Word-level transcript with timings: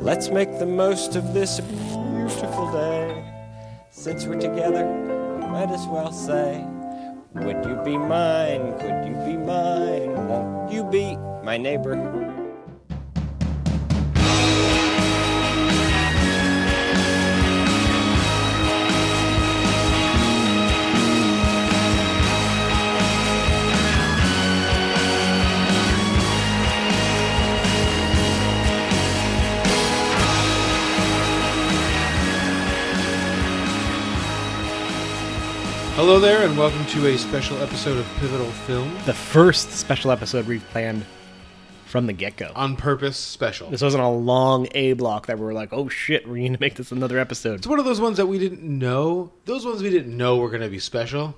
let's 0.00 0.28
make 0.30 0.58
the 0.58 0.66
most 0.66 1.16
of 1.16 1.34
this 1.34 1.60
beautiful 1.60 2.72
day. 2.72 3.24
Since 3.90 4.26
we're 4.26 4.40
together, 4.40 4.84
might 5.50 5.70
as 5.70 5.86
well 5.86 6.12
say, 6.12 6.64
Would 7.34 7.64
you 7.64 7.76
be 7.84 7.96
mine? 7.96 8.78
Could 8.78 9.06
you 9.06 9.14
be 9.24 9.36
mine? 9.36 10.28
Won't 10.28 10.72
you 10.72 10.84
be 10.84 11.16
my 11.44 11.56
neighbor? 11.56 12.21
Hello 36.04 36.18
there, 36.18 36.44
and 36.44 36.58
welcome 36.58 36.84
to 36.86 37.06
a 37.06 37.16
special 37.16 37.56
episode 37.58 37.96
of 37.96 38.04
Pivotal 38.18 38.50
Film 38.66 38.92
the 39.06 39.14
first 39.14 39.70
special 39.70 40.10
episode 40.10 40.48
we've 40.48 40.68
planned 40.70 41.04
from 41.86 42.08
the 42.08 42.12
get 42.12 42.36
go. 42.36 42.50
on 42.56 42.74
purpose 42.74 43.16
special. 43.16 43.70
This 43.70 43.82
wasn't 43.82 44.02
a 44.02 44.08
long 44.08 44.66
A 44.72 44.94
block 44.94 45.26
that 45.26 45.38
we 45.38 45.44
were 45.44 45.52
like, 45.52 45.68
oh 45.72 45.88
shit, 45.88 46.26
we 46.26 46.40
need 46.40 46.54
to 46.54 46.60
make 46.60 46.74
this 46.74 46.90
another 46.90 47.20
episode. 47.20 47.60
It's 47.60 47.68
one 47.68 47.78
of 47.78 47.84
those 47.84 48.00
ones 48.00 48.16
that 48.16 48.26
we 48.26 48.40
didn't 48.40 48.64
know. 48.64 49.30
Those 49.44 49.64
ones 49.64 49.80
we 49.80 49.90
didn't 49.90 50.16
know 50.16 50.38
were 50.38 50.48
going 50.48 50.62
to 50.62 50.68
be 50.68 50.80
special 50.80 51.36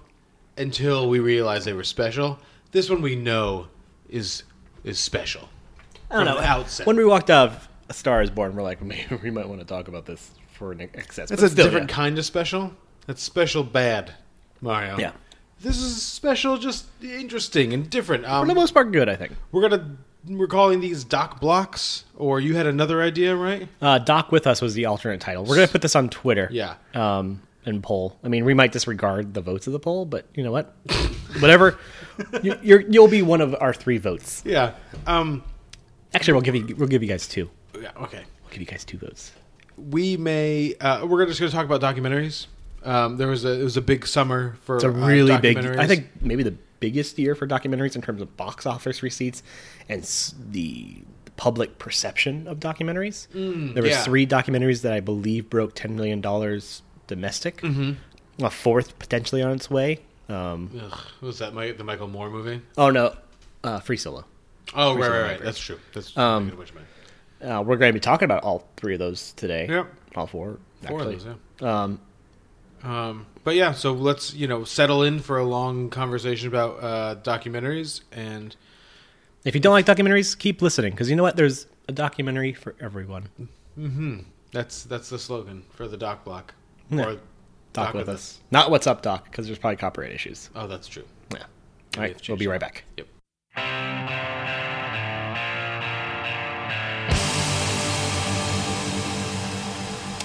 until 0.57 1.11
we 1.11 1.19
realized 1.19 1.67
they 1.67 1.75
were 1.75 1.85
special. 1.85 2.39
This 2.73 2.89
one 2.89 3.03
we 3.03 3.17
know 3.17 3.67
is 4.09 4.45
is 4.83 4.99
special. 4.99 5.51
I 6.11 6.17
don't 6.17 6.25
know. 6.25 6.39
outset. 6.39 6.87
When 6.87 6.97
we 6.97 7.05
walked 7.05 7.29
out 7.29 7.51
of 7.51 7.69
A 7.91 7.93
Star 7.93 8.23
is 8.23 8.31
Born, 8.31 8.57
we're 8.57 8.63
like, 8.63 8.81
we 9.23 9.31
might 9.31 9.47
want 9.47 9.61
to 9.61 9.67
talk 9.67 9.89
about 9.89 10.07
this 10.07 10.31
for 10.55 10.73
an 10.73 10.81
excess. 10.81 11.31
It's 11.31 11.43
but 11.43 11.49
a 11.49 11.51
still, 11.51 11.67
different 11.67 11.91
yeah. 11.91 11.97
kind 11.97 12.19
of 12.19 12.25
special. 12.25 12.73
That's 13.07 13.23
special 13.23 13.63
bad, 13.63 14.15
Mario. 14.65 14.99
Yeah. 14.99 15.13
This 15.61 15.79
is 15.79 16.03
special, 16.03 16.59
just 16.59 16.87
interesting 17.03 17.73
and 17.73 17.89
different. 17.89 18.25
For 18.25 18.31
Um, 18.31 18.49
the 18.49 18.55
most 18.55 18.75
part, 18.75 18.91
good, 18.93 19.09
I 19.09 19.15
think. 19.17 19.33
we're 19.53 19.63
gonna 19.69 19.97
we're 20.27 20.47
calling 20.47 20.81
these 20.81 21.05
doc 21.05 21.39
blocks, 21.41 22.05
or 22.17 22.41
you 22.41 22.57
had 22.57 22.67
another 22.67 23.03
idea, 23.03 23.37
right? 23.37 23.69
Uh, 23.81 23.99
Doc 23.99 24.33
with 24.33 24.47
Us 24.47 24.61
was 24.63 24.73
the 24.75 24.87
alternate 24.87 25.21
title. 25.21 25.45
We're 25.45 25.57
going 25.57 25.67
to 25.69 25.73
put 25.73 25.83
this 25.83 25.95
on 25.95 26.09
Twitter. 26.09 26.49
Yeah. 26.51 26.77
Um, 26.95 27.43
and 27.67 27.83
poll. 27.83 28.19
I 28.25 28.29
mean, 28.29 28.45
we 28.47 28.55
might 28.55 28.73
disregard 28.73 29.35
the 29.35 29.41
votes 29.43 29.67
of 29.67 29.75
the 29.75 29.79
poll, 29.79 30.07
but 30.07 30.27
you 30.35 30.43
know 30.43 30.51
what? 30.53 30.75
Whatever. 31.41 31.79
You, 32.43 32.59
you're, 32.63 32.81
you'll 32.81 33.09
be 33.09 33.21
one 33.23 33.41
of 33.43 33.55
our 33.61 33.73
three 33.75 33.99
votes. 33.99 34.43
Yeah. 34.47 34.75
Um. 35.07 35.43
Actually, 36.15 36.35
we'll 36.35 36.43
give 36.43 36.55
you 36.57 36.77
we'll 36.77 36.89
give 36.89 37.03
you 37.03 37.09
guys 37.09 37.27
two. 37.29 37.51
Yeah. 37.79 37.91
Okay. 38.03 38.23
We'll 38.43 38.51
give 38.51 38.61
you 38.61 38.67
guys 38.67 38.85
two 38.85 38.97
votes. 38.99 39.33
we 39.77 40.17
may 40.17 40.75
uh, 40.81 41.05
we're 41.07 41.27
just 41.27 41.39
going 41.41 41.51
to 41.51 41.57
talk 41.57 41.67
about 41.71 41.81
documentaries. 41.83 42.47
Um, 42.85 43.17
there 43.17 43.29
was 43.29 43.45
a 43.45 43.61
it 43.61 43.63
was 43.65 43.77
a 43.77 43.83
big 43.83 44.07
summer 44.07 44.57
for 44.63 44.77
It's 44.77 44.85
a 44.85 44.89
uh, 44.89 44.93
really 44.93 45.39
big. 45.39 45.59
I 45.59 45.87
think 45.87 46.09
maybe 46.21 46.43
the 46.43 46.57
biggest 46.81 47.19
year 47.19 47.35
for 47.35 47.47
documentaries 47.47 47.97
in 47.97 48.03
terms 48.03 48.21
of 48.21 48.37
box 48.37 48.67
office 48.67 49.03
receipts 49.03 49.43
and 49.89 50.03
s- 50.03 50.35
the 50.51 50.99
public 51.37 51.79
perception 51.79 52.47
of 52.47 52.61
documentaries. 52.61 53.27
there 53.75 53.83
was 53.83 53.93
yeah. 53.93 54.03
three 54.05 54.27
documentaries 54.27 54.83
that 54.83 54.93
I 54.93 55.01
believe 55.01 55.49
broke 55.51 55.75
ten 55.75 55.97
million 55.97 56.21
dollars 56.21 56.83
domestic. 57.07 57.59
Mm-hmm. 57.63 58.45
A 58.45 58.51
fourth 58.51 58.99
potentially 58.99 59.43
on 59.43 59.53
its 59.53 59.71
way. 59.71 60.01
Um, 60.29 60.71
Ugh, 60.83 61.01
was 61.21 61.39
that 61.39 61.55
my, 61.55 61.73
the 61.73 61.85
Michael 61.85 62.09
Moore 62.09 62.31
movie? 62.31 62.61
oh 62.77 62.91
no, 62.91 63.15
uh, 63.63 63.81
Free 63.81 63.97
Solo. 63.97 64.25
Oh 64.75 64.95
right, 64.95 65.01
right, 65.01 65.09
right. 65.09 65.21
Library. 65.21 65.39
That's 65.45 65.59
true. 65.59 65.79
That's 65.93 66.17
Um, 66.17 66.51
um. 66.51 67.49
Uh, 67.51 67.63
we're 67.63 67.77
going 67.77 67.91
to 67.91 67.93
be 67.93 68.01
talking 68.01 68.25
about 68.25 68.43
all 68.43 68.67
three 68.77 68.95
of 68.95 68.99
those 68.99 69.33
today. 69.33 69.67
Yep. 69.69 69.87
all 70.17 70.27
four. 70.27 70.59
Four 70.87 71.01
of 71.01 71.07
actually. 71.09 71.17
those, 71.17 71.37
yeah. 71.61 71.83
Um, 71.83 72.01
Um, 72.85 73.27
but 73.45 73.55
yeah, 73.55 73.73
so 73.73 73.93
let's 73.93 74.35
you 74.35 74.47
know 74.47 74.65
settle 74.65 75.03
in 75.03 75.21
for 75.21 75.39
a 75.39 75.45
long 75.45 75.91
conversation 75.91 76.49
about 76.49 76.83
uh, 76.83 77.17
documentaries 77.23 78.03
and 78.13 78.55
if 79.45 79.55
you 79.55 79.61
don't 79.61 79.73
like 79.73 79.87
documentaries, 79.87 80.37
keep 80.39 80.63
listening 80.63 80.93
because 80.93 81.11
you 81.11 81.17
know 81.17 81.23
what? 81.23 81.37
There's 81.37 81.67
a 81.89 81.93
documentary 81.93 82.53
for 82.53 82.75
everyone. 82.81 83.29
that's 84.53 84.85
that's 84.85 85.11
the 85.11 85.19
slogan 85.19 85.65
for 85.71 85.87
the 85.87 85.97
doc 85.97 86.25
block. 86.25 86.55
Yeah. 86.91 87.07
Or 87.07 87.19
Doc, 87.75 87.93
with 87.93 88.09
us. 88.09 88.41
Not 88.53 88.71
what's 88.71 88.87
up, 88.87 89.03
Doc, 89.03 89.25
because 89.25 89.47
there's 89.47 89.59
probably 89.59 89.77
copyright 89.77 90.13
issues. 90.13 90.49
Oh, 90.55 90.69
that's 90.69 90.87
true. 90.87 91.05
Yeah. 91.33 91.45
All 91.97 92.03
right, 92.03 92.29
we'll 92.29 92.37
be 92.37 92.47
right 92.47 92.61
back. 92.61 92.85
Yep. 92.97 94.34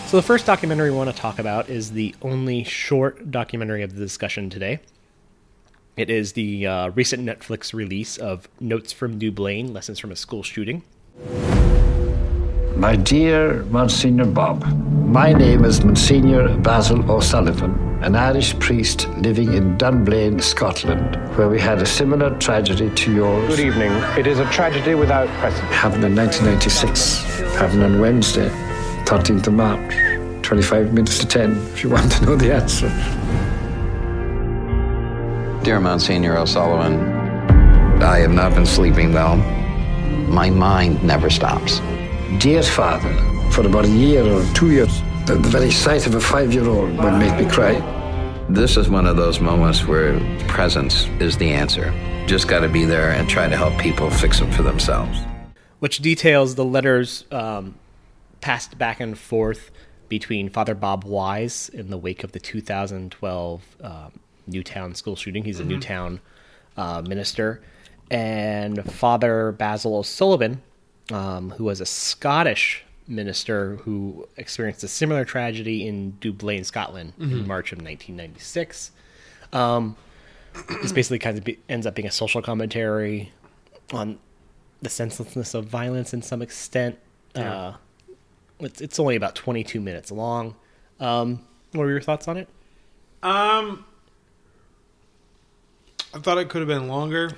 So 0.10 0.18
the 0.18 0.24
first 0.24 0.48
documentary 0.48 0.90
we 0.90 0.98
want 0.98 1.12
to 1.12 1.16
talk 1.16 1.38
about 1.38 1.70
is 1.70 1.92
the 1.92 2.16
only 2.24 2.64
short 2.64 3.30
documentary 3.30 3.84
of 3.84 3.94
the 3.94 4.00
discussion 4.00 4.50
today. 4.50 4.80
It 5.98 6.10
is 6.10 6.34
the 6.34 6.66
uh, 6.66 6.90
recent 6.90 7.24
Netflix 7.24 7.76
release 7.76 8.18
of 8.18 8.50
Notes 8.60 8.92
from 8.92 9.20
Dunblane: 9.20 9.72
Lessons 9.72 10.00
from 10.00 10.12
a 10.12 10.16
School 10.16 10.42
Shooting. 10.42 10.82
My 12.76 12.96
dear 12.96 13.62
Monsignor 13.66 14.26
Bob, 14.26 14.66
my 15.06 15.32
name 15.32 15.64
is 15.64 15.86
Monsignor 15.86 16.58
Basil 16.58 17.12
O'Sullivan, 17.12 17.78
an 18.02 18.16
Irish 18.16 18.58
priest 18.58 19.08
living 19.20 19.54
in 19.54 19.78
Dunblane, 19.78 20.40
Scotland, 20.40 21.18
where 21.38 21.50
we 21.50 21.60
had 21.60 21.84
a 21.84 21.86
similar 21.86 22.36
tragedy 22.40 22.90
to 22.96 23.14
yours. 23.14 23.48
Good 23.48 23.60
evening. 23.60 23.92
It 24.18 24.26
is 24.26 24.40
a 24.40 24.46
tragedy 24.46 24.96
without 24.96 25.28
precedent. 25.38 25.72
Happened 25.72 26.04
in 26.04 26.16
1996. 26.16 27.58
Happened 27.60 27.84
on 27.84 28.00
Wednesday, 28.00 28.50
13th 29.10 29.48
of 29.48 29.54
March, 29.54 29.96
25 30.44 30.94
minutes 30.94 31.18
to 31.18 31.26
10, 31.26 31.58
if 31.74 31.84
you 31.84 31.90
want 31.96 32.12
to 32.12 32.26
know 32.28 32.36
the 32.36 32.54
answer. 32.54 32.90
Dear 35.64 35.80
Monsignor 35.80 36.38
O'Sullivan, 36.38 37.00
I 38.04 38.20
have 38.20 38.32
not 38.32 38.54
been 38.54 38.68
sleeping 38.68 39.12
well. 39.12 39.38
My 40.28 40.52
mind 40.52 41.04
never 41.04 41.32
stops. 41.32 41.80
Dear 42.38 42.62
Father, 42.62 43.12
for 43.52 43.66
about 43.66 43.86
a 43.86 43.90
year 43.90 44.24
or 44.24 44.46
two 44.54 44.70
years, 44.70 45.02
the, 45.26 45.40
the 45.42 45.50
very 45.50 45.72
sight 45.72 46.06
of 46.06 46.14
a 46.14 46.22
five 46.22 46.54
year 46.54 46.68
old 46.70 46.96
would 46.96 47.14
make 47.14 47.36
me 47.44 47.50
cry. 47.50 47.74
This 48.48 48.78
is 48.78 48.92
one 48.92 49.08
of 49.08 49.18
those 49.18 49.40
moments 49.40 49.88
where 49.88 50.20
presence 50.48 51.08
is 51.20 51.36
the 51.36 51.50
answer. 51.52 51.92
Just 52.28 52.48
got 52.48 52.60
to 52.60 52.70
be 52.70 52.86
there 52.86 53.10
and 53.10 53.28
try 53.28 53.50
to 53.50 53.58
help 53.58 53.76
people 53.80 54.12
fix 54.12 54.38
them 54.40 54.52
for 54.52 54.62
themselves. 54.62 55.18
which 55.80 55.98
details 55.98 56.54
the 56.54 56.66
letters 56.66 57.26
um, 57.32 57.74
passed 58.42 58.78
back 58.78 59.00
and 59.00 59.18
forth 59.18 59.72
between 60.08 60.50
Father 60.50 60.76
Bob 60.76 61.04
Wise 61.04 61.70
in 61.70 61.90
the 61.90 61.98
wake 61.98 62.24
of 62.24 62.32
the 62.32 62.40
2012 62.40 63.78
um, 63.84 64.20
Newtown 64.48 64.96
school 64.96 65.16
shooting. 65.16 65.44
He's 65.44 65.60
a 65.60 65.64
Newtown 65.64 66.20
uh, 66.78 67.02
minister, 67.02 67.62
and 68.10 68.84
Father 68.92 69.52
Basil 69.52 69.96
O'Sullivan, 69.96 70.62
um, 71.12 71.52
who 71.52 71.66
was 71.66 71.80
a 71.80 71.86
Scottish 71.86 72.84
minister 73.08 73.76
who 73.78 74.28
experienced 74.38 74.84
a 74.84 74.88
similar 74.88 75.26
tragedy 75.26 75.88
in 75.88 76.18
Dunblane, 76.20 76.64
Scotland, 76.64 77.14
in 77.20 77.48
March 77.48 77.72
of 77.72 77.80
1996. 77.80 78.92
Um, 79.52 79.96
this 80.82 80.92
basically 80.92 81.20
kind 81.20 81.38
of 81.38 81.44
be, 81.44 81.60
ends 81.68 81.86
up 81.86 81.96
being 81.96 82.08
a 82.08 82.12
social 82.12 82.42
commentary 82.42 83.32
on 83.92 84.20
the 84.82 84.90
senselessness 84.90 85.54
of 85.54 85.66
violence 85.66 86.14
in 86.14 86.22
some 86.22 86.42
extent. 86.42 86.98
Uh, 87.36 87.74
it's, 88.60 88.82
it's 88.82 89.00
only 89.00 89.16
about 89.16 89.36
22 89.36 89.80
minutes 89.80 90.12
long. 90.12 90.56
Um, 91.00 91.46
what 91.72 91.84
were 91.84 91.92
your 91.92 92.02
thoughts 92.02 92.28
on 92.28 92.38
it? 92.38 92.48
Um, 93.22 93.86
I 96.14 96.20
thought 96.20 96.38
it 96.38 96.50
could 96.50 96.60
have 96.60 96.68
been 96.68 96.88
longer. 96.88 97.32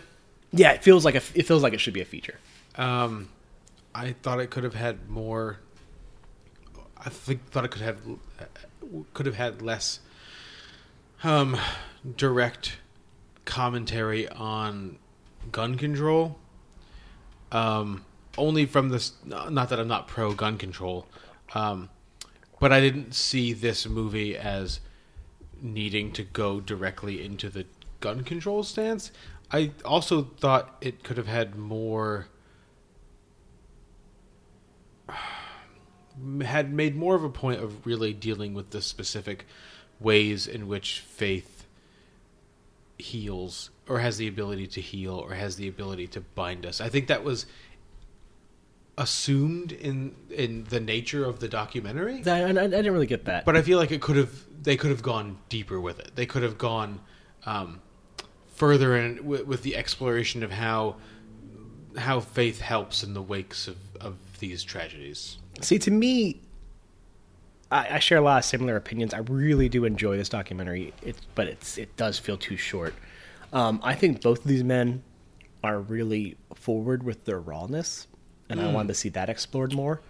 Yeah, 0.51 0.71
it 0.71 0.83
feels 0.83 1.05
like 1.05 1.15
a, 1.15 1.21
it 1.33 1.45
feels 1.45 1.63
like 1.63 1.73
it 1.73 1.79
should 1.79 1.93
be 1.93 2.01
a 2.01 2.05
feature. 2.05 2.37
Um, 2.75 3.29
I 3.93 4.13
thought 4.21 4.39
it 4.39 4.49
could 4.49 4.63
have 4.63 4.75
had 4.75 5.09
more. 5.09 5.59
I 6.97 7.09
think 7.09 7.49
thought 7.49 7.65
it 7.65 7.71
could 7.71 7.81
have 7.81 7.99
could 9.13 9.25
have 9.25 9.35
had 9.35 9.61
less 9.61 9.99
um 11.23 11.57
direct 12.17 12.77
commentary 13.45 14.27
on 14.29 14.97
gun 15.51 15.77
control. 15.77 16.37
Um, 17.51 18.05
only 18.37 18.65
from 18.65 18.89
this. 18.89 19.13
Not 19.25 19.69
that 19.69 19.79
I'm 19.79 19.87
not 19.87 20.07
pro 20.07 20.33
gun 20.33 20.57
control. 20.57 21.07
Um, 21.53 21.89
but 22.59 22.71
I 22.71 22.79
didn't 22.79 23.13
see 23.13 23.53
this 23.53 23.87
movie 23.87 24.37
as 24.37 24.79
needing 25.61 26.11
to 26.13 26.23
go 26.23 26.59
directly 26.59 27.23
into 27.23 27.49
the 27.49 27.65
gun 27.99 28.23
control 28.23 28.63
stance. 28.63 29.11
I 29.51 29.71
also 29.83 30.23
thought 30.23 30.77
it 30.81 31.03
could 31.03 31.17
have 31.17 31.27
had 31.27 31.55
more 31.55 32.27
had 36.41 36.71
made 36.73 36.95
more 36.95 37.15
of 37.15 37.23
a 37.23 37.29
point 37.29 37.61
of 37.61 37.85
really 37.85 38.13
dealing 38.13 38.53
with 38.53 38.69
the 38.69 38.81
specific 38.81 39.45
ways 39.99 40.47
in 40.47 40.67
which 40.67 40.99
faith 40.99 41.65
heals 42.97 43.71
or 43.87 43.99
has 43.99 44.17
the 44.17 44.27
ability 44.27 44.67
to 44.67 44.81
heal 44.81 45.15
or 45.15 45.33
has 45.33 45.55
the 45.55 45.67
ability 45.67 46.07
to 46.07 46.21
bind 46.21 46.65
us. 46.65 46.79
I 46.79 46.89
think 46.89 47.07
that 47.07 47.23
was 47.23 47.45
assumed 49.01 49.71
in 49.71 50.15
in 50.29 50.63
the 50.65 50.79
nature 50.79 51.25
of 51.25 51.39
the 51.39 51.47
documentary. 51.47 52.21
I, 52.25 52.41
I, 52.41 52.49
I 52.49 52.53
didn't 52.67 52.93
really 52.93 53.07
get 53.07 53.25
that. 53.25 53.45
But 53.45 53.57
I 53.57 53.63
feel 53.63 53.79
like 53.79 53.91
it 53.91 54.01
could 54.01 54.15
have 54.15 54.31
they 54.61 54.77
could 54.77 54.91
have 54.91 55.01
gone 55.01 55.39
deeper 55.49 55.81
with 55.81 55.99
it. 55.99 56.11
They 56.15 56.27
could 56.27 56.43
have 56.43 56.57
gone 56.57 56.99
um, 57.45 57.81
further 58.53 58.95
in 58.95 59.25
with, 59.25 59.45
with 59.47 59.63
the 59.63 59.75
exploration 59.75 60.43
of 60.43 60.51
how 60.51 60.97
how 61.97 62.19
faith 62.19 62.61
helps 62.61 63.03
in 63.03 63.13
the 63.13 63.21
wakes 63.21 63.67
of, 63.67 63.77
of 63.99 64.15
these 64.39 64.63
tragedies. 64.63 65.39
See, 65.61 65.79
to 65.79 65.91
me, 65.91 66.39
I, 67.71 67.95
I 67.95 67.99
share 67.99 68.19
a 68.19 68.21
lot 68.21 68.37
of 68.37 68.45
similar 68.45 68.75
opinions. 68.75 69.13
I 69.13 69.19
really 69.19 69.67
do 69.67 69.83
enjoy 69.83 70.15
this 70.15 70.29
documentary, 70.29 70.93
it, 71.01 71.17
but 71.33 71.47
it's 71.47 71.79
it 71.79 71.97
does 71.97 72.19
feel 72.19 72.37
too 72.37 72.55
short. 72.55 72.93
Um, 73.51 73.79
I 73.83 73.95
think 73.95 74.21
both 74.21 74.39
of 74.39 74.45
these 74.45 74.63
men 74.63 75.03
are 75.63 75.79
really 75.79 76.37
forward 76.55 77.03
with 77.03 77.25
their 77.25 77.39
rawness, 77.39 78.07
and 78.51 78.61
I 78.61 78.71
wanted 78.71 78.89
to 78.89 78.93
see 78.95 79.09
that 79.09 79.29
explored 79.29 79.73
more. 79.73 80.01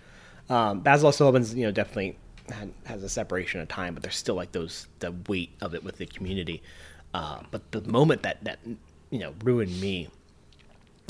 Um, 0.50 0.82
Basil 0.82 1.10
O'Sullivan's, 1.10 1.54
you 1.54 1.66
know, 1.66 1.72
definitely 1.72 2.18
had, 2.50 2.74
has 2.86 3.04
a 3.04 3.10
separation 3.10 3.62
of 3.62 3.68
time, 3.68 3.94
but 3.94 4.04
there's 4.04 4.16
still 4.16 4.36
like 4.36 4.52
those 4.52 4.88
the 5.00 5.14
weight 5.28 5.52
of 5.62 5.74
it 5.76 5.84
with 5.84 5.98
the 5.98 6.06
community. 6.06 6.62
Uh, 7.14 7.40
but 7.52 7.72
the 7.72 7.82
moment 7.82 8.24
that 8.24 8.44
that 8.44 8.60
you 9.10 9.20
know 9.20 9.34
ruined 9.44 9.80
me 9.80 10.10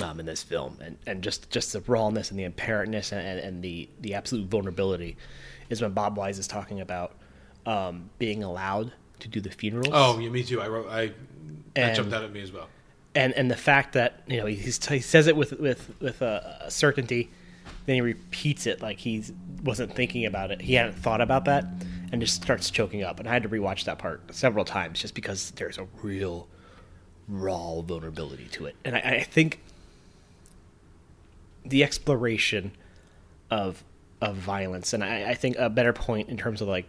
um, 0.04 0.20
in 0.20 0.26
this 0.26 0.44
film, 0.44 0.78
and, 0.82 0.98
and 1.06 1.22
just, 1.24 1.50
just 1.52 1.74
the 1.74 1.82
rawness 1.82 2.32
and 2.32 2.40
the 2.40 2.48
apparentness 2.50 3.12
and, 3.12 3.40
and 3.40 3.64
the, 3.64 3.88
the 4.00 4.16
absolute 4.16 4.48
vulnerability 4.50 5.16
is 5.70 5.82
when 5.82 5.92
Bob 5.92 6.18
Wise 6.18 6.40
is 6.40 6.48
talking 6.48 6.82
about 6.82 7.16
um, 7.68 8.10
being 8.18 8.44
allowed 8.44 8.92
to 9.20 9.28
do 9.28 9.40
the 9.40 9.52
funerals. 9.52 9.90
Oh, 9.92 10.18
yeah, 10.18 10.30
me 10.30 10.44
too. 10.44 10.60
I 10.60 10.68
wrote 10.68 10.90
I 10.90 11.08
that 11.08 11.14
And- 11.76 11.96
jumped 11.96 12.14
out 12.14 12.24
at 12.24 12.32
me 12.32 12.42
as 12.42 12.52
well. 12.52 12.68
And 13.16 13.34
and 13.34 13.52
the 13.52 13.58
fact 13.58 13.94
that 13.94 14.22
you 14.28 14.38
know 14.38 14.46
he's, 14.46 14.84
he 14.86 15.00
says 15.00 15.28
it 15.28 15.36
with 15.36 15.54
with 15.54 15.94
with 16.00 16.22
a, 16.22 16.66
certainty, 16.70 17.30
then 17.86 17.96
he 17.96 18.02
repeats 18.02 18.66
it 18.66 18.82
like 18.82 19.00
he 19.00 19.24
wasn't 19.64 19.94
thinking 19.94 20.26
about 20.26 20.52
it. 20.52 20.62
He 20.62 20.76
hadn't 20.76 20.96
thought 20.96 21.22
about 21.22 21.46
that, 21.46 21.66
and 22.12 22.22
just 22.22 22.42
starts 22.42 22.70
choking 22.70 23.04
up. 23.04 23.20
And 23.20 23.28
I 23.28 23.34
had 23.34 23.44
to 23.44 23.50
rewatch 23.50 23.86
that 23.86 23.98
part 23.98 24.34
several 24.34 24.66
times 24.66 25.00
just 25.00 25.14
because 25.14 25.52
there's 25.52 25.78
a 25.78 25.88
real 26.02 26.48
raw 27.28 27.82
vulnerability 27.82 28.48
to 28.52 28.66
it. 28.66 28.76
And 28.86 28.96
I, 28.96 29.00
I 29.00 29.24
think 29.24 29.60
the 31.66 31.84
exploration 31.84 32.72
of 33.50 33.84
of 34.22 34.36
violence, 34.36 34.94
and 34.94 35.04
I, 35.04 35.32
I 35.32 35.34
think 35.34 35.58
a 35.58 35.70
better 35.70 35.94
point 35.94 36.30
in 36.30 36.38
terms 36.38 36.62
of 36.62 36.68
like 36.68 36.86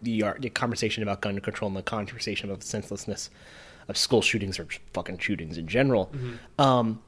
the 0.00 0.24
the 0.38 0.50
conversation 0.50 1.02
about 1.02 1.20
gun 1.20 1.40
control 1.40 1.68
and 1.68 1.76
the 1.76 1.82
conversation 1.82 2.48
about 2.48 2.62
senselessness 2.62 3.30
of 3.90 3.96
school 3.96 4.22
shootings 4.22 4.58
or 4.58 4.66
fucking 4.94 5.18
shootings 5.18 5.58
in 5.58 5.66
general, 5.66 6.10
um, 6.58 7.02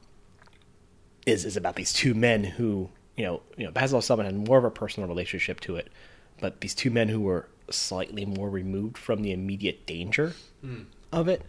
is 1.25 1.45
is 1.45 1.57
about 1.57 1.75
these 1.75 1.93
two 1.93 2.13
men 2.13 2.43
who 2.43 2.89
you 3.17 3.25
know 3.25 3.41
you 3.57 3.65
know 3.65 3.71
Basil 3.71 3.97
O'Sullivan 3.99 4.25
had 4.25 4.47
more 4.47 4.57
of 4.57 4.63
a 4.65 4.71
personal 4.71 5.07
relationship 5.07 5.59
to 5.61 5.75
it, 5.77 5.89
but 6.39 6.61
these 6.61 6.75
two 6.75 6.91
men 6.91 7.09
who 7.09 7.21
were 7.21 7.47
slightly 7.69 8.25
more 8.25 8.49
removed 8.49 8.97
from 8.97 9.21
the 9.21 9.31
immediate 9.31 9.85
danger 9.85 10.33
of 11.11 11.27
it, 11.27 11.41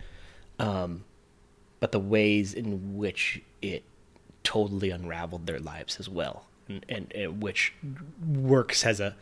um, 0.58 1.04
but 1.80 1.92
the 1.92 1.98
ways 2.00 2.54
in 2.54 2.96
which 2.96 3.42
it 3.60 3.82
totally 4.44 4.90
unraveled 4.90 5.46
their 5.46 5.58
lives 5.58 5.98
as 5.98 6.08
well, 6.08 6.46
and, 6.68 6.84
and, 6.88 7.12
and 7.14 7.42
which 7.42 7.72
works 8.26 8.84
as 8.86 9.00
a 9.00 9.16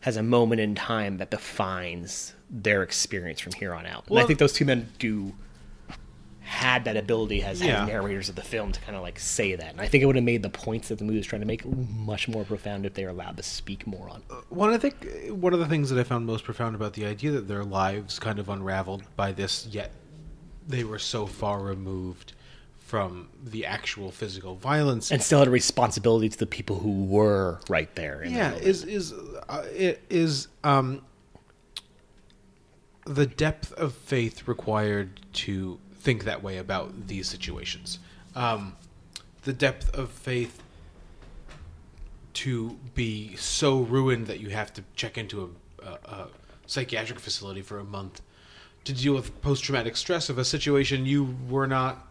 has 0.00 0.16
a 0.16 0.22
moment 0.22 0.60
in 0.60 0.74
time 0.74 1.18
that 1.18 1.30
defines 1.30 2.34
their 2.50 2.82
experience 2.82 3.40
from 3.40 3.52
here 3.54 3.74
on 3.74 3.86
out. 3.86 4.04
and 4.08 4.18
I 4.18 4.24
think 4.24 4.38
those 4.38 4.52
two 4.52 4.64
men 4.64 4.88
do 4.98 5.32
had 6.40 6.84
that 6.84 6.96
ability 6.96 7.42
as, 7.42 7.60
Yeah. 7.60 7.84
narrators 7.86 8.28
of 8.28 8.36
the 8.36 8.42
film 8.42 8.70
to 8.70 8.80
kind 8.80 8.94
of 8.96 9.02
like 9.02 9.18
say 9.18 9.56
that, 9.56 9.72
and 9.72 9.80
I 9.80 9.88
think 9.88 10.02
it 10.02 10.06
would 10.06 10.14
have 10.14 10.24
made 10.24 10.44
the 10.44 10.48
points 10.48 10.88
that 10.88 10.98
the 10.98 11.04
movie 11.04 11.18
was 11.18 11.26
trying 11.26 11.40
to 11.40 11.46
make 11.46 11.64
much 11.66 12.28
more 12.28 12.44
profound 12.44 12.86
if 12.86 12.94
they 12.94 13.02
were 13.02 13.10
allowed 13.10 13.36
to 13.38 13.42
speak 13.42 13.84
more 13.84 14.08
on. 14.08 14.22
One, 14.48 14.70
I 14.72 14.78
think 14.78 14.94
one 15.28 15.52
of 15.52 15.58
the 15.58 15.66
things 15.66 15.90
that 15.90 15.98
I 15.98 16.04
found 16.04 16.24
most 16.24 16.44
profound 16.44 16.76
about 16.76 16.92
the 16.92 17.04
idea 17.04 17.32
that 17.32 17.48
their 17.48 17.64
lives 17.64 18.20
kind 18.20 18.38
of 18.38 18.48
unraveled 18.48 19.02
by 19.16 19.32
this, 19.32 19.66
yet 19.72 19.90
they 20.68 20.84
were 20.84 21.00
so 21.00 21.26
far 21.26 21.60
removed 21.60 22.32
from 22.78 23.28
the 23.44 23.66
actual 23.66 24.12
physical 24.12 24.54
violence. 24.54 25.10
And 25.10 25.20
still 25.20 25.40
had 25.40 25.48
a 25.48 25.50
responsibility 25.50 26.28
to 26.28 26.38
the 26.38 26.46
people 26.46 26.78
who 26.78 27.02
were 27.06 27.58
right 27.68 27.92
there. 27.96 28.22
in 28.22 28.32
yeah, 28.32 28.54
is 28.54 28.84
is 28.84 29.12
uh, 29.12 29.35
it 29.48 30.02
is 30.10 30.48
um 30.64 31.02
the 33.04 33.26
depth 33.26 33.72
of 33.74 33.94
faith 33.94 34.48
required 34.48 35.20
to 35.32 35.78
think 35.94 36.24
that 36.24 36.42
way 36.42 36.58
about 36.58 37.06
these 37.06 37.28
situations. 37.28 38.00
Um, 38.34 38.76
the 39.44 39.52
depth 39.52 39.94
of 39.94 40.10
faith 40.10 40.62
to 42.34 42.76
be 42.94 43.36
so 43.36 43.80
ruined 43.80 44.26
that 44.26 44.40
you 44.40 44.50
have 44.50 44.72
to 44.74 44.84
check 44.94 45.16
into 45.16 45.54
a, 45.82 45.86
a, 45.86 45.90
a 45.90 46.28
psychiatric 46.66 47.18
facility 47.18 47.62
for 47.62 47.78
a 47.78 47.84
month 47.84 48.20
to 48.84 48.92
deal 48.92 49.14
with 49.14 49.40
post 49.40 49.64
traumatic 49.64 49.96
stress 49.96 50.28
of 50.28 50.38
a 50.38 50.44
situation 50.44 51.06
you 51.06 51.36
were 51.48 51.66
not 51.66 52.06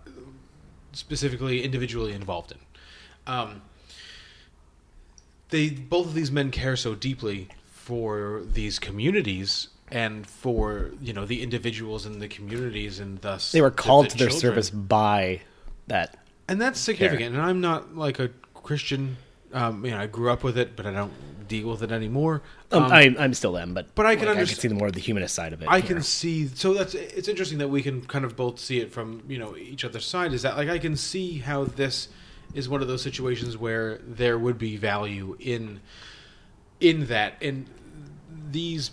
specifically 0.93 1.63
individually 1.63 2.13
involved 2.13 2.53
in. 2.53 2.57
Um, 3.27 3.61
they 5.49 5.69
both 5.69 6.07
of 6.07 6.13
these 6.13 6.31
men 6.31 6.51
care 6.51 6.75
so 6.75 6.95
deeply 6.95 7.47
for 7.67 8.43
these 8.53 8.79
communities 8.79 9.69
and 9.91 10.25
for 10.25 10.91
you 11.01 11.13
know 11.13 11.25
the 11.25 11.41
individuals 11.43 12.05
in 12.05 12.19
the 12.19 12.27
communities 12.27 12.99
and 12.99 13.19
thus 13.21 13.51
they 13.51 13.61
were 13.61 13.69
called 13.71 14.05
the 14.05 14.09
to 14.09 14.17
their 14.17 14.29
children. 14.29 14.51
service 14.53 14.69
by 14.71 15.41
that. 15.87 16.17
and 16.47 16.59
that's 16.59 16.79
significant 16.79 17.35
and 17.35 17.41
i'm 17.43 17.61
not 17.61 17.95
like 17.95 18.17
a 18.19 18.29
christian 18.55 19.17
um 19.53 19.85
you 19.85 19.91
know 19.91 19.99
i 19.99 20.07
grew 20.07 20.31
up 20.31 20.43
with 20.43 20.57
it 20.57 20.75
but 20.75 20.85
i 20.87 20.91
don't 20.91 21.13
deal 21.47 21.69
with 21.69 21.83
it 21.83 21.91
anymore 21.91 22.41
Um, 22.71 22.85
Um, 22.85 22.91
I, 22.91 23.15
I'm 23.19 23.35
still 23.35 23.51
them, 23.51 23.75
but 23.75 23.93
but 23.93 24.07
I 24.07 24.15
can 24.15 24.25
like, 24.27 24.37
I 24.37 24.45
can 24.45 24.55
see 24.55 24.67
the 24.67 24.73
more 24.73 24.87
of 24.87 24.93
the 24.93 24.99
humanist 24.99 25.35
side 25.35 25.53
of 25.53 25.61
it. 25.61 25.67
I 25.69 25.79
here. 25.79 25.87
can 25.93 26.01
see. 26.01 26.47
So 26.47 26.73
that's 26.73 26.95
it's 26.95 27.27
interesting 27.27 27.59
that 27.59 27.67
we 27.67 27.83
can 27.83 28.01
kind 28.01 28.25
of 28.25 28.35
both 28.35 28.57
see 28.59 28.79
it 28.79 28.91
from 28.91 29.21
you 29.27 29.37
know 29.37 29.55
each 29.55 29.85
other's 29.85 30.05
side. 30.05 30.33
Is 30.33 30.41
that 30.41 30.57
like 30.57 30.69
I 30.69 30.79
can 30.79 30.95
see 30.97 31.37
how 31.37 31.65
this 31.65 32.07
is 32.55 32.67
one 32.67 32.81
of 32.81 32.87
those 32.87 33.01
situations 33.01 33.57
where 33.57 33.99
there 33.99 34.39
would 34.39 34.57
be 34.57 34.77
value 34.77 35.35
in 35.39 35.81
in 36.79 37.05
that 37.07 37.35
and 37.41 37.69
these 38.51 38.91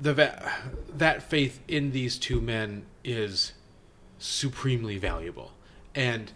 the 0.00 0.14
va- 0.14 0.52
that 0.96 1.22
faith 1.22 1.60
in 1.66 1.90
these 1.92 2.18
two 2.18 2.40
men 2.40 2.84
is 3.02 3.52
supremely 4.18 4.98
valuable 4.98 5.52
and 5.94 6.32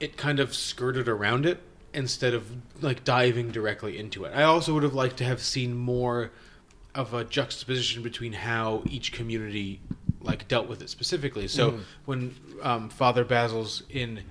it 0.00 0.16
kind 0.16 0.40
of 0.40 0.54
skirted 0.54 1.08
around 1.08 1.46
it 1.46 1.60
instead 1.92 2.34
of 2.34 2.50
like 2.82 3.04
diving 3.04 3.50
directly 3.50 3.96
into 3.98 4.24
it. 4.24 4.32
I 4.34 4.42
also 4.42 4.74
would 4.74 4.82
have 4.82 4.94
liked 4.94 5.16
to 5.18 5.24
have 5.24 5.40
seen 5.40 5.76
more 5.76 6.32
of 6.94 7.14
a 7.14 7.24
juxtaposition 7.24 8.02
between 8.02 8.32
how 8.32 8.82
each 8.86 9.12
community 9.12 9.80
like 10.20 10.48
dealt 10.48 10.68
with 10.68 10.82
it 10.82 10.90
specifically. 10.90 11.48
So 11.48 11.80
when 12.04 12.34
um, 12.62 12.88
Father 12.88 13.24
Basil's 13.24 13.82
in 13.90 14.22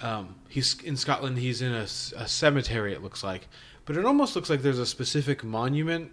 um, 0.00 0.34
he's 0.48 0.80
in 0.82 0.96
Scotland, 0.96 1.38
he's 1.38 1.62
in 1.62 1.72
a 1.72 1.86
cemetery. 1.86 2.92
It 2.92 3.02
looks 3.02 3.22
like, 3.22 3.48
but 3.84 3.96
it 3.96 4.04
almost 4.04 4.34
looks 4.36 4.50
like 4.50 4.62
there's 4.62 4.78
a 4.78 4.86
specific 4.86 5.44
monument. 5.44 6.12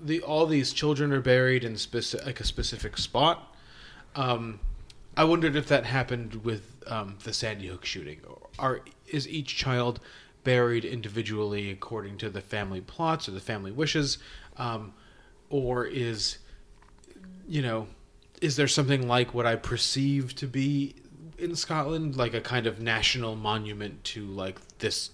The 0.00 0.20
all 0.20 0.46
these 0.46 0.72
children 0.72 1.12
are 1.12 1.20
buried 1.20 1.64
in 1.64 1.74
speci- 1.74 2.24
like 2.24 2.40
a 2.40 2.44
specific 2.44 2.98
spot. 2.98 3.54
Um, 4.16 4.60
I 5.16 5.24
wondered 5.24 5.56
if 5.56 5.68
that 5.68 5.84
happened 5.84 6.44
with 6.44 6.82
um, 6.86 7.16
the 7.22 7.32
Sandy 7.32 7.68
Hook 7.68 7.84
shooting. 7.84 8.20
Are 8.58 8.80
is 9.06 9.28
each 9.28 9.56
child 9.56 10.00
buried 10.42 10.84
individually 10.84 11.70
according 11.70 12.18
to 12.18 12.30
the 12.30 12.40
family 12.40 12.80
plots 12.80 13.28
or 13.28 13.32
the 13.32 13.40
family 13.40 13.72
wishes, 13.72 14.18
um, 14.56 14.92
or 15.50 15.86
is 15.86 16.38
you 17.48 17.62
know 17.62 17.86
is 18.40 18.56
there 18.56 18.68
something 18.68 19.06
like 19.08 19.32
what 19.32 19.46
I 19.46 19.56
perceive 19.56 20.34
to 20.36 20.46
be 20.46 20.96
in 21.38 21.54
Scotland, 21.56 22.16
like 22.16 22.34
a 22.34 22.40
kind 22.40 22.66
of 22.66 22.80
national 22.80 23.36
monument 23.36 24.02
to 24.04 24.24
like 24.26 24.58
this 24.78 25.10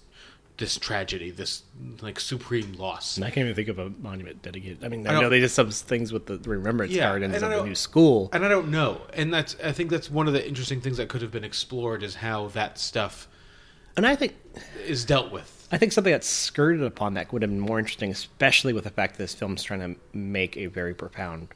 this 0.57 0.77
tragedy, 0.77 1.31
this 1.31 1.63
like 2.01 2.19
supreme 2.19 2.73
loss? 2.73 3.17
And 3.17 3.25
I 3.25 3.29
can't 3.29 3.45
even 3.45 3.55
think 3.55 3.67
of 3.69 3.79
a 3.79 3.89
monument 3.89 4.41
dedicated. 4.43 4.83
I 4.83 4.89
mean, 4.89 5.07
I 5.07 5.15
I, 5.15 5.21
know 5.21 5.29
they 5.29 5.39
did 5.39 5.49
some 5.49 5.71
things 5.71 6.13
with 6.13 6.27
the 6.27 6.37
remembrance 6.47 6.93
Yeah, 6.93 7.09
gardens 7.09 7.35
and 7.35 7.43
of 7.43 7.51
the 7.51 7.65
new 7.65 7.75
school. 7.75 8.29
and 8.33 8.45
I 8.45 8.47
don't 8.49 8.69
know. 8.69 9.01
And 9.13 9.33
that's 9.33 9.55
I 9.63 9.71
think 9.71 9.89
that's 9.89 10.11
one 10.11 10.27
of 10.27 10.33
the 10.33 10.47
interesting 10.47 10.79
things 10.81 10.97
that 10.97 11.09
could 11.09 11.21
have 11.21 11.31
been 11.31 11.43
explored 11.43 12.03
is 12.03 12.15
how 12.15 12.47
that 12.49 12.77
stuff 12.77 13.27
And 13.97 14.05
I 14.05 14.15
think 14.15 14.35
is 14.85 15.03
dealt 15.05 15.31
with. 15.31 15.67
I 15.71 15.77
think 15.77 15.93
something 15.93 16.11
that's 16.11 16.27
skirted 16.27 16.83
upon 16.83 17.13
that 17.15 17.31
would 17.31 17.41
have 17.41 17.49
been 17.49 17.59
more 17.59 17.79
interesting, 17.79 18.11
especially 18.11 18.73
with 18.73 18.83
the 18.83 18.89
fact 18.89 19.13
that 19.13 19.23
this 19.23 19.33
film's 19.33 19.63
trying 19.63 19.79
to 19.79 19.99
make 20.15 20.57
a 20.57 20.65
very 20.67 20.93
profound 20.93 21.47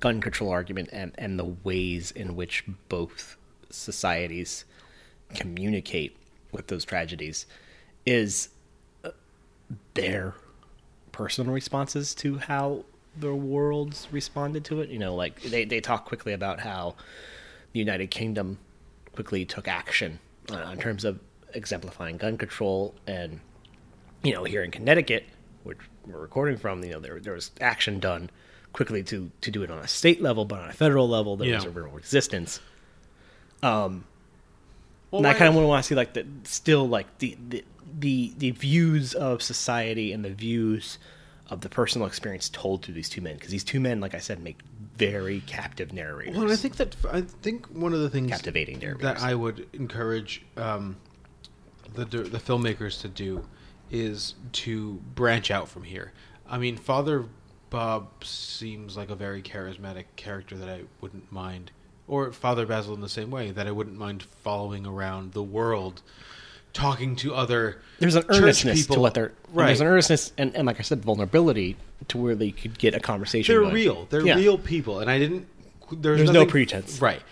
gun 0.00 0.20
control 0.20 0.50
argument 0.50 0.88
and, 0.92 1.12
and 1.16 1.38
the 1.38 1.44
ways 1.62 2.10
in 2.10 2.34
which 2.34 2.64
both 2.88 3.36
societies 3.70 4.64
communicate 5.34 6.16
with 6.52 6.66
those 6.66 6.84
tragedies 6.84 7.46
is 8.04 8.48
uh, 9.04 9.10
their 9.94 10.34
personal 11.12 11.52
responses 11.52 12.14
to 12.14 12.38
how 12.38 12.84
the 13.16 13.34
world's 13.34 14.08
responded 14.10 14.64
to 14.64 14.80
it. 14.80 14.88
You 14.88 14.98
know, 14.98 15.14
like 15.14 15.40
they, 15.42 15.64
they 15.64 15.80
talk 15.80 16.04
quickly 16.04 16.32
about 16.32 16.60
how 16.60 16.94
the 17.72 17.78
United 17.78 18.10
Kingdom 18.10 18.58
quickly 19.14 19.44
took 19.44 19.68
action 19.68 20.18
uh, 20.52 20.70
in 20.72 20.78
terms 20.78 21.04
of 21.04 21.18
exemplifying 21.54 22.16
gun 22.16 22.38
control 22.38 22.94
and 23.06 23.40
you 24.22 24.32
know 24.32 24.44
here 24.44 24.62
in 24.62 24.70
Connecticut 24.70 25.24
which 25.64 25.78
we're 26.06 26.20
recording 26.20 26.56
from 26.56 26.82
you 26.84 26.92
know 26.92 27.00
there, 27.00 27.18
there 27.18 27.34
was 27.34 27.50
action 27.60 27.98
done 27.98 28.30
quickly 28.72 29.02
to 29.02 29.30
to 29.40 29.50
do 29.50 29.62
it 29.62 29.70
on 29.70 29.78
a 29.78 29.88
state 29.88 30.22
level 30.22 30.44
but 30.44 30.60
on 30.60 30.70
a 30.70 30.72
federal 30.72 31.08
level 31.08 31.36
there 31.36 31.52
was 31.54 31.64
a 31.64 31.70
real 31.70 31.88
resistance 31.88 32.60
Well, 33.62 35.18
and 35.18 35.26
I 35.26 35.34
kind 35.34 35.48
of 35.48 35.54
want 35.62 35.82
to 35.84 35.88
see 35.88 35.94
like 35.94 36.12
the 36.14 36.26
still 36.44 36.88
like 36.88 37.18
the, 37.18 37.36
the 37.48 37.64
the 37.98 38.32
the 38.38 38.50
views 38.52 39.14
of 39.14 39.42
society 39.42 40.12
and 40.12 40.24
the 40.24 40.30
views 40.30 40.98
of 41.48 41.62
the 41.62 41.68
personal 41.68 42.06
experience 42.06 42.48
told 42.48 42.84
through 42.84 42.94
these 42.94 43.08
two 43.08 43.20
men 43.20 43.34
because 43.34 43.50
these 43.50 43.64
two 43.64 43.80
men 43.80 44.00
like 44.00 44.14
I 44.14 44.18
said 44.18 44.40
make 44.40 44.60
very 44.96 45.40
captive 45.46 45.92
narrators 45.92 46.34
Well, 46.34 46.44
and 46.44 46.52
I 46.52 46.56
think 46.56 46.76
that 46.76 46.94
I 47.10 47.22
think 47.22 47.66
one 47.66 47.92
of 47.92 48.00
the 48.00 48.08
things 48.10 48.30
Captivating 48.30 48.78
narrators. 48.78 49.02
that 49.02 49.20
I 49.20 49.34
would 49.34 49.66
encourage 49.72 50.42
um, 50.56 50.96
the 51.94 52.04
the 52.04 52.38
filmmakers 52.38 53.00
to 53.00 53.08
do 53.08 53.44
is 53.90 54.34
to 54.52 54.94
branch 55.16 55.50
out 55.50 55.68
from 55.68 55.82
here. 55.82 56.12
I 56.48 56.58
mean, 56.58 56.76
Father 56.76 57.24
Bob 57.70 58.24
seems 58.24 58.96
like 58.96 59.10
a 59.10 59.16
very 59.16 59.42
charismatic 59.42 60.04
character 60.14 60.56
that 60.56 60.68
I 60.68 60.82
wouldn't 61.00 61.32
mind, 61.32 61.72
or 62.10 62.32
Father 62.32 62.66
Basil 62.66 62.92
in 62.94 63.00
the 63.00 63.08
same 63.08 63.30
way 63.30 63.50
that 63.52 63.66
I 63.66 63.70
wouldn't 63.70 63.96
mind 63.96 64.24
following 64.42 64.84
around 64.84 65.32
the 65.32 65.42
world, 65.42 66.02
talking 66.72 67.16
to 67.16 67.34
other. 67.34 67.80
there's 68.00 68.16
an 68.16 68.24
earnestness 68.28 68.80
people. 68.82 68.96
to 68.96 69.00
what 69.00 69.14
they're 69.14 69.32
right. 69.52 69.66
There's 69.66 69.80
an 69.80 69.86
earnestness 69.86 70.32
and, 70.36 70.54
and 70.56 70.66
like 70.66 70.78
I 70.78 70.82
said, 70.82 71.02
vulnerability 71.02 71.76
to 72.08 72.18
where 72.18 72.34
they 72.34 72.50
could 72.50 72.78
get 72.78 72.94
a 72.94 73.00
conversation. 73.00 73.52
They're 73.54 73.62
going. 73.62 73.74
real. 73.74 74.06
They're 74.10 74.26
Yeah. 74.26 74.34
real 74.36 74.58
people, 74.58 75.00
and 75.00 75.10
I 75.10 75.18
didn't. 75.18 75.46
There's, 75.92 76.18
There's 76.18 76.30
no 76.30 76.46
pretense. 76.46 77.00
right? 77.00 77.22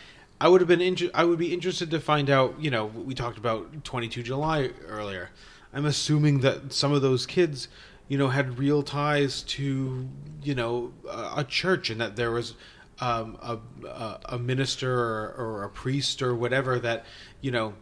I 0.40 0.48
would 0.48 0.60
have 0.60 0.68
been. 0.68 0.80
Inter- 0.80 1.10
I 1.14 1.24
would 1.24 1.38
be 1.38 1.52
interested 1.52 1.90
to 1.90 2.00
find 2.00 2.30
out. 2.30 2.54
You 2.60 2.70
know, 2.70 2.86
we 2.86 3.14
talked 3.14 3.38
about 3.38 3.84
22 3.84 4.22
July 4.22 4.70
earlier. 4.86 5.30
I'm 5.72 5.84
assuming 5.86 6.40
that 6.40 6.72
some 6.72 6.92
of 6.92 7.02
those 7.02 7.26
kids, 7.26 7.68
you 8.08 8.16
know, 8.18 8.28
had 8.28 8.58
real 8.58 8.82
ties 8.82 9.42
to, 9.42 10.08
you 10.42 10.54
know, 10.54 10.92
a, 11.08 11.40
a 11.40 11.44
church, 11.48 11.90
and 11.90 12.00
that 12.00 12.14
there 12.16 12.30
was 12.30 12.54
um, 13.00 13.38
a, 13.42 13.58
a 13.86 14.20
a 14.30 14.38
minister 14.38 14.92
or, 14.92 15.34
or 15.38 15.64
a 15.64 15.68
priest 15.68 16.22
or 16.22 16.34
whatever 16.34 16.78
that, 16.78 17.04
you 17.40 17.50
know, 17.50 17.74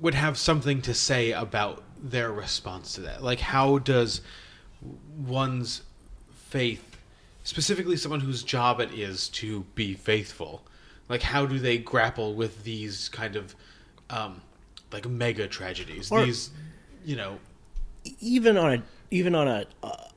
would 0.00 0.14
have 0.14 0.36
something 0.38 0.82
to 0.82 0.94
say 0.94 1.32
about 1.32 1.82
their 2.00 2.30
response 2.32 2.94
to 2.94 3.00
that. 3.02 3.22
Like, 3.22 3.40
how 3.40 3.78
does 3.78 4.20
one's 5.16 5.82
faith, 6.32 6.96
specifically 7.44 7.96
someone 7.96 8.20
whose 8.20 8.42
job 8.42 8.80
it 8.80 8.92
is 8.92 9.28
to 9.28 9.64
be 9.74 9.94
faithful, 9.94 10.62
like 11.08 11.22
how 11.22 11.46
do 11.46 11.58
they 11.58 11.78
grapple 11.78 12.34
with 12.34 12.64
these 12.64 13.08
kind 13.08 13.36
of 13.36 13.54
um, 14.10 14.40
like 14.92 15.08
mega 15.08 15.46
tragedies? 15.48 16.10
Or- 16.10 16.24
these, 16.24 16.50
you 17.04 17.16
know, 17.16 17.38
even 18.20 18.56
on 18.56 18.74
a 18.74 18.82
even 19.10 19.34
on 19.34 19.48
a, 19.48 19.66
a 19.82 20.08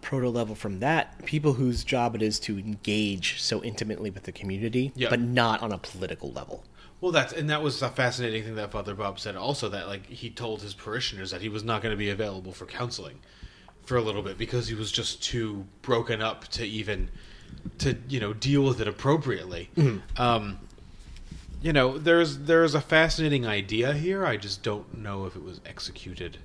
proto 0.00 0.28
level 0.28 0.54
from 0.54 0.80
that, 0.80 1.24
people 1.24 1.54
whose 1.54 1.84
job 1.84 2.14
it 2.14 2.22
is 2.22 2.38
to 2.40 2.58
engage 2.58 3.40
so 3.40 3.62
intimately 3.62 4.10
with 4.10 4.24
the 4.24 4.32
community, 4.32 4.92
Yeah. 4.96 5.08
but 5.10 5.20
not 5.20 5.62
on 5.62 5.72
a 5.72 5.78
political 5.78 6.30
level. 6.32 6.64
well, 7.00 7.12
that's 7.12 7.32
and 7.32 7.48
that 7.50 7.62
was 7.62 7.80
a 7.82 7.88
fascinating 7.88 8.42
thing 8.42 8.54
that 8.56 8.70
Father 8.72 8.94
Bob 8.94 9.20
said. 9.20 9.36
Also, 9.36 9.68
that 9.68 9.86
like 9.86 10.06
he 10.06 10.30
told 10.30 10.62
his 10.62 10.74
parishioners 10.74 11.30
that 11.30 11.40
he 11.40 11.48
was 11.48 11.62
not 11.62 11.80
going 11.82 11.92
to 11.92 11.96
be 11.96 12.10
available 12.10 12.52
for 12.52 12.66
counseling 12.66 13.20
for 13.84 13.96
a 13.96 14.02
little 14.02 14.22
bit 14.22 14.36
because 14.36 14.68
he 14.68 14.74
was 14.74 14.90
just 14.92 15.22
too 15.22 15.64
broken 15.82 16.20
up 16.20 16.46
to 16.48 16.64
even 16.66 17.08
to 17.78 17.96
you 18.08 18.18
know 18.20 18.32
deal 18.32 18.62
with 18.64 18.80
it 18.80 18.88
appropriately. 18.88 19.70
Um, 20.16 20.58
you 21.62 21.72
know, 21.72 21.98
there's 21.98 22.38
there's 22.40 22.74
a 22.74 22.80
fascinating 22.80 23.46
idea 23.46 23.92
here. 23.94 24.26
I 24.26 24.36
just 24.36 24.62
don't 24.62 24.98
know 24.98 25.24
if 25.26 25.34
it 25.36 25.42
was 25.42 25.60
executed 25.66 26.38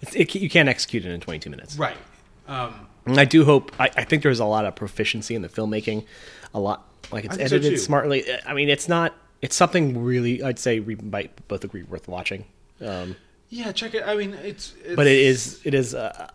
It's, 0.00 0.14
it, 0.14 0.34
you 0.34 0.48
can't 0.50 0.68
execute 0.68 1.04
it 1.04 1.10
in 1.12 1.20
22 1.20 1.48
minutes. 1.50 1.76
right. 1.76 1.96
Um, 2.50 2.88
And 3.06 3.18
I 3.18 3.24
do 3.24 3.44
hope. 3.44 3.72
I, 3.78 3.90
I 3.96 4.04
think 4.04 4.22
there's 4.22 4.40
a 4.40 4.44
lot 4.44 4.64
of 4.66 4.74
proficiency 4.74 5.34
in 5.34 5.42
the 5.42 5.48
filmmaking. 5.48 6.04
A 6.52 6.60
lot 6.60 6.86
like 7.12 7.24
it's 7.24 7.36
think 7.36 7.48
so, 7.48 7.56
edited 7.56 7.80
smartly. 7.80 8.24
I 8.46 8.52
mean, 8.54 8.68
it's 8.68 8.88
not. 8.88 9.14
It's 9.40 9.56
something 9.56 10.02
really. 10.02 10.42
I'd 10.42 10.58
say 10.58 10.80
we 10.80 10.96
might 10.96 11.48
both 11.48 11.64
agree 11.64 11.84
worth 11.84 12.08
watching. 12.08 12.44
Um, 12.80 13.16
yeah, 13.48 13.72
check 13.72 13.94
it. 13.94 14.02
I 14.04 14.16
mean, 14.16 14.34
it's, 14.34 14.74
it's 14.84 14.96
but 14.96 15.06
it 15.06 15.18
is. 15.18 15.60
It 15.64 15.74
is 15.74 15.94
a, 15.94 16.30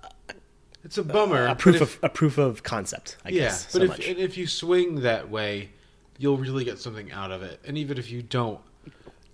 it's 0.84 0.98
a 0.98 1.04
bummer. 1.04 1.46
a 1.48 1.56
proof 1.56 1.78
if- 1.78 1.82
of 1.82 2.00
a 2.04 2.10
proof 2.10 2.38
of 2.38 2.64
concept. 2.64 3.18
I 3.26 3.30
yeah, 3.30 3.42
guess 3.44 3.74
but 3.74 3.88
so 3.88 3.94
if 3.94 4.00
if 4.00 4.38
you 4.38 4.48
swing 4.48 5.02
that 5.02 5.30
way, 5.30 5.70
you'll 6.18 6.38
really 6.38 6.64
get 6.64 6.80
something 6.80 7.12
out 7.12 7.32
of 7.32 7.44
it. 7.44 7.60
And 7.66 7.78
even 7.78 7.98
if 7.98 8.10
you 8.10 8.22
don't, 8.22 8.60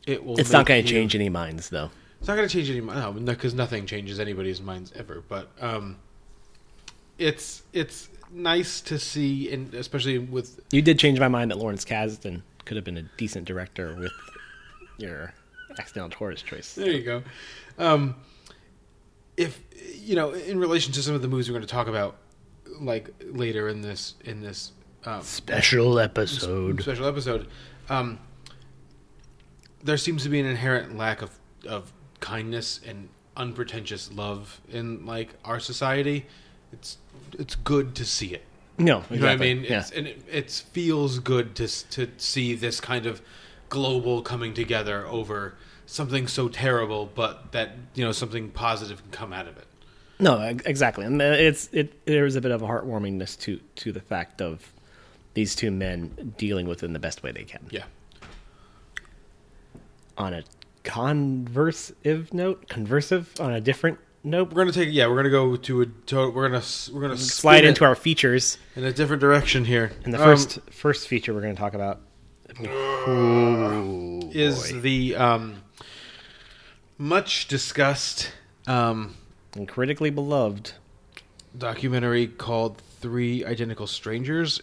it 0.05 0.23
will. 0.25 0.39
it's 0.39 0.51
not 0.51 0.65
going 0.65 0.83
to 0.83 0.89
change 0.89 1.15
any 1.15 1.29
minds, 1.29 1.69
though. 1.69 1.91
It's 2.19 2.27
not 2.27 2.35
going 2.35 2.47
to 2.47 2.53
change 2.53 2.69
any 2.69 2.81
no, 2.81 3.11
because 3.13 3.53
nothing 3.53 3.85
changes 3.85 4.19
anybody's 4.19 4.61
minds 4.61 4.91
ever. 4.95 5.23
But 5.27 5.49
um, 5.59 5.97
it's 7.21 7.63
it's 7.71 8.09
nice 8.33 8.81
to 8.81 8.97
see, 8.97 9.51
and 9.51 9.73
especially 9.73 10.17
with 10.17 10.59
You 10.71 10.81
did 10.81 10.97
change 10.99 11.19
my 11.19 11.27
mind 11.27 11.51
that 11.51 11.57
Lawrence 11.57 11.85
Kasdan 11.85 12.41
could 12.65 12.77
have 12.77 12.83
been 12.83 12.97
a 12.97 13.03
decent 13.17 13.45
director 13.45 13.95
with 13.95 14.11
your 14.97 15.33
accidental 15.77 16.09
Tourist 16.09 16.45
choice. 16.45 16.73
there 16.73 16.91
you 16.91 17.03
go. 17.03 17.23
Um, 17.77 18.15
if 19.37 19.61
you 19.95 20.15
know, 20.15 20.31
in 20.31 20.59
relation 20.59 20.91
to 20.93 21.01
some 21.03 21.15
of 21.15 21.21
the 21.21 21.27
movies 21.27 21.49
we're 21.49 21.53
going 21.53 21.67
to 21.67 21.71
talk 21.71 21.87
about, 21.87 22.17
like 22.79 23.09
later 23.23 23.67
in 23.69 23.81
this 23.81 24.15
in 24.25 24.41
this 24.41 24.71
um, 25.05 25.21
Special 25.21 25.99
episode. 25.99 26.81
special 26.81 27.05
episode, 27.05 27.47
um, 27.89 28.19
there 29.83 29.97
seems 29.97 30.23
to 30.23 30.29
be 30.29 30.39
an 30.39 30.45
inherent 30.47 30.97
lack 30.97 31.21
of 31.21 31.37
of 31.67 31.93
kindness 32.19 32.79
and 32.85 33.09
unpretentious 33.37 34.11
love 34.11 34.59
in 34.69 35.05
like 35.05 35.29
our 35.45 35.59
society. 35.59 36.25
It's 36.73 36.97
it's 37.37 37.55
good 37.55 37.95
to 37.95 38.05
see 38.05 38.33
it. 38.33 38.43
No, 38.77 39.03
You 39.09 39.19
know 39.19 39.27
what 39.27 39.33
I 39.33 39.35
mean? 39.37 39.63
Yeah. 39.63 39.79
It's, 39.79 39.91
and 39.91 40.07
it, 40.07 40.23
it 40.31 40.51
feels 40.71 41.19
good 41.19 41.55
to 41.55 41.67
to 41.67 42.07
see 42.17 42.55
this 42.55 42.79
kind 42.79 43.05
of 43.05 43.21
global 43.69 44.21
coming 44.21 44.53
together 44.53 45.05
over 45.07 45.55
something 45.85 46.27
so 46.27 46.47
terrible, 46.47 47.09
but 47.13 47.51
that 47.51 47.71
you 47.93 48.03
know 48.03 48.11
something 48.11 48.49
positive 48.49 49.01
can 49.01 49.11
come 49.11 49.33
out 49.33 49.47
of 49.47 49.57
it. 49.57 49.65
No, 50.19 50.39
exactly, 50.65 51.05
and 51.05 51.21
uh, 51.21 51.25
it's 51.25 51.69
it. 51.71 52.05
There 52.05 52.25
is 52.25 52.35
a 52.35 52.41
bit 52.41 52.51
of 52.51 52.61
a 52.61 52.67
heartwarmingness 52.67 53.39
to 53.41 53.59
to 53.77 53.91
the 53.91 54.01
fact 54.01 54.41
of 54.41 54.71
these 55.33 55.55
two 55.55 55.71
men 55.71 56.33
dealing 56.37 56.67
with 56.67 56.83
it 56.83 56.85
in 56.85 56.93
the 56.93 56.99
best 56.99 57.23
way 57.23 57.31
they 57.31 57.43
can. 57.43 57.65
Yeah. 57.69 57.83
On 60.17 60.33
a 60.33 60.43
conversive 60.83 62.33
note, 62.33 62.67
conversive 62.67 63.39
on 63.39 63.53
a 63.53 63.61
different 63.61 63.99
note, 64.23 64.49
We're 64.53 64.61
gonna 64.61 64.71
take 64.71 64.89
yeah. 64.91 65.07
We're 65.07 65.15
gonna 65.17 65.29
go 65.29 65.55
to 65.55 65.81
a 65.81 65.85
to, 65.85 66.29
we're 66.31 66.47
gonna 66.49 66.63
we're 66.93 67.01
gonna 67.01 67.17
slide 67.17 67.65
into 67.65 67.83
our 67.83 67.95
features. 67.95 68.57
in 68.75 68.83
a 68.83 68.91
different 68.93 69.19
direction 69.21 69.65
here. 69.65 69.91
And 70.03 70.13
the 70.13 70.17
Um, 70.19 70.23
first 70.25 70.59
first 70.71 71.07
feature 71.07 71.33
we're 71.33 71.41
going 71.41 71.55
to 71.55 71.59
talk 71.59 71.73
about 71.73 72.01
is 74.33 74.81
the 74.81 75.15
um, 75.15 75.63
much 76.97 77.47
discussed 77.47 78.31
um, 78.67 79.15
and 79.55 79.67
critically 79.67 80.09
beloved. 80.09 80.73
documentary 81.57 82.27
called 82.27 82.77
Three 83.01 83.43
Identical 83.43 83.87
Strangers. 83.87 84.61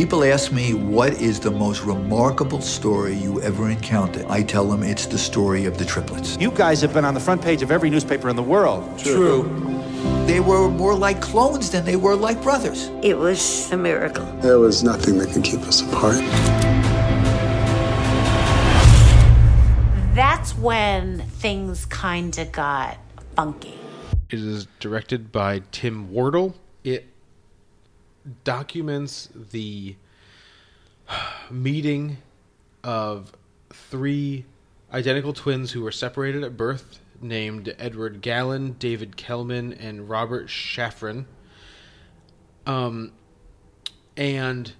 When 0.00 0.06
people 0.06 0.24
ask 0.24 0.50
me 0.50 0.72
what 0.72 1.12
is 1.20 1.38
the 1.40 1.50
most 1.50 1.84
remarkable 1.84 2.62
story 2.62 3.14
you 3.14 3.38
ever 3.42 3.68
encountered, 3.68 4.24
I 4.30 4.42
tell 4.42 4.66
them 4.66 4.82
it's 4.82 5.04
the 5.04 5.18
story 5.18 5.66
of 5.66 5.76
the 5.76 5.84
triplets. 5.84 6.38
You 6.40 6.50
guys 6.52 6.80
have 6.80 6.94
been 6.94 7.04
on 7.04 7.12
the 7.12 7.20
front 7.20 7.42
page 7.42 7.60
of 7.60 7.70
every 7.70 7.90
newspaper 7.90 8.30
in 8.30 8.34
the 8.34 8.42
world. 8.42 8.98
True. 8.98 9.42
They 10.24 10.40
were 10.40 10.70
more 10.70 10.94
like 10.94 11.20
clones 11.20 11.68
than 11.68 11.84
they 11.84 11.96
were 11.96 12.16
like 12.16 12.42
brothers. 12.42 12.86
It 13.02 13.18
was 13.18 13.70
a 13.72 13.76
miracle. 13.76 14.24
There 14.40 14.58
was 14.58 14.82
nothing 14.82 15.18
that 15.18 15.34
could 15.34 15.44
keep 15.44 15.60
us 15.60 15.82
apart. 15.82 16.20
That's 20.14 20.56
when 20.56 21.20
things 21.28 21.84
kind 21.84 22.38
of 22.38 22.50
got 22.52 22.96
funky. 23.36 23.78
It 24.30 24.38
is 24.38 24.66
directed 24.78 25.30
by 25.30 25.60
Tim 25.72 26.10
Wardle. 26.10 26.54
Documents 28.44 29.28
the 29.34 29.96
meeting 31.50 32.18
of 32.84 33.32
three 33.72 34.44
identical 34.92 35.32
twins 35.32 35.72
who 35.72 35.82
were 35.82 35.92
separated 35.92 36.42
at 36.42 36.56
birth, 36.56 37.00
named 37.20 37.74
Edward 37.78 38.22
Galland, 38.22 38.78
David 38.78 39.16
Kellman, 39.16 39.72
and 39.72 40.08
Robert 40.08 40.46
Shafran. 40.46 41.26
Um, 42.66 43.12
and 44.16 44.72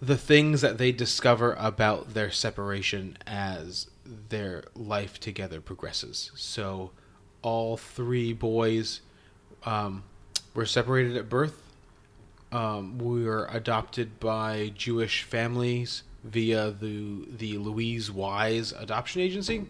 the 0.00 0.16
things 0.16 0.60
that 0.60 0.78
they 0.78 0.92
discover 0.92 1.54
about 1.58 2.14
their 2.14 2.30
separation 2.30 3.16
as 3.26 3.88
their 4.28 4.64
life 4.74 5.18
together 5.18 5.60
progresses. 5.60 6.30
So, 6.34 6.90
all 7.42 7.76
three 7.76 8.32
boys 8.32 9.00
um, 9.64 10.04
were 10.54 10.66
separated 10.66 11.16
at 11.16 11.28
birth. 11.28 11.63
Um, 12.54 12.98
we 12.98 13.24
were 13.24 13.48
adopted 13.50 14.20
by 14.20 14.72
Jewish 14.76 15.24
families 15.24 16.04
via 16.22 16.70
the 16.70 17.26
the 17.28 17.58
Louise 17.58 18.12
Wise 18.12 18.72
Adoption 18.72 19.20
Agency. 19.20 19.66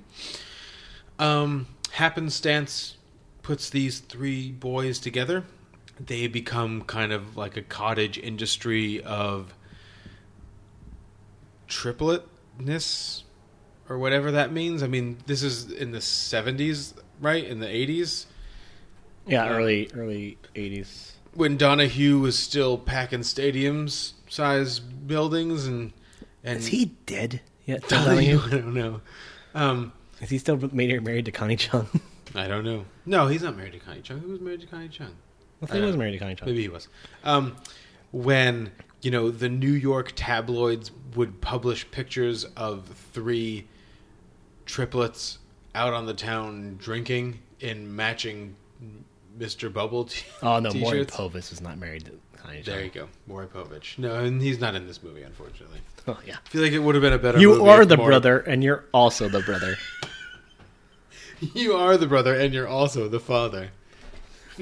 Um, 1.18 1.66
happenstance 1.92 2.96
puts 3.42 3.70
these 3.70 4.00
three 4.00 4.52
boys 4.52 4.98
together. 4.98 5.44
They 5.98 6.26
become 6.26 6.82
kind 6.82 7.10
of 7.10 7.38
like 7.38 7.56
a 7.56 7.62
cottage 7.62 8.18
industry 8.18 9.02
of 9.02 9.54
tripletness 11.68 13.22
or 13.88 13.98
whatever 13.98 14.30
that 14.32 14.52
means. 14.52 14.82
I 14.82 14.88
mean, 14.88 15.18
this 15.26 15.42
is 15.42 15.70
in 15.70 15.92
the 15.92 15.98
70s, 15.98 16.94
right? 17.20 17.44
In 17.44 17.60
the 17.60 17.66
80s 17.66 18.26
Yeah, 19.26 19.48
early 19.48 19.88
early 19.94 20.36
eighties. 20.54 21.13
When 21.34 21.56
Donahue 21.56 22.18
was 22.18 22.38
still 22.38 22.78
packing 22.78 23.20
stadiums 23.20 24.12
size 24.28 24.80
buildings 24.80 25.66
and 25.66 25.92
and 26.42 26.58
Is 26.58 26.66
he 26.66 26.86
dead 27.06 27.40
yet? 27.64 27.82
Donahue, 27.88 28.38
Donahue? 28.38 28.40
I 28.46 28.50
don't 28.50 28.74
know. 28.74 29.00
Um, 29.54 29.92
Is 30.20 30.30
he 30.30 30.38
still 30.38 30.58
married, 30.72 31.02
married 31.02 31.24
to 31.24 31.32
Connie 31.32 31.56
Chung? 31.56 31.88
I 32.34 32.46
don't 32.46 32.64
know. 32.64 32.84
No, 33.06 33.28
he's 33.28 33.42
not 33.42 33.56
married 33.56 33.72
to 33.72 33.78
Connie 33.78 34.02
Chung. 34.02 34.20
Who 34.20 34.28
was 34.28 34.40
married 34.40 34.60
to 34.60 34.66
Connie 34.66 34.88
Chung? 34.88 35.14
I 35.62 35.66
think 35.66 35.80
he 35.80 35.86
was 35.86 35.96
married 35.96 36.12
to 36.12 36.18
Connie 36.18 36.34
Chung. 36.34 36.48
Maybe 36.48 36.62
he 36.62 36.68
was. 36.68 36.88
Um, 37.22 37.56
when 38.12 38.72
you 39.00 39.10
know 39.10 39.30
the 39.30 39.48
New 39.48 39.72
York 39.72 40.12
tabloids 40.14 40.90
would 41.14 41.40
publish 41.40 41.90
pictures 41.90 42.44
of 42.56 42.86
three 43.12 43.66
triplets 44.66 45.38
out 45.74 45.92
on 45.92 46.06
the 46.06 46.14
town 46.14 46.76
drinking 46.78 47.38
in 47.60 47.94
matching 47.94 48.56
Mr. 49.38 49.72
Bubble 49.72 50.04
t- 50.04 50.24
Oh 50.42 50.58
no, 50.60 50.72
Maury 50.72 51.04
t-shirts. 51.04 51.16
Povich 51.16 51.52
is 51.52 51.60
not 51.60 51.78
married 51.78 52.04
to 52.06 52.12
Connie 52.38 52.62
Chung. 52.62 52.74
There 52.74 52.84
you 52.84 52.90
go, 52.90 53.08
Maury 53.26 53.46
Povich. 53.46 53.98
No, 53.98 54.14
and 54.16 54.40
he's 54.40 54.60
not 54.60 54.74
in 54.74 54.86
this 54.86 55.02
movie, 55.02 55.22
unfortunately. 55.22 55.80
Oh 56.06 56.18
yeah. 56.26 56.36
I 56.44 56.48
feel 56.50 56.60
like 56.60 56.72
it 56.72 56.80
would 56.80 56.94
have 56.94 57.00
been 57.00 57.14
a 57.14 57.18
better. 57.18 57.38
You 57.38 57.48
movie 57.56 57.70
are 57.70 57.82
if 57.82 57.88
the 57.88 57.96
Maury- 57.96 58.10
brother, 58.10 58.38
and 58.40 58.62
you're 58.62 58.84
also 58.92 59.28
the 59.28 59.40
brother. 59.40 59.76
You 61.54 61.74
are 61.74 61.96
the 61.98 62.06
brother, 62.06 62.34
and 62.38 62.54
you're 62.54 62.68
also 62.68 63.08
the 63.08 63.20
father. 63.20 63.70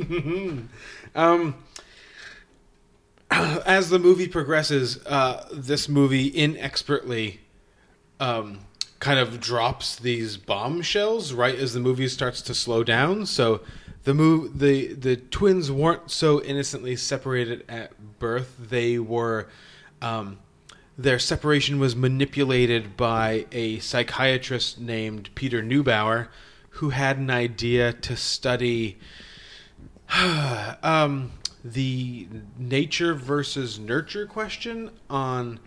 um, 1.14 1.54
as 3.30 3.90
the 3.90 3.98
movie 3.98 4.26
progresses, 4.26 4.98
uh, 5.06 5.46
this 5.52 5.88
movie 5.88 6.34
inexpertly 6.36 7.40
um, 8.20 8.60
kind 8.98 9.18
of 9.18 9.38
drops 9.40 9.96
these 9.96 10.36
bombshells 10.36 11.32
right 11.32 11.54
as 11.56 11.72
the 11.74 11.80
movie 11.80 12.08
starts 12.08 12.42
to 12.42 12.54
slow 12.54 12.82
down. 12.82 13.26
So 13.26 13.60
the 14.04 14.14
move 14.14 14.58
the 14.58 14.94
the 14.94 15.16
twins 15.16 15.70
weren't 15.70 16.10
so 16.10 16.42
innocently 16.42 16.96
separated 16.96 17.64
at 17.68 18.18
birth. 18.18 18.56
They 18.58 18.98
were. 18.98 19.48
Um, 20.00 20.38
their 20.98 21.18
separation 21.18 21.78
was 21.78 21.96
manipulated 21.96 22.98
by 22.98 23.46
a 23.50 23.78
psychiatrist 23.78 24.78
named 24.78 25.30
Peter 25.34 25.62
Neubauer, 25.62 26.28
who 26.70 26.90
had 26.90 27.16
an 27.16 27.30
idea 27.30 27.94
to 27.94 28.14
study 28.14 28.98
um, 30.82 31.32
the 31.64 32.28
nature 32.58 33.14
versus 33.14 33.78
nurture 33.78 34.26
question 34.26 34.90
on 35.08 35.60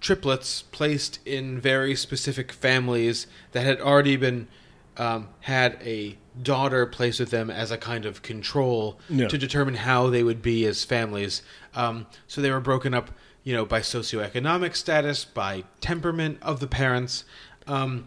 triplets 0.00 0.62
placed 0.62 1.18
in 1.26 1.60
very 1.60 1.94
specific 1.94 2.52
families 2.52 3.26
that 3.52 3.64
had 3.64 3.80
already 3.80 4.16
been 4.16 4.48
um, 4.96 5.28
had 5.40 5.78
a 5.82 6.16
daughter 6.42 6.86
placed 6.86 7.20
with 7.20 7.30
them 7.30 7.50
as 7.50 7.70
a 7.70 7.78
kind 7.78 8.06
of 8.06 8.22
control 8.22 8.98
to 9.28 9.38
determine 9.38 9.74
how 9.74 10.08
they 10.10 10.22
would 10.22 10.42
be 10.42 10.64
as 10.66 10.84
families. 10.84 11.42
Um, 11.74 12.06
so 12.26 12.40
they 12.40 12.50
were 12.50 12.60
broken 12.60 12.94
up, 12.94 13.10
you 13.44 13.54
know, 13.54 13.64
by 13.64 13.80
socioeconomic 13.80 14.74
status, 14.76 15.24
by 15.24 15.64
temperament 15.80 16.38
of 16.42 16.60
the 16.60 16.66
parents, 16.66 17.24
um, 17.66 18.06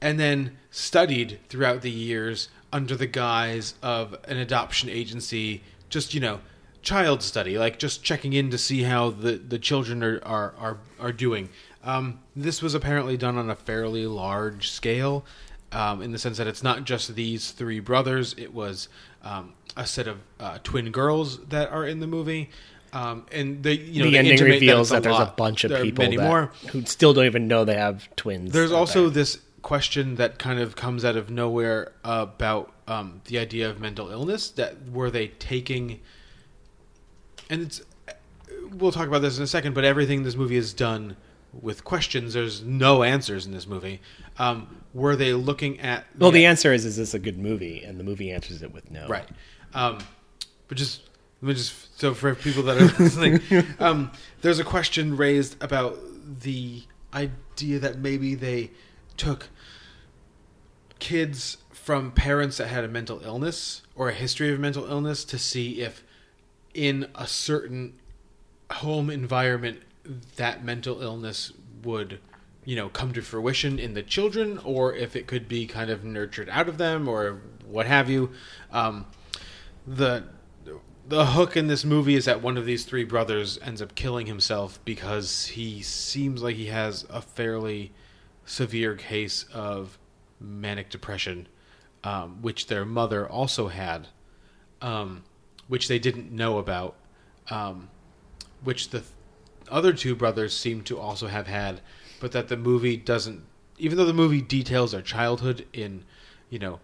and 0.00 0.18
then 0.18 0.56
studied 0.70 1.38
throughout 1.48 1.82
the 1.82 1.90
years 1.90 2.48
under 2.72 2.96
the 2.96 3.06
guise 3.06 3.74
of 3.82 4.16
an 4.24 4.36
adoption 4.36 4.88
agency. 4.88 5.62
Just 5.88 6.14
you 6.14 6.20
know, 6.20 6.40
child 6.82 7.22
study, 7.22 7.58
like 7.58 7.78
just 7.78 8.02
checking 8.02 8.32
in 8.32 8.50
to 8.50 8.58
see 8.58 8.82
how 8.82 9.10
the, 9.10 9.32
the 9.32 9.58
children 9.58 10.02
are 10.02 10.20
are 10.24 10.54
are, 10.58 10.78
are 11.00 11.12
doing. 11.12 11.48
Um, 11.82 12.20
this 12.36 12.60
was 12.62 12.74
apparently 12.74 13.16
done 13.16 13.38
on 13.38 13.48
a 13.48 13.54
fairly 13.54 14.06
large 14.06 14.70
scale, 14.70 15.24
um, 15.72 16.02
in 16.02 16.12
the 16.12 16.18
sense 16.18 16.38
that 16.38 16.46
it's 16.46 16.62
not 16.62 16.84
just 16.84 17.14
these 17.14 17.50
three 17.52 17.80
brothers. 17.80 18.34
It 18.36 18.52
was 18.52 18.88
um, 19.22 19.54
a 19.76 19.86
set 19.86 20.08
of 20.08 20.18
uh, 20.38 20.58
twin 20.62 20.90
girls 20.90 21.38
that 21.46 21.70
are 21.70 21.86
in 21.86 22.00
the 22.00 22.06
movie. 22.06 22.50
Um, 22.92 23.26
and 23.30 23.62
they, 23.62 23.74
you 23.74 24.02
know, 24.02 24.10
the 24.10 24.18
ending 24.18 24.42
reveals 24.42 24.88
that, 24.88 24.96
that, 24.96 25.02
there's 25.04 25.18
lot. 25.18 25.28
a 25.28 25.32
bunch 25.36 25.64
of 25.64 25.70
There 25.70 25.82
people 25.82 26.04
many 26.04 26.16
that, 26.16 26.26
more. 26.26 26.52
who 26.72 26.84
still 26.86 27.12
don't 27.12 27.26
even 27.26 27.46
know 27.46 27.64
they 27.64 27.76
have 27.76 28.14
twins. 28.16 28.52
There's 28.52 28.72
also 28.72 29.02
there. 29.02 29.10
this 29.10 29.38
question 29.62 30.16
that 30.16 30.38
kind 30.38 30.58
of 30.58 30.74
comes 30.74 31.04
out 31.04 31.16
of 31.16 31.30
nowhere 31.30 31.92
about 32.02 32.72
um, 32.88 33.20
the 33.26 33.38
idea 33.38 33.70
of 33.70 33.80
mental 33.80 34.10
illness. 34.10 34.50
That 34.50 34.90
were 34.90 35.10
they 35.10 35.28
taking, 35.28 36.00
and 37.48 37.62
it's 37.62 37.82
we'll 38.72 38.90
talk 38.90 39.06
about 39.06 39.22
this 39.22 39.38
in 39.38 39.44
a 39.44 39.46
second. 39.46 39.74
But 39.74 39.84
everything 39.84 40.18
in 40.18 40.24
this 40.24 40.36
movie 40.36 40.56
is 40.56 40.72
done 40.72 41.16
with 41.52 41.84
questions. 41.84 42.34
There's 42.34 42.62
no 42.62 43.02
answers 43.02 43.46
in 43.46 43.52
this 43.52 43.66
movie. 43.66 44.00
Um, 44.38 44.82
were 44.94 45.16
they 45.16 45.32
looking 45.32 45.80
at? 45.80 46.06
Well, 46.18 46.30
the 46.30 46.46
answer 46.46 46.72
is: 46.72 46.84
Is 46.84 46.96
this 46.96 47.14
a 47.14 47.18
good 47.18 47.38
movie? 47.38 47.82
And 47.82 47.98
the 47.98 48.04
movie 48.04 48.30
answers 48.30 48.62
it 48.62 48.72
with 48.72 48.90
no. 48.90 49.06
Right. 49.08 49.28
Um, 49.74 49.98
but 50.68 50.78
just 50.78 51.02
let 51.42 51.48
me 51.48 51.54
just 51.54 51.98
so 51.98 52.14
for 52.14 52.34
people 52.34 52.62
that 52.64 52.76
are 52.76 52.84
listening, 53.02 53.40
um, 53.78 54.12
there's 54.42 54.58
a 54.58 54.64
question 54.64 55.16
raised 55.16 55.62
about 55.62 55.98
the 56.40 56.82
idea 57.12 57.78
that 57.78 57.98
maybe 57.98 58.34
they 58.34 58.70
took 59.16 59.48
kids 60.98 61.58
from 61.72 62.12
parents 62.12 62.58
that 62.58 62.68
had 62.68 62.84
a 62.84 62.88
mental 62.88 63.20
illness 63.24 63.82
or 63.94 64.08
a 64.10 64.12
history 64.12 64.52
of 64.52 64.60
mental 64.60 64.86
illness 64.86 65.24
to 65.24 65.38
see 65.38 65.80
if 65.80 66.04
in 66.74 67.08
a 67.14 67.26
certain 67.26 67.98
home 68.70 69.10
environment 69.10 69.80
that 70.36 70.64
mental 70.64 71.02
illness 71.02 71.52
would 71.82 72.18
you 72.64 72.76
know 72.76 72.88
come 72.88 73.12
to 73.12 73.22
fruition 73.22 73.78
in 73.78 73.94
the 73.94 74.02
children 74.02 74.58
or 74.58 74.94
if 74.94 75.16
it 75.16 75.26
could 75.26 75.48
be 75.48 75.66
kind 75.66 75.90
of 75.90 76.04
nurtured 76.04 76.48
out 76.50 76.68
of 76.68 76.78
them 76.78 77.08
or 77.08 77.40
what 77.66 77.86
have 77.86 78.10
you. 78.10 78.30
Um, 78.72 79.06
the 79.86 80.24
the 81.08 81.26
hook 81.26 81.56
in 81.56 81.66
this 81.66 81.84
movie 81.84 82.14
is 82.14 82.26
that 82.26 82.40
one 82.40 82.56
of 82.56 82.64
these 82.64 82.84
three 82.84 83.04
brothers 83.04 83.58
ends 83.62 83.82
up 83.82 83.96
killing 83.96 84.26
himself 84.26 84.78
because 84.84 85.46
he 85.46 85.82
seems 85.82 86.42
like 86.42 86.54
he 86.54 86.66
has 86.66 87.04
a 87.10 87.20
fairly 87.20 87.92
severe 88.44 88.94
case 88.94 89.44
of 89.52 89.98
manic 90.38 90.88
depression, 90.88 91.48
um, 92.04 92.40
which 92.42 92.68
their 92.68 92.84
mother 92.84 93.28
also 93.28 93.68
had, 93.68 94.06
um, 94.80 95.24
which 95.66 95.88
they 95.88 95.98
didn't 95.98 96.30
know 96.30 96.58
about, 96.58 96.94
um, 97.50 97.90
which 98.62 98.90
the 98.90 99.00
th- 99.00 99.10
other 99.70 99.92
two 99.92 100.14
brothers 100.14 100.56
seem 100.56 100.82
to 100.84 100.98
also 100.98 101.26
have 101.28 101.46
had, 101.46 101.80
but 102.20 102.32
that 102.32 102.48
the 102.48 102.56
movie 102.56 102.96
doesn't. 102.96 103.42
Even 103.78 103.96
though 103.96 104.04
the 104.04 104.12
movie 104.12 104.42
details 104.42 104.92
their 104.92 105.00
childhood 105.02 105.66
in, 105.72 106.04
you 106.50 106.58
know, 106.58 106.80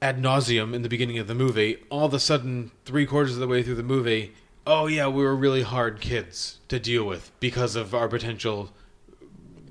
ad 0.00 0.20
nauseum 0.22 0.74
in 0.74 0.82
the 0.82 0.88
beginning 0.88 1.18
of 1.18 1.26
the 1.26 1.34
movie, 1.34 1.78
all 1.90 2.06
of 2.06 2.14
a 2.14 2.20
sudden, 2.20 2.70
three 2.84 3.06
quarters 3.06 3.34
of 3.34 3.40
the 3.40 3.46
way 3.48 3.62
through 3.62 3.74
the 3.74 3.82
movie, 3.82 4.32
oh 4.66 4.86
yeah, 4.86 5.06
we 5.08 5.22
were 5.22 5.36
really 5.36 5.62
hard 5.62 6.00
kids 6.00 6.58
to 6.68 6.78
deal 6.78 7.04
with 7.04 7.30
because 7.40 7.76
of 7.76 7.94
our 7.94 8.08
potential 8.08 8.70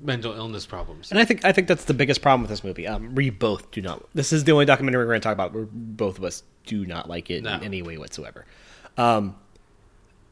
mental 0.02 0.32
illness 0.34 0.66
problems. 0.66 1.10
And 1.10 1.18
I 1.18 1.24
think 1.24 1.44
I 1.44 1.52
think 1.52 1.66
that's 1.68 1.84
the 1.86 1.94
biggest 1.94 2.22
problem 2.22 2.42
with 2.42 2.50
this 2.50 2.62
movie. 2.62 2.86
Um, 2.86 3.14
we 3.14 3.30
both 3.30 3.70
do 3.72 3.80
not. 3.82 4.04
This 4.14 4.32
is 4.32 4.44
the 4.44 4.52
only 4.52 4.64
documentary 4.64 5.04
we're 5.04 5.10
going 5.10 5.20
to 5.20 5.24
talk 5.24 5.32
about 5.32 5.52
where 5.52 5.66
both 5.70 6.18
of 6.18 6.24
us 6.24 6.42
do 6.66 6.84
not 6.86 7.08
like 7.08 7.30
it 7.30 7.42
No. 7.42 7.54
in 7.54 7.62
any 7.64 7.82
way 7.82 7.96
whatsoever. 7.98 8.44
Um, 8.96 9.36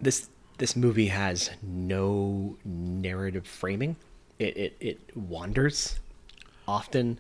this 0.01 0.29
this 0.59 0.77
movie 0.77 1.09
has 1.09 1.51
no 1.63 2.57
narrative 2.65 3.47
framing. 3.47 3.97
It 4.39 4.57
it, 4.57 4.77
it 4.81 5.17
wanders 5.17 5.99
often 6.67 7.19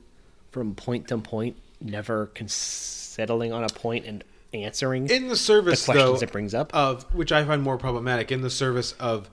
from 0.50 0.74
point 0.74 1.08
to 1.08 1.18
point, 1.18 1.56
never 1.80 2.26
con- 2.26 2.48
settling 2.48 3.52
on 3.52 3.64
a 3.64 3.68
point 3.68 4.06
and 4.06 4.24
answering 4.52 5.08
in 5.10 5.26
the 5.26 5.36
service 5.36 5.84
the 5.84 5.92
questions 5.92 6.20
though, 6.20 6.24
it 6.24 6.32
brings 6.32 6.54
up. 6.54 6.72
of 6.72 7.02
which 7.12 7.32
I 7.32 7.44
find 7.44 7.60
more 7.60 7.76
problematic 7.76 8.30
in 8.30 8.40
the 8.40 8.50
service 8.50 8.92
of 9.00 9.28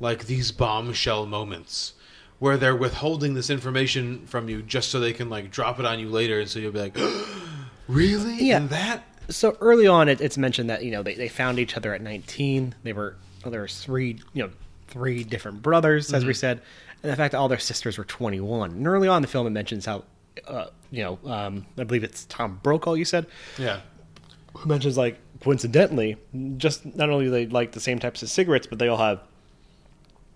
like 0.00 0.26
these 0.26 0.52
bombshell 0.52 1.24
moments 1.24 1.94
where 2.38 2.58
they're 2.58 2.76
withholding 2.76 3.32
this 3.32 3.48
information 3.48 4.26
from 4.26 4.48
you 4.48 4.60
just 4.60 4.90
so 4.90 5.00
they 5.00 5.14
can 5.14 5.30
like 5.30 5.50
drop 5.50 5.80
it 5.80 5.86
on 5.86 5.98
you 5.98 6.08
later, 6.08 6.40
and 6.40 6.48
so 6.50 6.58
you'll 6.58 6.72
be 6.72 6.80
like, 6.80 6.98
really? 7.88 8.36
Yeah. 8.36 8.58
And 8.58 8.70
that 8.70 9.04
so 9.28 9.56
early 9.60 9.86
on 9.86 10.08
it, 10.08 10.20
it's 10.20 10.38
mentioned 10.38 10.70
that 10.70 10.84
you 10.84 10.90
know 10.90 11.02
they, 11.02 11.14
they 11.14 11.28
found 11.28 11.58
each 11.58 11.76
other 11.76 11.94
at 11.94 12.00
19 12.00 12.74
they 12.82 12.92
were 12.92 13.16
well, 13.46 13.52
there 13.52 13.62
was 13.62 13.80
three 13.80 14.18
you 14.32 14.42
know 14.42 14.50
three 14.88 15.22
different 15.22 15.62
brothers 15.62 16.12
as 16.12 16.24
we 16.24 16.32
Mhm. 16.32 16.36
said 16.36 16.62
and 17.04 17.12
the 17.12 17.16
fact 17.16 17.30
that 17.32 17.38
all 17.38 17.46
their 17.48 17.60
sisters 17.60 17.96
were 17.96 18.04
21 18.04 18.72
and 18.72 18.86
early 18.88 19.06
on 19.06 19.18
in 19.18 19.22
the 19.22 19.28
film 19.28 19.46
it 19.46 19.50
mentions 19.50 19.86
how 19.86 20.02
uh, 20.48 20.66
you 20.90 21.04
know 21.04 21.18
um, 21.30 21.64
i 21.78 21.84
believe 21.84 22.02
it's 22.02 22.24
tom 22.24 22.58
brokaw 22.64 22.94
you 22.94 23.04
said 23.04 23.24
Yeah. 23.56 23.80
who 24.56 24.68
mentions 24.68 24.96
like 24.96 25.18
coincidentally 25.40 26.16
just 26.56 26.84
not 26.96 27.08
only 27.08 27.26
do 27.26 27.30
they 27.30 27.46
like 27.46 27.70
the 27.72 27.80
same 27.80 28.00
types 28.00 28.20
of 28.24 28.28
cigarettes 28.30 28.66
but 28.66 28.80
they 28.80 28.88
all 28.88 28.96
have 28.98 29.20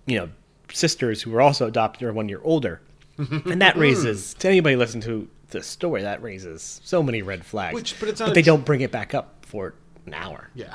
you 0.07 0.16
know 0.18 0.29
sisters 0.73 1.20
who 1.23 1.33
were 1.33 1.40
also 1.40 1.66
adopted 1.66 2.03
or 2.07 2.12
one 2.12 2.29
year 2.29 2.40
older 2.44 2.81
and 3.18 3.61
that 3.61 3.77
raises 3.87 4.35
to 4.35 4.46
anybody 4.49 4.77
listening 4.77 5.03
to 5.03 5.29
the 5.51 5.62
story 5.64 6.03
that 6.03 6.23
raises 6.23 6.81
so 6.85 7.03
many 7.03 7.23
red 7.23 7.44
flags 7.44 7.75
Which- 7.75 7.99
but 7.99 8.09
it's 8.09 8.20
not 8.20 8.35
they 8.35 8.42
don't 8.42 8.64
bring 8.64 8.83
it 8.83 8.92
back 8.92 9.14
up 9.14 9.44
for 9.46 9.75
an 10.07 10.14
hour 10.14 10.49
Yeah. 10.55 10.75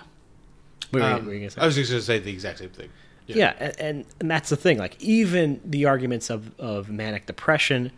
Were 0.92 1.00
you- 1.00 1.06
Um, 1.06 1.14
what 1.14 1.26
were 1.26 1.34
you 1.34 1.40
gonna 1.40 1.50
say? 1.52 1.62
I 1.62 1.66
was 1.66 1.76
just 1.76 1.90
going 1.92 2.00
to 2.02 2.06
say 2.06 2.20
the 2.20 2.32
exact 2.32 2.60
same 2.60 2.70
thing. 2.70 2.90
yeah, 3.28 3.54
and, 3.60 3.80
and 3.80 4.06
and 4.20 4.32
that's 4.32 4.50
the 4.50 4.56
thing 4.56 4.78
like 4.78 5.02
even 5.02 5.60
the 5.66 5.86
arguments 5.86 6.30
of 6.30 6.58
of 6.60 6.90
manic 6.90 7.26
depression 7.26 7.92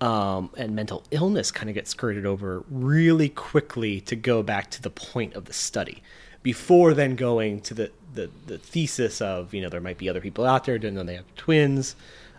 um, 0.00 0.48
and 0.56 0.74
mental 0.74 1.04
illness 1.10 1.50
kind 1.50 1.68
of 1.68 1.74
get 1.74 1.86
skirted 1.86 2.24
over 2.24 2.64
really 2.70 3.28
quickly 3.28 4.00
to 4.02 4.16
go 4.16 4.42
back 4.42 4.70
to 4.70 4.80
the 4.80 4.88
point 4.90 5.34
of 5.34 5.44
the 5.44 5.52
study 5.52 6.02
before 6.42 6.94
then 6.94 7.14
going 7.16 7.60
to 7.60 7.74
the 7.74 7.90
the, 8.14 8.30
the 8.46 8.56
thesis 8.58 9.20
of 9.20 9.52
you 9.52 9.60
know 9.60 9.68
there 9.68 9.80
might 9.82 9.98
be 9.98 10.08
other 10.08 10.20
people 10.22 10.46
out 10.46 10.64
there 10.64 10.78
didn't 10.78 10.94
know 10.96 11.04
they 11.04 11.14
have 11.16 11.34
twins 11.36 11.94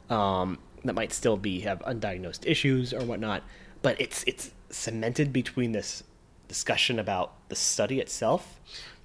um, 0.10 0.58
that 0.84 0.94
might 0.96 1.14
still 1.14 1.38
be 1.38 1.60
have 1.62 1.80
undiagnosed 1.82 2.46
issues 2.48 2.92
or 2.94 3.02
whatnot 3.06 3.44
but 3.84 4.00
it's 4.02 4.24
it's 4.24 4.50
cemented 4.72 5.32
between 5.32 5.72
this 5.74 6.04
discussion 6.48 6.98
about 6.98 7.34
the 7.50 7.56
study 7.56 8.00
itself 8.00 8.60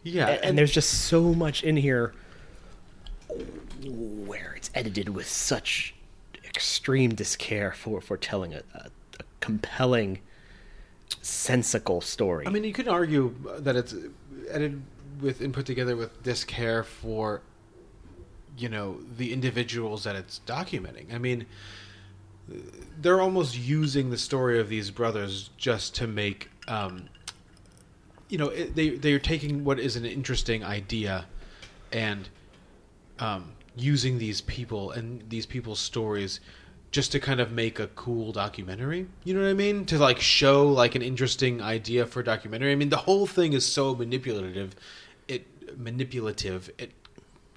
Yeah, 0.06 0.28
and, 0.28 0.44
and 0.44 0.58
there's 0.58 0.72
just 0.72 0.90
so 1.08 1.34
much 1.34 1.64
in 1.64 1.76
here 1.76 2.14
where 3.84 4.54
it's 4.56 4.70
edited 4.74 5.08
with 5.08 5.26
such 5.26 5.94
extreme 6.44 7.12
discare 7.12 7.74
for 7.74 8.00
for 8.00 8.16
telling 8.16 8.54
a, 8.54 8.62
a, 8.74 8.86
a 9.18 9.24
compelling 9.40 10.20
sensical 11.22 12.00
story 12.00 12.46
I 12.46 12.50
mean, 12.50 12.64
you 12.64 12.72
could 12.72 12.88
argue 12.88 13.34
that 13.58 13.76
it's 13.76 13.94
edited 14.48 14.82
with 15.20 15.40
and 15.40 15.52
put 15.52 15.66
together 15.66 15.96
with 15.96 16.22
this 16.22 16.44
care 16.44 16.82
for, 16.84 17.42
you 18.56 18.68
know, 18.68 18.98
the 19.16 19.32
individuals 19.32 20.04
that 20.04 20.16
it's 20.16 20.40
documenting. 20.46 21.12
I 21.12 21.18
mean, 21.18 21.46
they're 23.00 23.20
almost 23.20 23.58
using 23.58 24.10
the 24.10 24.18
story 24.18 24.60
of 24.60 24.68
these 24.68 24.90
brothers 24.90 25.50
just 25.56 25.94
to 25.96 26.06
make, 26.06 26.50
um, 26.68 27.08
you 28.28 28.38
know, 28.38 28.48
it, 28.48 28.74
they 28.74 28.90
they're 28.90 29.18
taking 29.18 29.64
what 29.64 29.78
is 29.78 29.96
an 29.96 30.04
interesting 30.04 30.64
idea, 30.64 31.26
and 31.92 32.28
um, 33.18 33.52
using 33.76 34.18
these 34.18 34.40
people 34.40 34.90
and 34.90 35.22
these 35.28 35.46
people's 35.46 35.80
stories 35.80 36.40
just 36.90 37.12
to 37.12 37.20
kind 37.20 37.40
of 37.40 37.52
make 37.52 37.78
a 37.78 37.88
cool 37.88 38.32
documentary. 38.32 39.06
You 39.24 39.34
know 39.34 39.42
what 39.42 39.50
I 39.50 39.54
mean? 39.54 39.84
To 39.86 39.98
like 39.98 40.20
show 40.20 40.66
like 40.68 40.94
an 40.94 41.02
interesting 41.02 41.60
idea 41.60 42.06
for 42.06 42.20
a 42.20 42.24
documentary. 42.24 42.72
I 42.72 42.74
mean, 42.74 42.88
the 42.88 42.96
whole 42.96 43.26
thing 43.26 43.52
is 43.52 43.70
so 43.70 43.94
manipulative. 43.94 44.74
It 45.28 45.46
manipulative. 45.78 46.70
It 46.78 46.92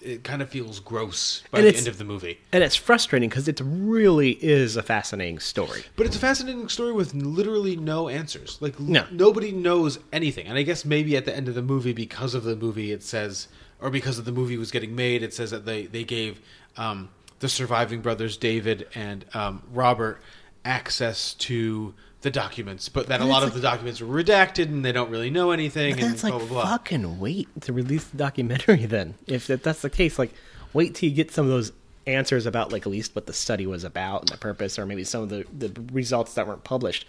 it 0.01 0.23
kind 0.23 0.41
of 0.41 0.49
feels 0.49 0.79
gross 0.79 1.43
by 1.51 1.59
And 1.59 1.67
the 1.67 1.75
end 1.77 1.87
of 1.87 1.97
the 1.97 2.03
movie. 2.05 2.39
and 2.51 2.63
it's 2.63 2.75
frustrating 2.75 3.29
because 3.29 3.47
it 3.47 3.59
really 3.63 4.31
is 4.43 4.75
a 4.77 4.83
fascinating 4.83 5.39
story 5.39 5.83
But 5.95 6.05
it's 6.05 6.15
a 6.15 6.19
fascinating 6.19 6.69
story 6.69 6.91
with 6.93 7.13
literally 7.13 7.75
no 7.75 8.07
answers. 8.09 8.57
Like 8.61 8.79
No. 8.79 9.05
nobody 9.11 9.51
knows 9.51 9.99
anything. 10.13 10.47
And 10.47 10.57
I 10.57 10.61
guess 10.63 10.85
maybe 10.85 11.15
at 11.17 11.25
the 11.25 11.35
end 11.35 11.47
of 11.47 11.55
the 11.55 11.61
movie, 11.61 11.93
because 11.93 12.33
of 12.33 12.43
the 12.43 12.55
movie, 12.55 12.91
it 12.91 13.03
says, 13.03 13.47
or 13.81 13.89
because 13.89 14.17
of 14.19 14.25
the 14.25 14.31
movie 14.31 14.57
was 14.57 14.71
getting 14.71 14.95
made, 14.95 15.23
it 15.23 15.33
says 15.33 15.51
that 15.51 15.65
they 15.65 15.85
they 15.85 16.03
gave 16.03 16.39
um, 16.77 17.09
the 17.39 17.49
surviving 17.49 18.01
brothers, 18.01 18.37
David 18.37 18.87
and 18.95 19.25
um, 19.33 19.63
Robert, 19.73 20.21
access 20.65 21.33
to 21.35 21.93
the 22.21 22.29
documents, 22.31 22.89
but 22.89 23.07
that 23.07 23.21
a 23.21 23.25
lot 23.25 23.43
it's 23.43 23.49
of 23.55 23.61
the 23.61 23.61
documents 23.67 24.01
were 24.01 24.23
redacted 24.23 24.65
and 24.65 24.83
they 24.83 24.91
don't 24.91 25.09
really 25.09 25.29
know 25.29 25.51
anything. 25.51 25.99
And 26.01 26.19
blah 26.19 26.29
like 26.29 26.39
blah 26.39 26.47
blah. 26.49 26.63
fucking 26.65 27.19
wait 27.19 27.47
to 27.61 27.73
release 27.73 28.03
the 28.05 28.17
documentary 28.17 28.85
then. 28.87 29.15
If, 29.27 29.49
if 29.49 29.63
that's 29.63 29.81
the 29.81 29.89
case, 29.89 30.19
like 30.19 30.33
wait 30.73 30.95
till 30.95 31.09
you 31.09 31.15
get 31.15 31.31
some 31.31 31.45
of 31.45 31.51
those 31.51 31.71
answers 32.07 32.45
about 32.45 32.71
like 32.71 32.81
at 32.83 32.91
least 32.91 33.15
what 33.15 33.25
the 33.25 33.33
study 33.33 33.65
was 33.67 33.83
about 33.83 34.21
and 34.21 34.29
the 34.29 34.37
purpose, 34.37 34.77
or 34.77 34.85
maybe 34.85 35.03
some 35.03 35.23
of 35.23 35.29
the, 35.29 35.45
the 35.57 35.81
results 35.93 36.33
that 36.33 36.47
weren't 36.47 36.63
published. 36.63 37.05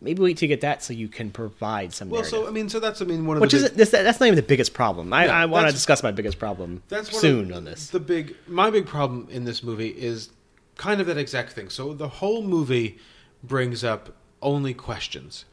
Maybe 0.00 0.22
wait 0.22 0.36
till 0.36 0.48
you 0.48 0.54
get 0.54 0.60
that 0.62 0.82
so 0.82 0.92
you 0.92 1.08
can 1.08 1.30
provide 1.30 1.92
some 1.94 2.10
Well, 2.10 2.22
narrative. 2.22 2.40
so 2.40 2.48
I 2.48 2.50
mean, 2.50 2.68
so 2.68 2.78
that's 2.80 3.00
I 3.00 3.04
mean 3.04 3.26
one 3.26 3.36
of 3.36 3.40
Which 3.40 3.52
the 3.52 3.58
is 3.58 3.62
big- 3.64 3.74
this, 3.74 3.90
that's 3.90 4.18
not 4.20 4.26
even 4.26 4.36
the 4.36 4.42
biggest 4.42 4.74
problem. 4.74 5.12
I, 5.12 5.26
No, 5.26 5.32
I 5.32 5.44
want 5.46 5.66
to 5.68 5.72
discuss 5.72 6.02
my 6.02 6.10
biggest 6.10 6.38
problem 6.38 6.82
That's 6.88 7.16
soon 7.18 7.52
on 7.52 7.64
this. 7.64 7.88
The 7.88 8.00
big, 8.00 8.34
my 8.46 8.70
big 8.70 8.86
problem 8.86 9.28
in 9.30 9.44
this 9.44 9.62
movie 9.62 9.88
is 9.88 10.30
kind 10.76 11.00
of 11.00 11.06
that 11.06 11.16
exact 11.16 11.52
thing. 11.52 11.68
So 11.70 11.94
the 11.94 12.08
whole 12.08 12.42
movie 12.42 12.98
brings 13.42 13.84
up 13.84 14.14
only 14.44 14.74
questions, 14.74 15.44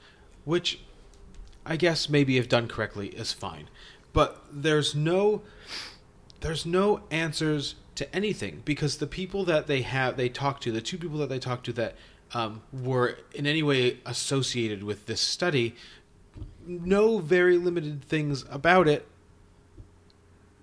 which 0.45 0.82
I 1.65 1.75
guess 1.75 2.10
maybe 2.10 2.38
if 2.38 2.47
done 2.47 2.67
correctly 2.67 3.08
is 3.08 3.34
fine, 3.34 3.69
but 4.13 4.43
there's 4.51 4.93
no, 4.93 5.41
there's 6.41 6.65
no 6.65 7.01
answers 7.10 7.75
to 7.95 8.15
anything 8.15 8.62
because 8.65 8.97
the 8.97 9.08
people 9.08 9.45
that 9.45 9.67
they 9.67 9.82
have, 9.82 10.17
they 10.17 10.30
talk 10.30 10.62
to, 10.62 10.71
the 10.71 10.82
two 10.82 10.97
people 10.97 11.17
that 11.19 11.30
they 11.30 11.39
talk 11.39 11.63
to 11.63 11.73
that 11.73 11.95
um, 12.34 12.62
were 12.71 13.17
in 13.34 13.45
any 13.45 13.63
way 13.63 13.99
associated 14.06 14.84
with 14.84 15.06
this 15.06 15.21
study, 15.21 15.75
know 16.65 17.19
very 17.19 17.58
limited 17.58 18.04
things 18.04 18.45
about 18.49 18.88
it 18.88 19.08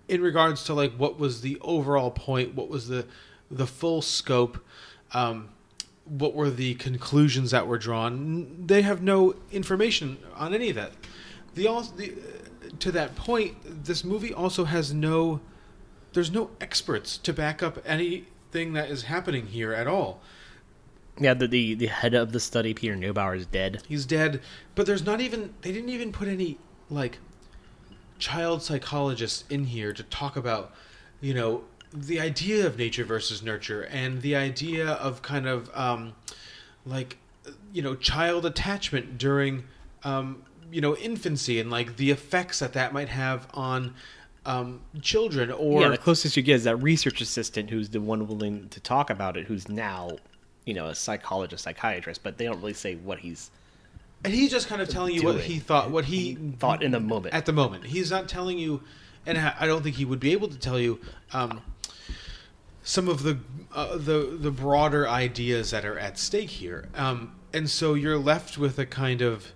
in 0.08 0.22
regards 0.22 0.64
to 0.64 0.74
like 0.74 0.92
what 0.94 1.18
was 1.18 1.42
the 1.42 1.58
overall 1.60 2.10
point, 2.10 2.54
what 2.54 2.68
was 2.68 2.88
the 2.88 3.06
the 3.50 3.66
full 3.66 4.02
scope, 4.02 4.58
um, 5.12 5.48
what 6.09 6.35
were 6.35 6.51
the 6.51 6.75
conclusions 6.75 7.51
that 7.51 7.66
were 7.66 7.79
drawn. 7.79 8.66
They 8.66 8.83
have 8.83 9.03
no 9.03 9.35
information 9.51 10.18
on 10.35 10.55
any 10.55 10.71
of 10.71 10.77
that. 10.77 10.92
The 11.55 11.66
also 11.66 11.94
the, 11.97 12.12
uh, 12.12 12.68
to 12.79 12.92
that 12.92 13.14
point, 13.16 13.85
this 13.85 14.05
movie 14.05 14.33
also 14.33 14.64
has 14.64 14.92
no. 14.92 15.40
There's 16.14 16.31
no 16.31 16.51
experts 16.61 17.18
to 17.18 17.33
back 17.33 17.62
up 17.62 17.79
anything 17.85 18.73
that 18.73 18.90
is 18.90 19.03
happening 19.03 19.49
here 19.49 19.73
at 19.73 19.87
all. 19.87 20.21
Yeah, 21.21 21.35
the, 21.35 21.47
the 21.47 21.75
the 21.75 21.87
head 21.87 22.14
of 22.14 22.33
the 22.33 22.40
study, 22.40 22.75
Peter 22.75 22.94
Neubauer, 22.94 23.37
is 23.37 23.47
dead. 23.47 23.83
He's 23.88 24.07
dead, 24.07 24.40
but 24.75 24.87
there's 24.87 25.05
not 25.05 25.21
even 25.21 25.55
they 25.62 25.73
didn't 25.73 25.90
even 25.90 26.12
put 26.12 26.29
any 26.29 26.59
like 26.88 27.18
child 28.18 28.62
psychologists 28.62 29.44
in 29.51 29.64
here 29.64 29.92
to 29.92 30.03
talk 30.05 30.37
about, 30.37 30.73
you 31.21 31.35
know, 31.35 31.64
the 31.92 32.20
idea 32.20 32.66
of 32.66 32.79
nature 32.79 33.05
versus 33.05 33.42
nurture 33.42 33.83
and 33.83 34.20
the 34.22 34.37
idea 34.37 34.88
of 34.88 35.22
kind 35.22 35.46
of 35.46 35.70
um 35.74 36.14
like 36.85 37.16
you 37.72 37.83
know, 37.83 37.94
child 37.94 38.44
attachment 38.44 39.18
during 39.18 39.64
um 40.05 40.42
you 40.70 40.81
know, 40.81 40.96
infancy 40.96 41.59
and 41.61 41.70
like 41.70 41.96
the 41.96 42.11
effects 42.11 42.59
that 42.59 42.74
that 42.74 42.92
might 42.92 43.09
have 43.09 43.48
on 43.55 43.94
um 44.44 44.81
children 45.01 45.51
or 45.51 45.83
yeah, 45.83 45.88
the 45.88 45.98
closest 45.98 46.37
you 46.37 46.42
get 46.42 46.57
is 46.57 46.64
that 46.64 46.77
research 46.77 47.20
assistant 47.20 47.70
who's 47.70 47.88
the 47.90 48.01
one 48.01 48.27
willing 48.27 48.68
to 48.68 48.81
talk 48.81 49.11
about 49.11 49.37
it, 49.37 49.46
who's 49.46 49.68
now, 49.68 50.11
you 50.64 50.74
know, 50.74 50.87
a 50.87 50.94
psychologist, 50.94 51.64
psychiatrist, 51.64 52.22
but 52.22 52.37
they 52.38 52.44
don't 52.44 52.61
really 52.61 52.74
say 52.74 52.96
what 52.96 53.18
he's 53.18 53.51
And 54.24 54.33
he's 54.33 54.51
just 54.51 54.68
kind 54.68 54.83
of 54.83 54.88
telling 54.88 55.14
you 55.14 55.22
what 55.22 55.40
he 55.40 55.59
thought, 55.59 55.90
what 55.90 56.05
he, 56.07 56.35
thought 56.59 56.83
in 56.83 56.90
the 56.90 57.01
moment. 57.01 57.35
At 57.35 57.46
the 57.46 57.53
moment, 57.53 57.85
he's 57.85 58.11
not 58.11 58.29
telling 58.29 58.59
you, 58.59 58.83
and 59.27 59.38
I 59.38 59.55
I 59.61 59.66
don't 59.66 59.83
think 59.83 59.96
he 59.96 60.05
would 60.05 60.20
be 60.20 60.33
able 60.33 60.48
to 60.48 60.59
tell 60.59 60.79
you 60.79 61.01
um, 61.33 61.62
some 62.88 63.07
of 63.07 63.22
the 63.22 63.38
uh, 63.74 63.98
the 63.98 64.38
the 64.40 64.51
broader 64.51 65.07
ideas 65.07 65.72
that 65.72 65.85
are 65.85 65.98
at 65.98 66.18
stake 66.18 66.48
here. 66.48 66.88
Um, 66.94 67.35
and 67.53 67.68
so 67.68 67.92
you're 67.92 68.16
left 68.16 68.57
with 68.57 68.79
a 68.79 68.87
kind 68.87 69.20
of 69.20 69.53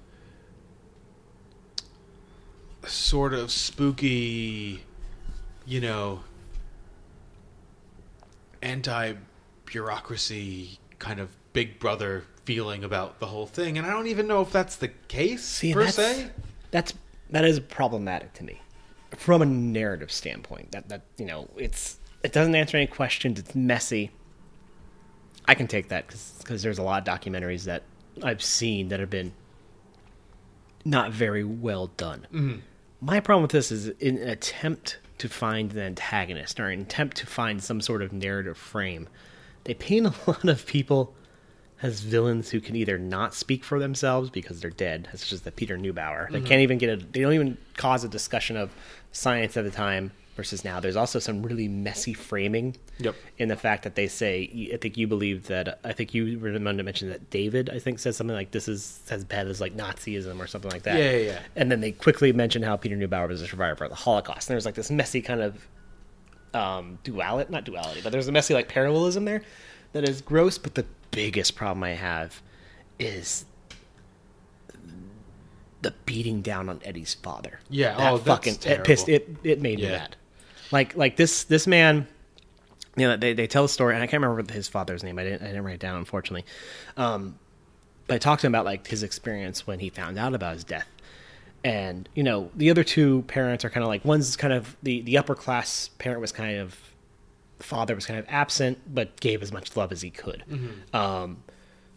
sort 2.84 3.32
of 3.32 3.50
spooky, 3.50 4.84
you 5.64 5.80
know, 5.80 6.20
anti 8.60 9.14
bureaucracy 9.64 10.78
kind 10.98 11.18
of 11.18 11.30
big 11.54 11.78
brother 11.78 12.24
feeling 12.44 12.84
about 12.84 13.18
the 13.18 13.26
whole 13.26 13.46
thing 13.46 13.78
and 13.78 13.86
i 13.86 13.90
don't 13.90 14.08
even 14.08 14.26
know 14.26 14.42
if 14.42 14.50
that's 14.50 14.76
the 14.76 14.88
case 15.08 15.42
See, 15.42 15.72
per 15.72 15.84
that's, 15.84 15.96
se 15.96 16.30
That's 16.70 16.92
that 17.30 17.44
is 17.44 17.60
problematic 17.60 18.34
to 18.34 18.44
me 18.44 18.60
from 19.16 19.42
a 19.42 19.46
narrative 19.46 20.10
standpoint. 20.10 20.72
That 20.72 20.88
that 20.88 21.02
you 21.16 21.26
know, 21.26 21.48
it's 21.56 21.98
it 22.22 22.32
doesn't 22.32 22.54
answer 22.54 22.76
any 22.76 22.86
questions. 22.86 23.38
It's 23.38 23.54
messy. 23.54 24.10
I 25.46 25.54
can 25.54 25.66
take 25.66 25.88
that 25.88 26.06
because 26.38 26.62
there's 26.62 26.78
a 26.78 26.82
lot 26.82 27.06
of 27.06 27.20
documentaries 27.20 27.64
that 27.64 27.82
I've 28.22 28.42
seen 28.42 28.88
that 28.88 29.00
have 29.00 29.10
been 29.10 29.32
not 30.84 31.12
very 31.12 31.44
well 31.44 31.88
done. 31.96 32.26
Mhm. 32.32 32.60
My 33.00 33.20
problem 33.20 33.42
with 33.42 33.50
this 33.52 33.72
is 33.72 33.88
in 33.88 34.18
an 34.18 34.28
attempt 34.28 34.98
to 35.18 35.28
find 35.28 35.72
an 35.72 35.78
antagonist 35.78 36.58
or 36.60 36.68
an 36.68 36.80
attempt 36.82 37.16
to 37.18 37.26
find 37.26 37.62
some 37.62 37.80
sort 37.80 38.02
of 38.02 38.12
narrative 38.12 38.56
frame 38.56 39.08
they 39.64 39.74
paint 39.74 40.06
a 40.26 40.30
lot 40.30 40.44
of 40.44 40.66
people 40.66 41.14
as 41.80 42.00
villains 42.00 42.50
who 42.50 42.60
can 42.60 42.74
either 42.74 42.98
not 42.98 43.32
speak 43.34 43.62
for 43.64 43.78
themselves 43.78 44.28
because 44.30 44.60
they're 44.60 44.70
dead, 44.70 45.08
such 45.14 45.32
as 45.32 45.42
the 45.42 45.52
Peter 45.52 45.76
Neubauer. 45.76 46.28
They 46.32 46.40
Mhm. 46.40 46.46
can't 46.46 46.60
even 46.62 46.78
get 46.78 46.90
a. 46.90 46.96
They 46.96 47.20
don't 47.20 47.32
even 47.32 47.58
cause 47.76 48.02
a 48.04 48.08
discussion 48.08 48.56
of 48.56 48.70
science 49.12 49.56
at 49.56 49.62
the 49.64 49.70
time 49.70 50.10
versus 50.36 50.64
now. 50.64 50.80
There's 50.80 50.96
also 50.96 51.18
some 51.18 51.42
really 51.42 51.68
messy 51.68 52.14
framing. 52.14 52.76
Yep. 52.98 53.14
In 53.38 53.48
the 53.48 53.56
fact 53.56 53.84
that 53.84 53.94
they 53.94 54.06
say, 54.06 54.70
I 54.72 54.76
think 54.76 54.96
you 54.96 55.06
believe 55.06 55.46
that. 55.48 55.78
I 55.84 55.92
think 55.92 56.14
you 56.14 56.38
were 56.38 56.52
the 56.52 56.60
one 56.60 56.76
to 56.76 56.82
mention 56.82 57.08
that 57.10 57.30
David, 57.30 57.70
I 57.70 57.78
think, 57.78 57.98
says 57.98 58.16
something 58.16 58.34
like 58.34 58.50
this 58.50 58.68
is 58.68 59.00
as 59.10 59.24
bad 59.24 59.46
as 59.46 59.60
like 59.60 59.76
Nazism 59.76 60.40
or 60.40 60.46
something 60.46 60.70
like 60.70 60.82
that. 60.84 60.98
Yeah, 60.98 61.10
yeah, 61.10 61.16
yeah. 61.16 61.38
And 61.56 61.70
then 61.70 61.80
they 61.80 61.92
quickly 61.92 62.32
mention 62.32 62.62
how 62.62 62.76
Peter 62.76 62.96
Neubauer 62.96 63.28
was 63.28 63.42
a 63.42 63.46
survivor 63.46 63.84
of 63.84 63.90
the 63.90 63.96
Holocaust. 63.96 64.48
And 64.48 64.54
there's 64.54 64.66
like 64.66 64.74
this 64.74 64.90
messy 64.90 65.20
kind 65.20 65.42
of 65.42 65.68
um, 66.54 66.98
duality, 67.04 67.52
not 67.52 67.64
duality, 67.64 68.00
but 68.02 68.12
there's 68.12 68.28
a 68.28 68.32
messy 68.32 68.54
like 68.54 68.68
parallelism 68.68 69.24
there 69.24 69.42
that 69.92 70.08
is 70.08 70.20
gross. 70.20 70.58
But 70.58 70.74
the 70.74 70.86
biggest 71.10 71.56
problem 71.56 71.84
I 71.84 71.90
have 71.90 72.40
is 72.98 73.44
the 75.82 75.92
beating 76.06 76.42
down 76.42 76.68
on 76.68 76.80
Eddie's 76.84 77.14
father. 77.14 77.60
Yeah, 77.68 77.96
that 77.96 78.12
oh, 78.12 78.18
fucking 78.18 78.58
it 78.64 78.84
pissed 78.84 79.08
it. 79.08 79.36
It 79.42 79.60
made 79.60 79.78
me 79.78 79.86
mad. 79.86 80.16
Like 80.72 80.96
like 80.96 81.16
this 81.16 81.44
this 81.44 81.66
man. 81.66 82.08
You 82.94 83.08
know, 83.08 83.16
they, 83.16 83.32
they 83.32 83.46
tell 83.46 83.64
a 83.64 83.68
story, 83.70 83.94
and 83.94 84.02
I 84.02 84.06
can't 84.06 84.22
remember 84.22 84.52
his 84.52 84.68
father's 84.68 85.02
name. 85.02 85.18
I 85.18 85.24
didn't 85.24 85.42
I 85.42 85.46
didn't 85.46 85.64
write 85.64 85.76
it 85.76 85.80
down, 85.80 85.96
unfortunately. 85.96 86.44
Um, 86.98 87.38
but 88.06 88.16
I 88.16 88.18
talked 88.18 88.42
to 88.42 88.46
him 88.46 88.54
about 88.54 88.66
like 88.66 88.86
his 88.86 89.02
experience 89.02 89.66
when 89.66 89.78
he 89.78 89.88
found 89.88 90.18
out 90.18 90.34
about 90.34 90.54
his 90.54 90.64
death, 90.64 90.88
and 91.64 92.06
you 92.14 92.22
know 92.22 92.50
the 92.54 92.68
other 92.70 92.84
two 92.84 93.22
parents 93.28 93.64
are 93.64 93.70
kind 93.70 93.82
of 93.82 93.88
like 93.88 94.04
one's 94.04 94.36
kind 94.36 94.52
of 94.52 94.76
the 94.82 95.00
the 95.02 95.16
upper 95.16 95.34
class 95.34 95.88
parent 95.98 96.20
was 96.20 96.32
kind 96.32 96.58
of 96.58 96.78
father 97.60 97.94
was 97.94 98.04
kind 98.04 98.18
of 98.18 98.26
absent 98.28 98.76
but 98.92 99.18
gave 99.20 99.40
as 99.42 99.52
much 99.52 99.74
love 99.74 99.90
as 99.92 100.02
he 100.02 100.10
could. 100.10 100.42
Mhm. 100.50 100.94
Um, 100.94 101.42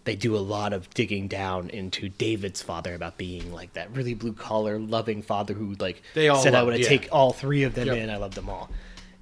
they 0.05 0.15
do 0.15 0.35
a 0.35 0.39
lot 0.39 0.71
of 0.71 0.89
digging 0.93 1.27
down 1.27 1.69
into 1.71 2.09
David's 2.09 2.61
father 2.61 2.93
about 2.95 3.17
being 3.17 3.51
like 3.51 3.73
that 3.73 3.93
really 3.95 4.13
blue 4.13 4.33
collar, 4.33 4.79
loving 4.79 5.21
father 5.21 5.53
who 5.53 5.73
like 5.79 6.01
They 6.13 6.29
all 6.29 6.41
said 6.41 6.55
I 6.55 6.59
love- 6.59 6.67
would 6.67 6.79
yeah. 6.79 6.87
take 6.87 7.09
all 7.11 7.33
three 7.33 7.63
of 7.63 7.75
them 7.75 7.87
Yep. 7.87 7.97
in. 7.97 8.09
I 8.09 8.17
love 8.17 8.35
them 8.35 8.47
all, 8.49 8.69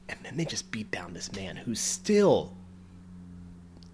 and 0.08 0.20
then 0.24 0.38
they 0.38 0.46
just 0.46 0.72
beat 0.72 0.92
down 0.92 1.14
this 1.14 1.32
man 1.34 1.56
who's 1.56 1.80
still 1.80 2.54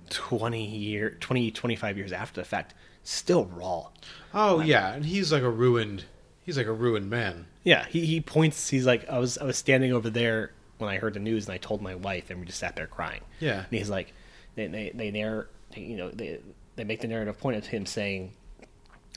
20 0.09 0.65
year 0.65 1.15
20 1.19 1.51
25 1.51 1.97
years 1.97 2.11
after 2.11 2.41
the 2.41 2.45
fact 2.45 2.73
still 3.03 3.45
raw 3.45 3.87
Oh 4.33 4.59
yeah, 4.59 4.93
and 4.93 5.05
he's 5.05 5.31
like 5.31 5.41
a 5.41 5.49
ruined. 5.49 6.03
He's 6.43 6.55
like 6.57 6.67
a 6.67 6.71
ruined 6.73 7.09
man. 7.09 7.45
yeah 7.63 7.85
he, 7.85 8.05
he 8.05 8.19
points 8.21 8.69
he's 8.69 8.85
like 8.87 9.07
i 9.09 9.19
was 9.19 9.37
i 9.37 9.43
was 9.43 9.57
standing 9.57 9.93
over 9.93 10.09
there 10.09 10.51
when 10.79 10.89
i 10.89 10.97
heard 10.97 11.13
the 11.13 11.19
news 11.19 11.45
and 11.45 11.53
i 11.53 11.57
told 11.57 11.81
my 11.81 11.93
wife 11.93 12.29
and 12.31 12.39
we 12.39 12.45
just 12.47 12.57
sat 12.59 12.75
there 12.75 12.87
crying 12.87 13.21
Yeah. 13.39 13.59
and 13.59 13.67
he's 13.79 13.89
like 13.89 14.13
they 14.55 14.65
they, 14.67 14.91
they 14.95 15.11
narr 15.11 15.47
you 15.75 15.95
know 15.97 16.09
they 16.09 16.39
they 16.79 16.83
make 16.85 17.01
the 17.01 17.07
narrative 17.07 17.37
point 17.37 17.57
of 17.57 17.65
him 17.67 17.85
saying 17.85 18.31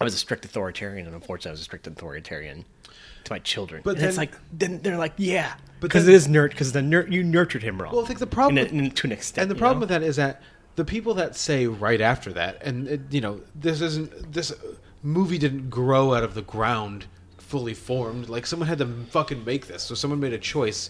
i 0.00 0.04
was 0.04 0.14
a 0.14 0.18
strict 0.18 0.44
authoritarian 0.44 1.06
and 1.06 1.14
unfortunately 1.14 1.50
i 1.50 1.52
was 1.52 1.60
a 1.60 1.64
strict 1.64 1.86
authoritarian 1.86 2.64
to 3.24 3.32
my 3.32 3.38
children 3.38 3.80
But 3.84 3.98
then- 3.98 4.08
it's 4.08 4.18
like 4.18 4.32
then 4.52 4.80
they're 4.82 4.98
like 4.98 5.12
yeah 5.16 5.54
because 5.80 6.08
it 6.08 6.14
is 6.14 6.26
nurt 6.28 6.50
because 6.50 6.72
the 6.72 6.82
nurt 6.82 7.10
you 7.10 7.22
nurtured 7.22 7.62
him 7.62 7.80
wrong 7.80 7.92
Well, 7.94 8.04
I 8.04 8.08
think 8.08 8.18
the 8.18 8.26
problem 8.26 8.58
in 8.58 8.66
a- 8.80 8.84
in- 8.86 8.90
to 8.90 9.06
an 9.06 9.12
extent 9.12 9.42
And 9.42 9.50
the 9.50 9.54
problem 9.54 9.78
know? 9.78 9.82
with 9.82 9.88
that 9.90 10.02
is 10.02 10.16
that 10.16 10.42
the 10.74 10.84
people 10.84 11.14
that 11.14 11.36
say 11.36 11.66
right 11.66 12.00
after 12.00 12.32
that, 12.32 12.62
and 12.62 12.88
it, 12.88 13.00
you 13.10 13.20
know, 13.20 13.42
this 13.54 13.82
isn't 13.82 14.32
this 14.32 14.50
movie 15.02 15.36
didn't 15.36 15.68
grow 15.68 16.14
out 16.14 16.22
of 16.24 16.32
the 16.32 16.40
ground 16.40 17.04
fully 17.36 17.74
formed. 17.74 18.30
Like 18.30 18.46
someone 18.46 18.68
had 18.70 18.78
to 18.78 18.86
fucking 19.10 19.44
make 19.44 19.66
this, 19.66 19.82
so 19.82 19.94
someone 19.94 20.18
made 20.18 20.32
a 20.32 20.38
choice, 20.38 20.88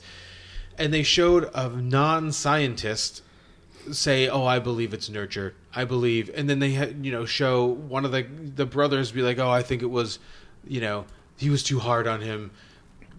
and 0.79 0.95
they 0.95 1.03
showed 1.03 1.51
a 1.53 1.69
non-scientist 1.69 3.23
say, 3.91 4.29
"Oh, 4.29 4.45
I 4.45 4.59
believe 4.59 4.93
it's 4.95 5.09
nurture. 5.09 5.55
I 5.75 5.85
believe," 5.85 6.31
and 6.35 6.49
then 6.49 6.59
they 6.61 6.73
had 6.73 7.05
you 7.05 7.11
know 7.13 7.25
show 7.25 7.67
one 7.67 8.05
of 8.05 8.13
the 8.13 8.23
the 8.23 8.67
brothers 8.67 9.11
be 9.13 9.23
like, 9.23 9.39
"Oh, 9.39 9.51
I 9.51 9.63
think 9.63 9.83
it 9.83 9.91
was, 9.91 10.19
you 10.67 10.81
know, 10.81 11.05
he 11.37 11.51
was 11.51 11.63
too 11.63 11.79
hard 11.79 12.07
on 12.07 12.21
him." 12.21 12.51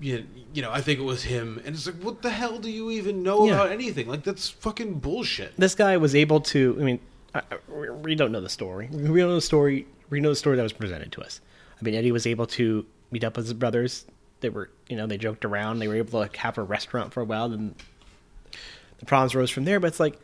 You, 0.02 0.26
you 0.54 0.62
know, 0.62 0.72
I 0.72 0.82
think 0.82 1.00
it 1.00 1.04
was 1.04 1.24
him, 1.24 1.62
and 1.66 1.76
it's 1.76 1.86
like, 1.86 1.96
what 2.04 2.22
the 2.24 2.30
hell 2.30 2.58
do 2.60 2.70
you 2.70 2.92
even 2.92 3.24
know 3.24 3.46
Yeah. 3.46 3.54
about 3.54 3.72
anything? 3.72 4.08
Like 4.08 4.24
that's 4.24 4.50
fucking 4.50 4.96
bullshit. 5.00 5.54
this 5.58 5.76
guy 5.76 5.96
was 5.98 6.14
able 6.16 6.42
to. 6.42 6.76
I 6.80 6.84
mean, 6.84 7.00
I, 7.34 7.42
I- 7.52 7.90
we 7.92 8.16
don't 8.16 8.32
know 8.32 8.42
the 8.42 8.50
story. 8.50 8.90
We 8.92 9.20
don't 9.20 9.30
know 9.30 9.36
the 9.36 9.42
story. 9.42 9.88
We 10.10 10.20
know 10.20 10.30
the 10.30 10.36
story 10.36 10.58
that 10.58 10.64
was 10.64 10.74
presented 10.74 11.12
to 11.14 11.22
us. 11.22 11.40
I 11.80 11.84
mean, 11.86 11.96
Eddie 11.96 12.12
was 12.12 12.28
able 12.28 12.48
to 12.48 12.86
meet 13.12 13.24
up 13.24 13.38
with 13.38 13.46
his 13.46 13.54
brothers. 13.54 14.06
They 14.42 14.50
were, 14.50 14.70
you 14.90 14.98
know, 14.98 15.08
they 15.08 15.18
joked 15.18 15.46
around. 15.46 15.80
They 15.80 15.88
were 15.88 15.96
able 15.96 16.12
to 16.12 16.18
like, 16.18 16.36
have 16.38 16.58
a 16.58 16.64
restaurant 16.64 17.14
for 17.14 17.22
a 17.22 17.26
while. 17.26 17.48
Then 17.50 17.74
the 19.00 19.06
problems 19.06 19.36
rose 19.36 19.50
from 19.52 19.64
there. 19.66 19.80
But 19.80 19.88
it's 19.88 20.00
like 20.00 20.20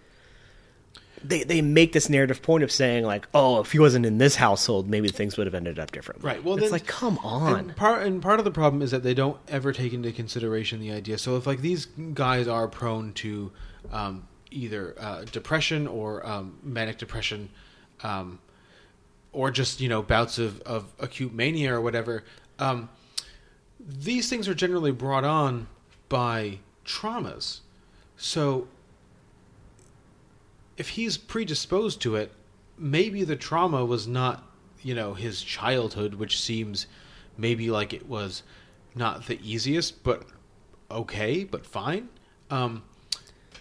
they 1.23 1.43
they 1.43 1.61
make 1.61 1.93
this 1.93 2.09
narrative 2.09 2.41
point 2.41 2.63
of 2.63 2.71
saying 2.71 3.03
like, 3.03 3.27
oh, 3.33 3.59
if 3.59 3.71
he 3.71 3.79
wasn't 3.79 4.05
in 4.05 4.17
this 4.17 4.35
household, 4.35 4.89
maybe 4.89 5.09
things 5.09 5.37
would 5.37 5.47
have 5.47 5.53
ended 5.53 5.79
up 5.79 5.91
differently. 5.91 6.27
Right. 6.27 6.43
Well, 6.43 6.55
it's 6.55 6.63
then, 6.63 6.71
like, 6.71 6.85
come 6.85 7.17
on. 7.19 7.59
And 7.59 7.75
part 7.75 8.05
and 8.05 8.21
part 8.21 8.39
of 8.39 8.45
the 8.45 8.51
problem 8.51 8.81
is 8.81 8.91
that 8.91 9.03
they 9.03 9.13
don't 9.13 9.37
ever 9.47 9.73
take 9.73 9.93
into 9.93 10.11
consideration 10.11 10.79
the 10.79 10.91
idea. 10.91 11.17
So 11.17 11.35
if 11.35 11.45
like 11.45 11.61
these 11.61 11.85
guys 12.13 12.47
are 12.47 12.67
prone 12.67 13.13
to 13.13 13.51
um, 13.91 14.27
either 14.51 14.95
uh, 14.97 15.25
depression 15.25 15.87
or 15.87 16.25
um, 16.25 16.57
manic 16.63 16.97
depression, 16.97 17.49
um, 18.03 18.39
or 19.31 19.51
just 19.51 19.81
you 19.81 19.89
know 19.89 20.01
bouts 20.01 20.37
of, 20.39 20.61
of 20.61 20.91
acute 20.99 21.33
mania 21.33 21.73
or 21.73 21.81
whatever, 21.81 22.23
um, 22.59 22.89
these 23.79 24.29
things 24.29 24.47
are 24.47 24.55
generally 24.55 24.91
brought 24.91 25.23
on 25.23 25.67
by 26.07 26.59
traumas. 26.85 27.59
So 28.17 28.67
if 30.79 30.89
he's 30.89 31.17
predisposed 31.17 32.01
to 32.01 32.15
it, 32.15 32.31
maybe 32.77 33.23
the 33.25 33.35
trauma 33.35 33.85
was 33.85 34.07
not, 34.07 34.43
you 34.81 34.95
know, 34.95 35.13
his 35.13 35.43
childhood, 35.43 36.15
which 36.15 36.41
seems 36.41 36.87
maybe 37.37 37.69
like 37.69 37.93
it 37.93 38.07
was 38.07 38.43
not 38.95 39.27
the 39.27 39.37
easiest, 39.43 40.03
but 40.03 40.23
okay, 40.89 41.43
but 41.43 41.65
fine. 41.65 42.07
Um, 42.49 42.83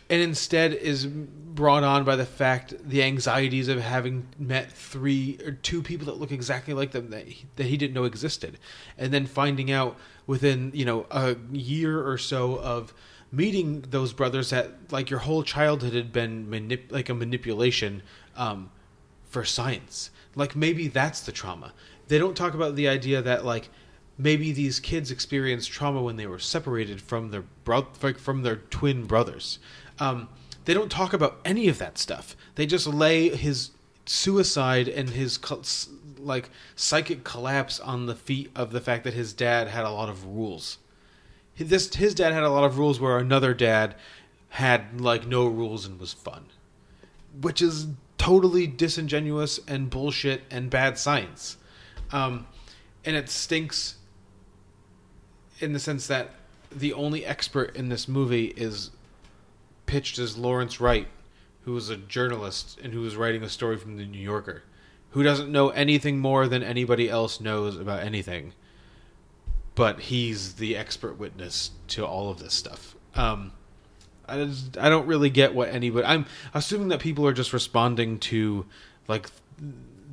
and 0.09 0.22
instead 0.22 0.72
is 0.72 1.07
brought 1.07 1.83
on 1.83 2.04
by 2.04 2.14
the 2.14 2.24
fact 2.24 2.74
the 2.88 3.02
anxieties 3.02 3.66
of 3.66 3.81
having 3.81 4.28
met 4.38 4.70
three 4.70 5.38
or 5.44 5.50
two 5.50 5.83
people 5.83 6.07
that 6.07 6.18
look 6.18 6.31
exactly 6.31 6.72
like 6.72 6.92
them 6.92 7.11
that 7.11 7.26
he, 7.26 7.46
that 7.57 7.66
he 7.66 7.76
didn't 7.76 7.94
know 7.94 8.04
existed, 8.04 8.59
and 8.96 9.12
then 9.12 9.26
finding 9.26 9.72
out 9.72 9.98
within 10.26 10.70
you 10.72 10.85
know 10.85 11.04
a 11.11 11.37
year 11.50 12.07
or 12.07 12.16
so 12.16 12.59
of 12.61 12.94
meeting 13.31 13.85
those 13.91 14.12
brothers 14.12 14.51
that 14.51 14.73
like 14.91 15.11
your 15.11 15.21
whole 15.21 15.43
childhood 15.43 15.93
had 15.93 16.12
been 16.12 16.47
manip- 16.47 16.91
like 16.91 17.09
a 17.09 17.14
manipulation 17.14 18.03
um, 18.37 18.71
for 19.29 19.45
science. 19.45 20.11
Like 20.35 20.57
maybe 20.57 20.88
that's 20.88 21.21
the 21.21 21.33
trauma. 21.33 21.73
They 22.09 22.19
don't 22.19 22.37
talk 22.37 22.55
about 22.55 22.77
the 22.77 22.88
idea 22.88 23.21
that 23.23 23.45
like 23.45 23.69
maybe 24.17 24.53
these 24.53 24.81
kids 24.81 25.11
experienced 25.11 25.71
trauma 25.71 26.03
when 26.03 26.17
they 26.17 26.27
were 26.27 26.38
separated 26.38 27.01
from 27.01 27.31
their 27.31 27.45
bro- 27.64 27.88
from 28.17 28.43
their 28.43 28.57
twin 28.57 29.07
brothers. 29.07 29.59
Um, 29.99 30.29
they 30.64 30.75
don't 30.75 30.91
talk 30.91 31.12
about 31.12 31.41
any 31.45 31.69
of 31.69 31.79
that 31.79 31.99
stuff. 31.99 32.37
They 32.55 32.67
just 32.67 32.87
lay 32.87 33.31
his 33.31 33.71
suicide 34.07 34.88
and 34.88 35.11
his 35.11 35.38
like 36.19 36.51
psychic 36.77 37.25
collapse 37.25 37.79
on 37.81 38.07
the 38.07 38.14
feet 38.14 38.51
of 38.55 38.73
the 38.73 38.81
fact 38.81 39.05
that 39.05 39.14
his 39.14 39.33
dad 39.33 39.69
had 39.69 39.85
a 39.85 39.91
lot 39.91 40.09
of 40.09 40.27
rules. 40.27 40.79
This 41.59 41.94
his 41.94 42.14
dad 42.14 42.33
had 42.33 42.42
a 42.42 42.51
lot 42.51 42.64
of 42.64 42.79
rules 42.79 43.01
where 43.01 43.18
another 43.18 43.55
dad 43.55 43.94
had 44.51 45.01
like 45.01 45.27
no 45.27 45.47
rules 45.47 45.87
and 45.87 45.99
was 45.99 46.12
fun, 46.12 46.47
which 47.40 47.61
is 47.61 47.88
totally 48.16 48.66
disingenuous 48.66 49.61
and 49.66 49.90
bullshit 49.90 50.42
and 50.51 50.71
bad 50.71 50.99
science. 50.99 51.57
Um, 52.12 52.47
and 53.05 53.16
it 53.16 53.29
stinks 53.29 53.97
in 55.61 55.73
the 55.73 55.79
sense 55.79 56.07
that 56.07 56.31
the 56.71 56.92
only 56.92 57.25
expert 57.25 57.75
in 57.75 57.88
this 57.88 58.09
movie 58.09 58.47
is 58.57 58.90
pitched 59.87 60.18
as 60.18 60.37
Lawrence 60.37 60.81
Wright, 60.81 61.09
who 61.62 61.73
was 61.73 61.88
a 61.90 61.97
journalist 61.97 62.79
and 62.83 62.92
who 62.92 63.01
was 63.01 63.16
writing 63.16 63.42
a 63.42 63.49
story 63.49 63.77
from 63.77 63.97
the 63.97 64.05
New 64.05 64.21
Yorker, 64.21 64.62
who 65.11 65.23
doesn't 65.23 65.51
know 65.51 65.71
anything 65.71 66.18
more 66.18 66.47
than 66.47 66.62
anybody 66.62 67.09
else 67.09 67.40
knows 67.40 67.79
about 67.79 68.03
anything. 68.03 68.53
But 69.79 70.01
he's 70.01 70.55
the 70.55 70.77
expert 70.77 71.19
witness 71.19 71.71
to 71.88 72.05
all 72.05 72.31
of 72.31 72.41
this 72.41 72.53
stuff. 72.53 72.97
Um, 73.14 73.53
I, 74.27 74.45
just, 74.45 74.77
I 74.77 74.88
don't 74.88 75.07
really 75.07 75.31
get 75.31 75.55
what 75.55 75.69
anybody. 75.69 76.05
I'm 76.05 76.27
assuming 76.53 76.88
that 76.88 76.99
people 76.99 77.25
are 77.29 77.33
just 77.33 77.53
responding 77.53 78.19
to 78.19 78.67
like 79.07 79.31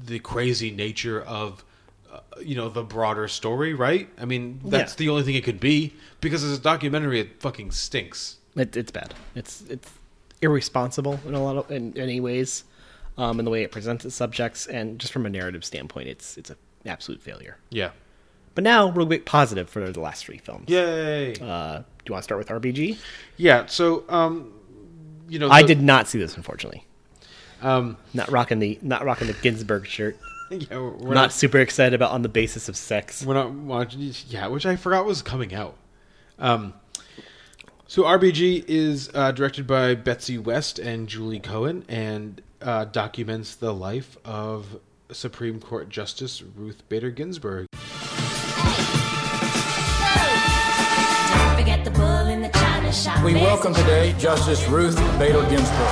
the 0.05 0.19
crazy 0.19 0.69
nature 0.69 1.19
of 1.23 1.65
uh, 2.13 2.19
you 2.39 2.53
know 2.55 2.69
the 2.69 2.83
broader 2.83 3.27
story, 3.27 3.73
right? 3.73 4.07
I 4.19 4.25
mean, 4.25 4.59
that's 4.63 4.93
Yeah. 4.93 4.97
the 4.97 5.09
only 5.09 5.23
thing 5.23 5.33
it 5.33 5.43
could 5.43 5.59
be 5.59 5.93
because 6.21 6.43
as 6.43 6.55
a 6.59 6.61
documentary, 6.61 7.19
it 7.19 7.41
fucking 7.41 7.71
stinks. 7.71 8.37
It, 8.55 8.77
it's 8.77 8.91
bad. 8.91 9.15
It's 9.33 9.63
it's 9.67 9.91
irresponsible 10.43 11.19
in 11.25 11.33
a 11.33 11.43
lot 11.43 11.57
of 11.57 11.71
in 11.71 11.97
any 11.97 12.19
ways, 12.21 12.65
um, 13.17 13.39
in 13.39 13.45
the 13.45 13.51
way 13.51 13.63
it 13.63 13.71
presents 13.71 14.05
its 14.05 14.13
subjects, 14.15 14.67
and 14.67 14.99
just 14.99 15.11
from 15.11 15.25
a 15.25 15.29
narrative 15.29 15.65
standpoint, 15.65 16.07
it's 16.07 16.37
it's 16.37 16.51
an 16.51 16.57
absolute 16.85 17.21
failure. 17.21 17.57
Yeah. 17.71 17.89
But 18.55 18.63
now 18.63 18.87
we'll 18.87 19.05
be 19.05 19.19
positive 19.19 19.69
for 19.69 19.91
the 19.91 19.99
last 19.99 20.25
three 20.25 20.37
films. 20.37 20.69
Yay! 20.69 21.33
Uh, 21.33 21.79
do 21.79 21.83
you 22.07 22.13
want 22.13 22.21
to 22.21 22.23
start 22.23 22.39
with 22.39 22.47
RBG? 22.47 22.97
Yeah. 23.37 23.65
So, 23.65 24.05
um, 24.09 24.53
you 25.27 25.39
know, 25.39 25.49
I 25.49 25.61
did 25.61 25.81
not 25.81 26.07
see 26.07 26.17
this, 26.17 26.37
unfortunately. 26.37 26.85
Um, 27.61 27.97
Not 28.13 28.29
rocking 28.31 28.59
the 28.59 28.77
not 28.81 29.05
rocking 29.05 29.27
the 29.27 29.33
Ginsburg 29.33 29.87
shirt. 29.87 30.17
yeah, 30.51 30.77
we're, 30.77 30.91
we're 30.91 31.13
not, 31.13 31.31
super 31.31 31.57
excited 31.57 31.93
about 31.93 32.11
on 32.11 32.21
the 32.21 32.29
basis 32.29 32.69
of 32.69 32.77
sex. 32.77 33.25
We're 33.25 33.33
not 33.33 33.51
watching. 33.51 34.13
Yeah, 34.27 34.47
which 34.47 34.65
I 34.65 34.75
forgot 34.75 35.05
was 35.05 35.21
coming 35.21 35.53
out. 35.53 35.75
Um, 36.37 36.73
so 37.87 38.03
RBG 38.03 38.65
is 38.67 39.09
uh, 39.13 39.31
directed 39.31 39.65
by 39.65 39.95
Betsy 39.95 40.37
West 40.37 40.79
and 40.79 41.07
Julie 41.07 41.39
Cohen, 41.39 41.85
and 41.87 42.41
uh, 42.61 42.85
documents 42.85 43.55
the 43.55 43.73
life 43.73 44.17
of 44.25 44.79
Supreme 45.11 45.59
Court 45.59 45.89
Justice 45.89 46.41
Ruth 46.41 46.87
Bader 46.89 47.11
Ginsburg. 47.11 47.67
We 53.25 53.33
welcome 53.33 53.73
today 53.73 54.15
Justice 54.17 54.69
Ruth 54.69 54.95
Bader 55.19 55.41
Ginsburg. 55.49 55.89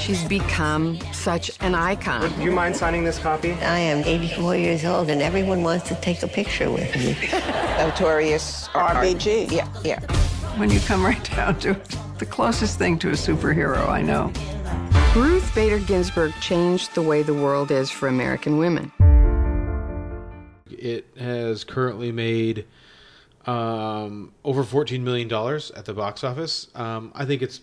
She's 0.00 0.24
become 0.24 0.98
such 1.12 1.52
an 1.60 1.76
icon. 1.76 2.36
Do 2.36 2.42
you 2.42 2.50
mind 2.50 2.74
signing 2.74 3.04
this 3.04 3.20
copy? 3.20 3.52
I 3.52 3.78
am 3.78 4.02
84 4.04 4.56
years 4.56 4.84
old 4.84 5.10
and 5.10 5.22
everyone 5.22 5.62
wants 5.62 5.86
to 5.90 5.94
take 5.94 6.24
a 6.24 6.26
picture 6.26 6.72
with 6.72 6.92
me. 6.96 7.16
Notorious 7.78 8.66
RBG. 8.70 9.52
Yeah, 9.52 9.72
yeah. 9.84 10.00
When 10.58 10.70
you 10.70 10.80
come 10.80 11.04
right 11.04 11.22
down 11.36 11.60
to 11.60 11.70
it, 11.70 11.96
the 12.18 12.26
closest 12.26 12.76
thing 12.76 12.98
to 12.98 13.10
a 13.10 13.12
superhero 13.12 13.88
I 13.88 14.02
know. 14.02 14.32
Ruth 15.14 15.54
Bader 15.54 15.78
Ginsburg 15.78 16.32
changed 16.40 16.96
the 16.96 17.02
way 17.02 17.22
the 17.22 17.32
world 17.32 17.70
is 17.70 17.92
for 17.92 18.08
American 18.08 18.58
women. 18.58 18.90
It 20.68 21.06
has 21.16 21.62
currently 21.62 22.10
made 22.10 22.66
um, 23.46 24.32
over 24.44 24.64
$14 24.64 25.00
million 25.00 25.32
at 25.76 25.84
the 25.84 25.94
box 25.94 26.24
office. 26.24 26.68
Um, 26.74 27.12
I 27.14 27.24
think 27.24 27.42
it's 27.42 27.60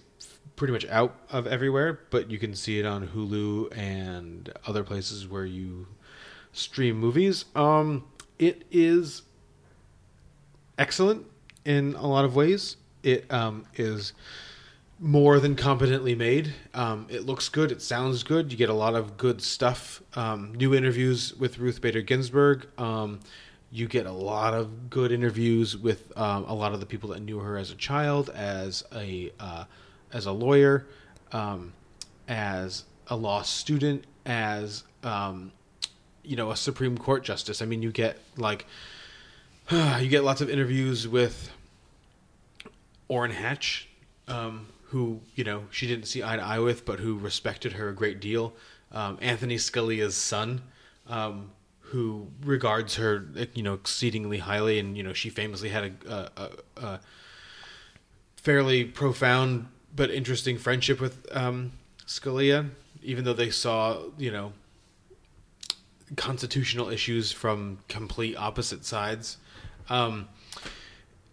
pretty 0.56 0.74
much 0.74 0.86
out 0.88 1.16
of 1.32 1.48
everywhere, 1.48 2.00
but 2.10 2.30
you 2.30 2.38
can 2.38 2.54
see 2.54 2.80
it 2.80 2.86
on 2.86 3.08
Hulu 3.08 3.76
and 3.76 4.52
other 4.68 4.84
places 4.84 5.28
where 5.28 5.46
you 5.46 5.88
stream 6.54 6.98
movies. 6.98 7.46
Um, 7.56 8.06
it 8.38 8.64
is 8.72 9.24
excellent 10.78 11.26
in 11.66 11.96
a 11.96 12.08
lot 12.08 12.26
of 12.26 12.36
ways. 12.36 12.78
It 13.04 13.32
um, 13.32 13.66
is 13.76 14.14
more 15.00 15.40
than 15.40 15.56
competently 15.56 16.14
made. 16.14 16.54
Um, 16.76 17.08
it 17.10 17.26
looks 17.26 17.50
good. 17.50 17.72
It 17.72 17.82
sounds 17.82 18.22
good. 18.22 18.52
You 18.52 18.58
get 18.58 18.70
a 18.70 18.74
lot 18.74 18.94
of 18.94 19.18
good 19.18 19.42
stuff. 19.42 20.04
Um, 20.14 20.54
new 20.54 20.76
interviews 20.76 21.34
with 21.34 21.58
Ruth 21.58 21.82
Bader 21.82 22.02
Ginsburg. 22.02 22.68
Um, 22.78 23.20
you 23.72 23.88
get 23.88 24.06
a 24.06 24.12
lot 24.12 24.54
of 24.54 24.90
good 24.90 25.12
interviews 25.12 25.78
with 25.78 26.12
um, 26.18 26.44
a 26.46 26.54
lot 26.54 26.74
of 26.74 26.82
the 26.82 26.86
people 26.86 27.10
that 27.10 27.22
knew 27.22 27.40
her 27.40 27.58
as 27.58 27.72
a 27.72 27.76
child, 27.76 28.30
as 28.30 28.84
a 28.94 29.32
uh, 29.40 29.64
as 30.12 30.26
a 30.26 30.32
lawyer, 30.32 30.86
um, 31.32 31.72
as 32.28 32.84
a 33.08 33.16
law 33.16 33.42
student, 33.42 34.04
as 34.26 34.84
um, 35.04 35.54
you 36.24 36.36
know 36.36 36.52
a 36.52 36.56
Supreme 36.58 36.98
Court 36.98 37.24
justice. 37.24 37.62
I 37.62 37.66
mean, 37.66 37.82
you 37.82 37.92
get 37.92 38.20
like 38.36 38.66
you 39.72 40.10
get 40.10 40.24
lots 40.24 40.42
of 40.42 40.50
interviews 40.50 41.08
with 41.08 41.50
Orrin 43.08 43.32
Hatch, 43.32 43.88
um, 44.28 44.68
who 44.84 45.22
you 45.36 45.46
know 45.46 45.64
she 45.72 45.88
didn't 45.88 46.06
see 46.06 46.22
eye 46.22 46.36
to 46.36 46.44
eye 46.44 46.60
with, 46.60 46.86
but 46.86 47.00
who 47.00 47.18
respected 47.18 47.74
her 47.74 47.88
a 47.88 47.96
great 47.96 48.20
deal. 48.20 48.54
Um, 48.92 49.18
Anthony 49.22 49.56
Scalia's 49.56 50.18
son, 50.18 50.62
um, 51.08 51.52
who 51.92 52.26
regards 52.46 52.96
her, 52.96 53.26
you 53.54 53.62
know, 53.62 53.74
exceedingly 53.74 54.38
highly, 54.38 54.80
and 54.80 54.96
you 54.96 55.04
know 55.04 55.12
she 55.12 55.30
famously 55.30 55.68
had 55.68 55.94
a, 56.08 56.32
a, 56.38 56.50
a, 56.82 57.00
fairly 58.38 58.86
profound 58.86 59.68
but 59.94 60.10
interesting 60.10 60.58
friendship 60.58 61.02
with 61.02 61.28
um, 61.36 61.74
Scalia, 62.08 62.70
even 63.04 63.26
though 63.26 63.34
they 63.34 63.50
saw, 63.50 64.04
you 64.18 64.32
know, 64.32 64.54
constitutional 66.16 66.90
issues 66.90 67.34
from 67.34 67.80
complete 67.90 68.38
opposite 68.38 68.86
sides. 68.86 69.38
Um, 69.90 70.30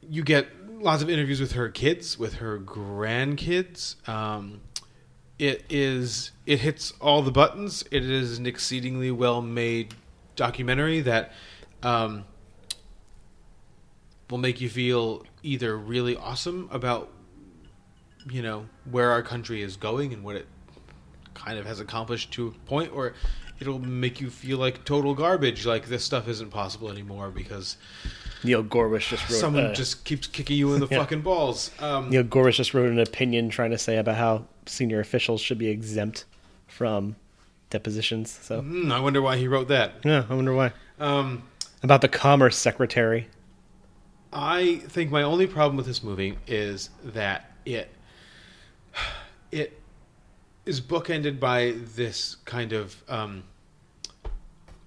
you 0.02 0.24
get 0.24 0.48
lots 0.80 1.04
of 1.04 1.08
interviews 1.08 1.40
with 1.40 1.52
her 1.52 1.68
kids, 1.68 2.18
with 2.18 2.34
her 2.34 2.58
grandkids. 2.58 4.08
Um, 4.08 4.60
it 5.38 5.64
is 5.70 6.32
it 6.46 6.58
hits 6.58 6.94
all 7.00 7.22
the 7.22 7.30
buttons. 7.30 7.84
It 7.92 8.04
is 8.04 8.38
an 8.38 8.46
exceedingly 8.46 9.12
well 9.12 9.40
made 9.40 9.94
documentary 10.38 11.00
that 11.02 11.32
um, 11.82 12.24
will 14.30 14.38
make 14.38 14.60
you 14.60 14.70
feel 14.70 15.24
either 15.42 15.76
really 15.76 16.16
awesome 16.16 16.68
about 16.72 17.10
you 18.30 18.40
know 18.42 18.66
where 18.90 19.10
our 19.10 19.22
country 19.22 19.62
is 19.62 19.76
going 19.76 20.12
and 20.12 20.22
what 20.24 20.36
it 20.36 20.46
kind 21.34 21.58
of 21.58 21.66
has 21.66 21.80
accomplished 21.80 22.32
to 22.32 22.48
a 22.48 22.50
point 22.68 22.90
or 22.92 23.14
it'll 23.60 23.78
make 23.78 24.20
you 24.20 24.28
feel 24.30 24.58
like 24.58 24.84
total 24.84 25.14
garbage 25.14 25.64
like 25.66 25.86
this 25.88 26.04
stuff 26.04 26.26
isn't 26.28 26.50
possible 26.50 26.90
anymore 26.90 27.30
because 27.30 27.76
Neil 28.44 28.62
Gorsuch 28.62 29.08
just 29.10 29.28
wrote 29.30 29.38
someone 29.38 29.66
uh, 29.66 29.74
just 29.74 30.04
keeps 30.04 30.26
kicking 30.26 30.56
you 30.56 30.74
in 30.74 30.80
the 30.80 30.86
Yeah. 30.90 30.98
fucking 30.98 31.22
balls 31.22 31.70
um, 31.78 32.10
Neil 32.10 32.22
Gorsuch 32.24 32.56
just 32.56 32.74
wrote 32.74 32.90
an 32.90 32.98
opinion 32.98 33.48
trying 33.50 33.70
to 33.70 33.78
say 33.78 33.96
about 33.98 34.16
how 34.16 34.46
senior 34.66 35.00
officials 35.00 35.40
should 35.40 35.58
be 35.58 35.68
exempt 35.68 36.24
from 36.66 37.16
depositions. 37.70 38.30
So 38.30 38.60
hmm, 38.60 38.90
i 38.92 39.00
wonder 39.00 39.20
why 39.22 39.36
he 39.36 39.46
wrote 39.48 39.68
that 39.68 39.94
yeah, 40.04 40.24
I 40.28 40.34
wonder 40.34 40.54
why. 40.54 40.72
um, 40.98 41.42
About 41.82 42.00
the 42.00 42.08
Commerce 42.08 42.56
Secretary. 42.56 43.28
I 44.32 44.76
think 44.88 45.10
my 45.10 45.22
only 45.22 45.46
problem 45.46 45.76
with 45.76 45.86
this 45.86 46.02
movie 46.02 46.38
is 46.46 46.90
that 47.04 47.52
it 47.64 47.88
it 49.50 49.80
is 50.66 50.80
bookended 50.80 51.40
by 51.40 51.74
this 51.94 52.36
kind 52.44 52.72
of 52.74 53.02
um, 53.08 53.44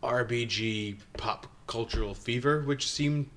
RBG 0.04 0.98
pop 1.18 1.48
cultural 1.68 2.14
fever, 2.14 2.62
which 2.62 2.90
seemed 2.90 3.30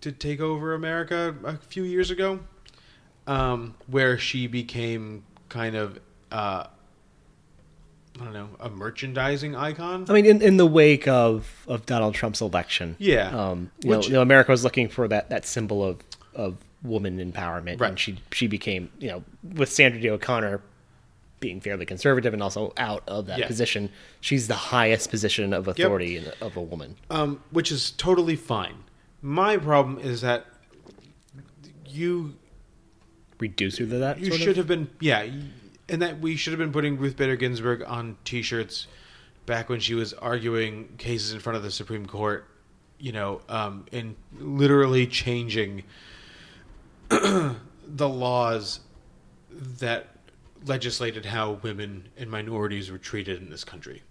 to 0.00 0.12
take 0.12 0.40
over 0.40 0.74
America 0.74 1.34
a 1.44 1.56
few 1.56 1.82
years 1.82 2.10
ago, 2.10 2.38
um, 3.26 3.74
where 3.88 4.16
she 4.18 4.46
became 4.46 5.24
kind 5.48 5.74
of 5.76 5.98
uh, 6.30 6.64
I 8.20 8.24
don't 8.24 8.32
know 8.32 8.48
a 8.60 8.70
merchandising 8.70 9.54
icon. 9.54 10.06
I 10.08 10.12
mean, 10.12 10.26
in, 10.26 10.40
in 10.42 10.56
the 10.56 10.66
wake 10.66 11.06
of, 11.06 11.64
of 11.68 11.84
Donald 11.86 12.14
Trump's 12.14 12.40
election, 12.40 12.96
Yeah. 12.98 13.28
um, 13.28 13.70
you, 13.82 13.90
know, 13.90 14.00
you 14.02 14.10
know, 14.10 14.22
America 14.22 14.50
was 14.52 14.64
looking 14.64 14.88
for 14.88 15.06
that, 15.08 15.28
that 15.30 15.44
symbol 15.44 15.84
of, 15.84 15.98
of 16.34 16.56
woman 16.82 17.18
empowerment, 17.18 17.80
Right. 17.80 17.90
and 17.90 17.98
she 17.98 18.18
she 18.32 18.46
became, 18.46 18.90
you 18.98 19.08
know, 19.08 19.24
with 19.54 19.70
Sandra 19.70 20.00
Day 20.00 20.08
O'Connor 20.10 20.60
being 21.40 21.60
fairly 21.60 21.84
conservative 21.84 22.32
and 22.32 22.42
also 22.42 22.72
out 22.78 23.02
of 23.06 23.26
that 23.26 23.38
Yeah. 23.40 23.46
position, 23.46 23.90
she's 24.22 24.48
the 24.48 24.54
highest 24.54 25.10
position 25.10 25.52
of 25.52 25.68
authority 25.68 26.16
in, 26.16 26.24
of 26.40 26.56
a 26.56 26.62
woman. 26.62 26.96
um, 27.10 27.42
which 27.50 27.70
is 27.70 27.90
totally 27.92 28.36
fine. 28.36 28.76
My 29.20 29.56
problem 29.58 29.98
is 29.98 30.20
that 30.22 30.46
you 31.86 32.34
Reduce 33.38 33.76
her 33.78 33.84
to 33.86 33.98
that. 33.98 34.18
you 34.18 34.28
sort 34.28 34.40
should 34.40 34.48
of? 34.50 34.56
have 34.56 34.66
been 34.68 34.88
yeah, 35.00 35.22
y- 35.24 35.30
and 35.88 36.02
that 36.02 36.20
we 36.20 36.36
should 36.36 36.52
have 36.52 36.58
been 36.58 36.72
putting 36.72 36.98
Ruth 36.98 37.16
Bader 37.16 37.36
Ginsburg 37.36 37.82
on 37.86 38.16
T-shirts 38.24 38.86
back 39.46 39.68
when 39.68 39.80
she 39.80 39.94
was 39.94 40.12
arguing 40.12 40.94
cases 40.98 41.32
in 41.32 41.40
front 41.40 41.56
of 41.56 41.62
the 41.62 41.70
Supreme 41.70 42.06
Court. 42.06 42.46
You 42.98 43.12
know, 43.12 43.42
um, 43.48 43.84
and 43.92 44.16
literally 44.38 45.06
changing 45.06 45.84
the 47.08 47.58
laws 47.98 48.80
that 49.50 50.08
legislated 50.64 51.26
how 51.26 51.52
women 51.62 52.08
and 52.16 52.30
minorities 52.30 52.90
were 52.90 52.98
treated 52.98 53.40
in 53.40 53.50
this 53.50 53.64
country. 53.64 54.02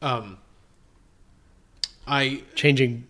Um, 0.00 0.38
I 2.06 2.42
changing, 2.54 3.06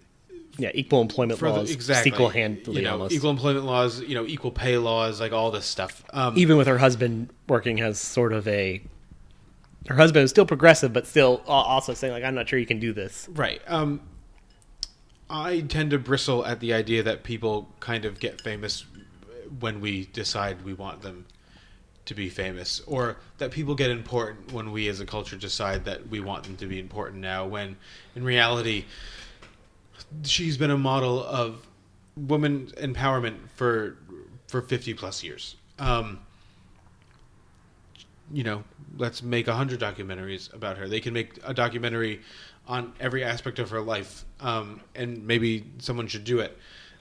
yeah, 0.58 0.70
equal 0.74 1.00
employment 1.00 1.38
for 1.38 1.50
the- 1.50 1.58
laws, 1.58 1.70
exactly 1.70 2.10
equal 2.10 2.28
handedly 2.28 2.76
you 2.76 2.82
know, 2.82 2.92
almost. 2.92 3.14
equal 3.14 3.30
employment 3.30 3.64
laws, 3.64 4.00
you 4.00 4.14
know, 4.14 4.26
equal 4.26 4.50
pay 4.50 4.76
laws, 4.76 5.20
like 5.20 5.32
all 5.32 5.50
this 5.50 5.64
stuff. 5.64 6.04
Um, 6.12 6.36
Even 6.36 6.56
with 6.56 6.66
her 6.66 6.78
husband 6.78 7.30
working 7.48 7.80
as 7.80 7.98
sort 8.00 8.32
of 8.32 8.46
a, 8.48 8.82
her 9.88 9.94
husband 9.94 10.24
is 10.24 10.30
still 10.30 10.46
progressive, 10.46 10.92
but 10.92 11.06
still 11.06 11.42
also 11.46 11.94
saying 11.94 12.12
like, 12.12 12.24
I'm 12.24 12.34
not 12.34 12.48
sure 12.48 12.58
you 12.58 12.66
can 12.66 12.80
do 12.80 12.92
this. 12.92 13.28
Right. 13.32 13.62
Um, 13.66 14.00
I 15.30 15.60
tend 15.60 15.90
to 15.90 15.98
bristle 15.98 16.44
at 16.44 16.60
the 16.60 16.72
idea 16.72 17.02
that 17.02 17.22
people 17.22 17.68
kind 17.80 18.04
of 18.04 18.18
get 18.18 18.40
famous 18.40 18.84
when 19.60 19.80
we 19.80 20.06
decide 20.06 20.64
we 20.64 20.74
want 20.74 21.02
them 21.02 21.26
to 22.06 22.14
be 22.14 22.30
famous, 22.30 22.80
or 22.86 23.18
that 23.36 23.50
people 23.50 23.74
get 23.74 23.90
important 23.90 24.50
when 24.52 24.72
we 24.72 24.88
as 24.88 24.98
a 24.98 25.04
culture 25.04 25.36
decide 25.36 25.84
that 25.84 26.08
we 26.08 26.20
want 26.20 26.44
them 26.44 26.56
to 26.56 26.66
be 26.66 26.78
important 26.78 27.20
now, 27.20 27.46
when 27.46 27.76
in 28.16 28.24
reality, 28.24 28.86
she's 30.24 30.56
been 30.56 30.70
a 30.70 30.78
model 30.78 31.24
of 31.24 31.66
woman 32.16 32.72
empowerment 32.78 33.48
for 33.54 33.96
for 34.46 34.62
50 34.62 34.94
plus 34.94 35.22
years. 35.22 35.56
Um, 35.78 36.20
you 38.32 38.42
know, 38.42 38.64
let's 38.96 39.22
make 39.22 39.48
a 39.48 39.54
hundred 39.54 39.80
documentaries 39.80 40.52
about 40.52 40.76
her. 40.78 40.88
They 40.88 41.00
can 41.00 41.12
make 41.14 41.38
a 41.44 41.54
documentary 41.54 42.20
on 42.66 42.92
every 43.00 43.24
aspect 43.24 43.58
of 43.58 43.70
her 43.70 43.80
life, 43.80 44.24
um, 44.40 44.80
and 44.94 45.26
maybe 45.26 45.64
someone 45.78 46.06
should 46.06 46.24
do 46.24 46.40
it. 46.40 46.56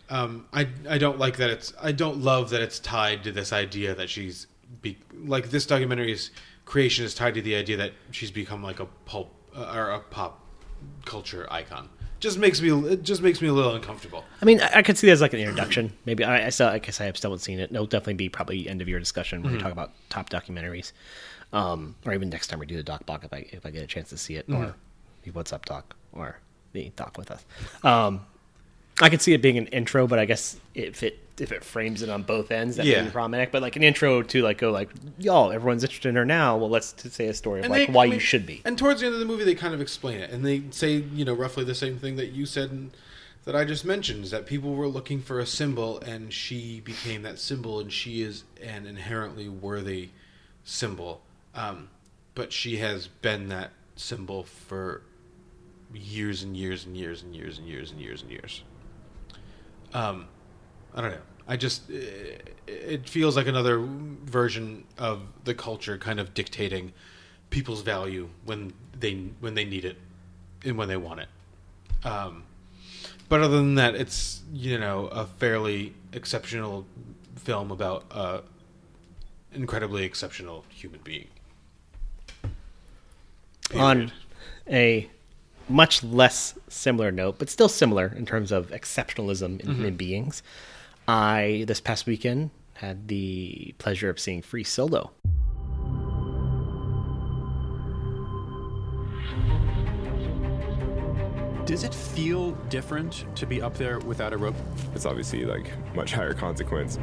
Um, 0.09 0.47
I 0.53 0.69
I 0.89 0.97
don't 0.97 1.19
like 1.19 1.37
that 1.37 1.49
it's 1.49 1.73
I 1.81 1.91
don't 1.91 2.21
love 2.21 2.49
that 2.51 2.61
it's 2.61 2.79
tied 2.79 3.23
to 3.25 3.31
this 3.31 3.51
idea 3.51 3.93
that 3.95 4.09
she's 4.09 4.47
be, 4.81 4.97
like 5.25 5.49
this 5.49 5.65
documentary's 5.65 6.31
creation 6.65 7.03
is 7.03 7.13
tied 7.13 7.33
to 7.33 7.41
the 7.41 7.55
idea 7.55 7.77
that 7.77 7.93
she's 8.11 8.31
become 8.31 8.63
like 8.63 8.79
a 8.79 8.85
pulp 9.05 9.33
uh, 9.55 9.73
or 9.75 9.91
a 9.91 9.99
pop 9.99 10.45
culture 11.05 11.45
icon. 11.51 11.89
Just 12.19 12.39
makes 12.39 12.61
me 12.61 12.69
it 12.89 13.03
just 13.03 13.21
makes 13.21 13.41
me 13.41 13.47
a 13.47 13.53
little 13.53 13.75
uncomfortable. 13.75 14.25
I 14.41 14.45
mean, 14.45 14.59
I, 14.59 14.77
I 14.77 14.81
could 14.81 14.97
see 14.97 15.07
that 15.07 15.13
as 15.13 15.21
like 15.21 15.33
an 15.33 15.39
introduction. 15.39 15.93
Maybe 16.05 16.23
I, 16.23 16.47
I 16.47 16.49
still, 16.49 16.67
I 16.67 16.79
guess 16.79 16.99
I 16.99 17.05
have 17.05 17.15
still 17.17 17.29
haven't 17.31 17.43
seen 17.43 17.59
it. 17.59 17.71
It'll 17.71 17.85
definitely 17.85 18.15
be 18.15 18.29
probably 18.29 18.67
end 18.67 18.81
of 18.81 18.87
year 18.89 18.97
discussion 18.99 19.43
when 19.43 19.51
we 19.53 19.57
Mhm. 19.59 19.61
talk 19.63 19.71
about 19.71 19.91
top 20.09 20.29
documentaries, 20.29 20.93
um, 21.53 21.95
or 22.05 22.13
even 22.13 22.29
next 22.29 22.47
time 22.47 22.59
we 22.59 22.65
do 22.65 22.75
the 22.75 22.83
doc 22.83 23.05
block 23.05 23.23
if 23.23 23.31
I 23.33 23.45
if 23.51 23.65
I 23.65 23.69
get 23.69 23.83
a 23.83 23.87
chance 23.87 24.09
to 24.09 24.17
see 24.17 24.35
it, 24.35 24.47
Mhm. 24.47 24.55
or 24.57 24.75
the 25.23 25.31
What's 25.31 25.53
Up 25.53 25.65
doc, 25.65 25.95
or 26.11 26.39
the 26.73 26.91
doc 26.95 27.17
with 27.17 27.29
us. 27.29 27.45
Um, 27.83 28.21
I 29.01 29.09
could 29.09 29.21
see 29.21 29.33
it 29.33 29.41
being 29.41 29.57
an 29.57 29.67
intro, 29.67 30.07
but 30.07 30.17
I 30.19 30.25
guess 30.25 30.57
if 30.73 31.03
it 31.03 31.19
if 31.39 31.51
it 31.51 31.63
frames 31.63 32.01
it 32.01 32.09
on 32.09 32.23
both 32.23 32.49
ends, 32.49 32.77
that 32.77 32.85
Yeah. 32.87 33.03
be 33.03 33.11
problematic. 33.11 33.51
But 33.51 33.61
like 33.61 33.75
an 33.75 33.83
intro 33.83 34.23
to 34.23 34.41
like 34.41 34.57
go 34.57 34.71
like, 34.71 34.89
y'all, 35.19 35.51
everyone's 35.51 35.83
interested 35.83 36.09
in 36.09 36.15
her 36.15 36.25
now. 36.25 36.57
Well, 36.57 36.69
let's 36.69 36.93
t- 36.93 37.09
say 37.09 37.27
a 37.27 37.33
story 37.35 37.59
of 37.59 37.65
And 37.65 37.71
like 37.71 37.87
they- 37.87 37.93
why 37.93 38.03
I 38.03 38.07
you 38.07 38.19
should 38.19 38.47
be. 38.47 38.63
And 38.65 38.75
towards 38.75 39.01
the 39.01 39.05
end 39.05 39.13
of 39.13 39.19
the 39.19 39.25
movie, 39.27 39.43
they 39.43 39.53
kind 39.53 39.75
of 39.75 39.79
explain 39.81 40.19
it, 40.19 40.31
and 40.31 40.43
they 40.43 40.63
say, 40.71 40.93
you 40.95 41.23
know, 41.25 41.33
roughly 41.33 41.63
the 41.63 41.75
same 41.75 41.99
thing 41.99 42.15
that 42.15 42.31
you 42.31 42.47
said 42.47 42.71
and 42.71 42.89
that 43.45 43.55
I 43.55 43.65
just 43.65 43.85
mentioned: 43.85 44.23
is 44.25 44.31
that 44.31 44.47
people 44.47 44.73
were 44.73 44.87
looking 44.87 45.21
for 45.21 45.39
a 45.39 45.45
symbol, 45.45 45.99
and 45.99 46.33
she 46.33 46.79
became 46.79 47.21
that 47.21 47.37
symbol, 47.37 47.79
and 47.79 47.93
she 47.93 48.21
is 48.23 48.43
an 48.63 48.87
inherently 48.87 49.47
worthy 49.47 50.09
symbol. 50.63 51.21
Um, 51.53 51.89
but 52.33 52.51
she 52.51 52.77
has 52.77 53.07
been 53.07 53.47
that 53.49 53.71
symbol 53.95 54.43
for 54.43 55.03
years 55.93 56.41
and 56.43 56.57
years 56.57 56.83
and 56.85 56.97
years 56.97 57.21
and 57.21 57.35
years 57.35 57.57
and 57.59 57.67
years 57.67 57.91
and 57.91 58.01
years 58.01 58.21
and 58.23 58.31
years 58.31 58.63
and 58.63 58.63
years. 58.63 58.63
Um, 59.93 60.27
I 60.93 61.01
don't 61.01 61.11
know. 61.11 61.17
I 61.47 61.57
just 61.57 61.89
it, 61.89 62.55
it 62.67 63.09
feels 63.09 63.35
like 63.35 63.47
another 63.47 63.79
version 63.79 64.83
of 64.97 65.21
the 65.45 65.53
culture 65.53 65.97
kind 65.97 66.19
of 66.19 66.33
dictating 66.33 66.93
people's 67.49 67.81
value 67.81 68.29
when 68.45 68.73
they 68.99 69.13
when 69.39 69.53
they 69.53 69.65
need 69.65 69.85
it 69.85 69.97
and 70.65 70.77
when 70.77 70.87
they 70.87 70.97
want 70.97 71.21
it. 71.21 71.27
Um, 72.05 72.43
but 73.29 73.41
other 73.41 73.57
than 73.57 73.75
that, 73.75 73.95
it's 73.95 74.41
you 74.53 74.77
know 74.77 75.07
a 75.07 75.25
fairly 75.25 75.93
exceptional 76.13 76.85
film 77.35 77.71
about 77.71 78.05
a 78.11 78.41
incredibly 79.53 80.03
exceptional 80.03 80.65
human 80.69 80.99
being. 81.03 81.27
on 83.75 84.11
a 84.69 85.09
much 85.69 86.03
less 86.03 86.57
similar 86.69 87.11
note, 87.11 87.37
but 87.39 87.49
still 87.49 87.69
similar 87.69 88.13
in 88.15 88.25
terms 88.25 88.51
of 88.51 88.69
exceptionalism 88.69 89.59
in 89.59 89.67
Mhm. 89.67 89.75
human 89.75 89.95
beings, 89.95 90.41
I 91.07 91.63
this 91.67 91.81
past 91.81 92.05
weekend 92.05 92.51
had 92.75 93.07
the 93.07 93.73
pleasure 93.77 94.09
of 94.09 94.19
seeing 94.19 94.41
Free 94.41 94.63
Solo. 94.63 95.11
Does 101.65 101.83
it 101.83 101.93
feel 101.93 102.51
different 102.69 103.25
to 103.35 103.45
be 103.45 103.61
up 103.61 103.75
there 103.77 103.99
without 103.99 104.31
a 104.31 104.37
rope? 104.37 104.55
It's 104.95 105.05
obviously 105.05 105.43
like 105.43 105.69
much 105.93 106.13
higher 106.13 106.33
consequence. 106.33 106.95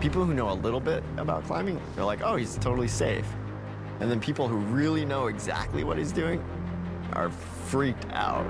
People 0.00 0.24
who 0.24 0.34
know 0.34 0.50
a 0.50 0.54
little 0.54 0.80
bit 0.80 1.04
about 1.18 1.44
climbing, 1.44 1.80
they're 1.94 2.04
like, 2.04 2.20
oh, 2.22 2.34
he's 2.34 2.56
totally 2.58 2.88
safe. 2.88 3.26
And 4.00 4.10
then 4.10 4.20
people 4.20 4.46
who 4.46 4.56
really 4.56 5.04
know 5.04 5.28
exactly 5.28 5.84
what 5.84 5.96
he's 5.96 6.12
doing 6.12 6.44
are 7.14 7.30
freaked 7.30 8.06
out. 8.10 8.46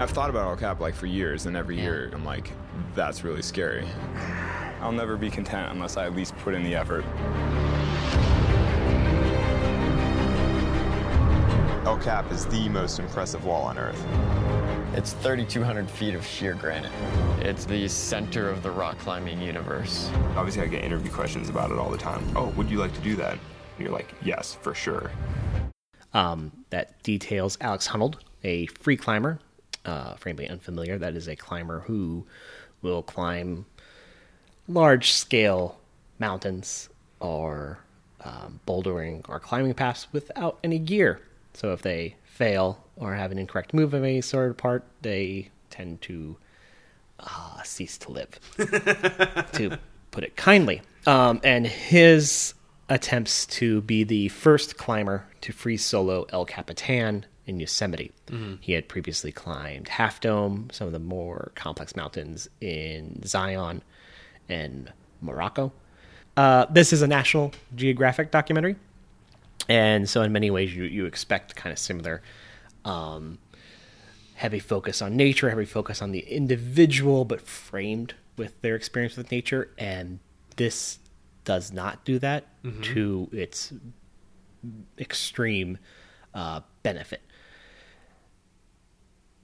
I've 0.00 0.10
thought 0.10 0.30
about 0.30 0.46
El 0.48 0.56
Cap 0.56 0.80
like 0.80 0.94
for 0.94 1.06
years, 1.06 1.46
and 1.46 1.56
every 1.56 1.78
year 1.78 2.10
I'm 2.12 2.24
like, 2.24 2.52
that's 2.94 3.24
really 3.24 3.42
scary. 3.42 3.86
I'll 4.80 4.92
never 4.92 5.16
be 5.16 5.30
content 5.30 5.72
unless 5.72 5.96
I 5.96 6.06
at 6.06 6.14
least 6.14 6.36
put 6.38 6.54
in 6.54 6.62
the 6.62 6.74
effort. 6.74 7.04
El 11.86 11.98
Cap 11.98 12.30
is 12.32 12.46
the 12.46 12.68
most 12.68 12.98
impressive 12.98 13.44
wall 13.44 13.64
on 13.64 13.78
Earth. 13.78 14.02
It's 14.94 15.12
3,200 15.14 15.90
feet 15.90 16.14
of 16.14 16.24
sheer 16.24 16.54
granite. 16.54 16.92
It's 17.40 17.64
the 17.64 17.88
center 17.88 18.48
of 18.48 18.62
the 18.62 18.70
rock 18.70 18.98
climbing 18.98 19.40
universe. 19.40 20.10
Obviously, 20.36 20.62
I 20.62 20.66
get 20.66 20.84
interview 20.84 21.10
questions 21.10 21.48
about 21.48 21.70
it 21.70 21.78
all 21.78 21.90
the 21.90 21.98
time. 21.98 22.24
Oh, 22.36 22.48
would 22.56 22.70
you 22.70 22.78
like 22.78 22.94
to 22.94 23.00
do 23.00 23.16
that? 23.16 23.38
And 23.76 23.86
you're 23.86 23.92
like, 23.92 24.12
yes, 24.22 24.56
for 24.60 24.74
sure. 24.74 25.10
um, 26.12 26.52
that 26.70 27.02
details 27.02 27.58
Alex 27.60 27.88
Honnold, 27.88 28.16
a 28.42 28.66
free 28.66 28.96
climber. 28.96 29.38
Uh, 29.84 30.14
for 30.14 30.30
anybody 30.30 30.48
unfamiliar, 30.48 30.96
that 30.96 31.14
is 31.14 31.28
a 31.28 31.36
climber 31.36 31.80
who 31.80 32.24
will 32.80 33.02
climb 33.02 33.66
large 34.66 35.12
scale 35.12 35.78
mountains 36.18 36.88
or 37.20 37.78
um, 38.24 38.60
bouldering 38.66 39.28
or 39.28 39.38
climbing 39.38 39.74
paths 39.74 40.06
without 40.12 40.58
any 40.64 40.78
gear. 40.78 41.20
So 41.52 41.72
if 41.72 41.82
they 41.82 42.16
fail 42.24 42.82
or 42.96 43.14
have 43.14 43.30
an 43.30 43.38
incorrect 43.38 43.74
move 43.74 43.92
of 43.92 44.02
any 44.04 44.22
sort 44.22 44.50
of 44.50 44.56
part, 44.56 44.84
they 45.02 45.50
tend 45.68 46.00
to 46.02 46.36
uh, 47.20 47.62
cease 47.62 47.98
to 47.98 48.10
live, 48.12 48.40
to 49.52 49.78
put 50.10 50.24
it 50.24 50.34
kindly. 50.36 50.80
Um, 51.06 51.40
and 51.44 51.66
his 51.66 52.53
attempts 52.88 53.46
to 53.46 53.80
be 53.82 54.04
the 54.04 54.28
first 54.28 54.76
climber 54.76 55.26
to 55.40 55.52
free 55.52 55.76
solo 55.76 56.26
El 56.30 56.44
Capitan 56.44 57.24
in 57.46 57.60
Yosemite. 57.60 58.12
Mhm. 58.28 58.58
He 58.60 58.72
had 58.72 58.88
previously 58.88 59.32
climbed 59.32 59.88
Half 59.88 60.20
Dome, 60.20 60.68
some 60.72 60.86
of 60.86 60.92
the 60.92 60.98
more 60.98 61.52
complex 61.54 61.96
mountains 61.96 62.48
in 62.60 63.22
Zion 63.24 63.82
and 64.48 64.92
Morocco. 65.20 65.72
Uh, 66.36 66.66
this 66.66 66.92
is 66.92 67.00
a 67.02 67.06
National 67.06 67.52
Geographic 67.74 68.30
documentary, 68.30 68.76
and 69.68 70.08
so 70.08 70.22
in 70.22 70.32
many 70.32 70.50
ways 70.50 70.74
you 70.74 70.84
you 70.84 71.06
expect 71.06 71.54
kind 71.54 71.72
of 71.72 71.78
similar. 71.78 72.22
Um, 72.84 73.38
heavy 74.34 74.58
focus 74.58 75.00
on 75.00 75.16
nature, 75.16 75.48
heavy 75.48 75.64
focus 75.64 76.02
on 76.02 76.12
the 76.12 76.20
individual, 76.20 77.24
but 77.24 77.40
framed 77.40 78.14
with 78.36 78.60
their 78.62 78.74
experience 78.74 79.16
with 79.16 79.30
nature. 79.30 79.70
And 79.78 80.18
this 80.56 80.98
does 81.44 81.72
not 81.72 82.04
do 82.04 82.18
that 82.18 82.44
Mhm. 82.64 82.82
to 82.82 83.28
its 83.32 83.72
extreme 84.98 85.78
uh, 86.34 86.60
benefit. 86.82 87.20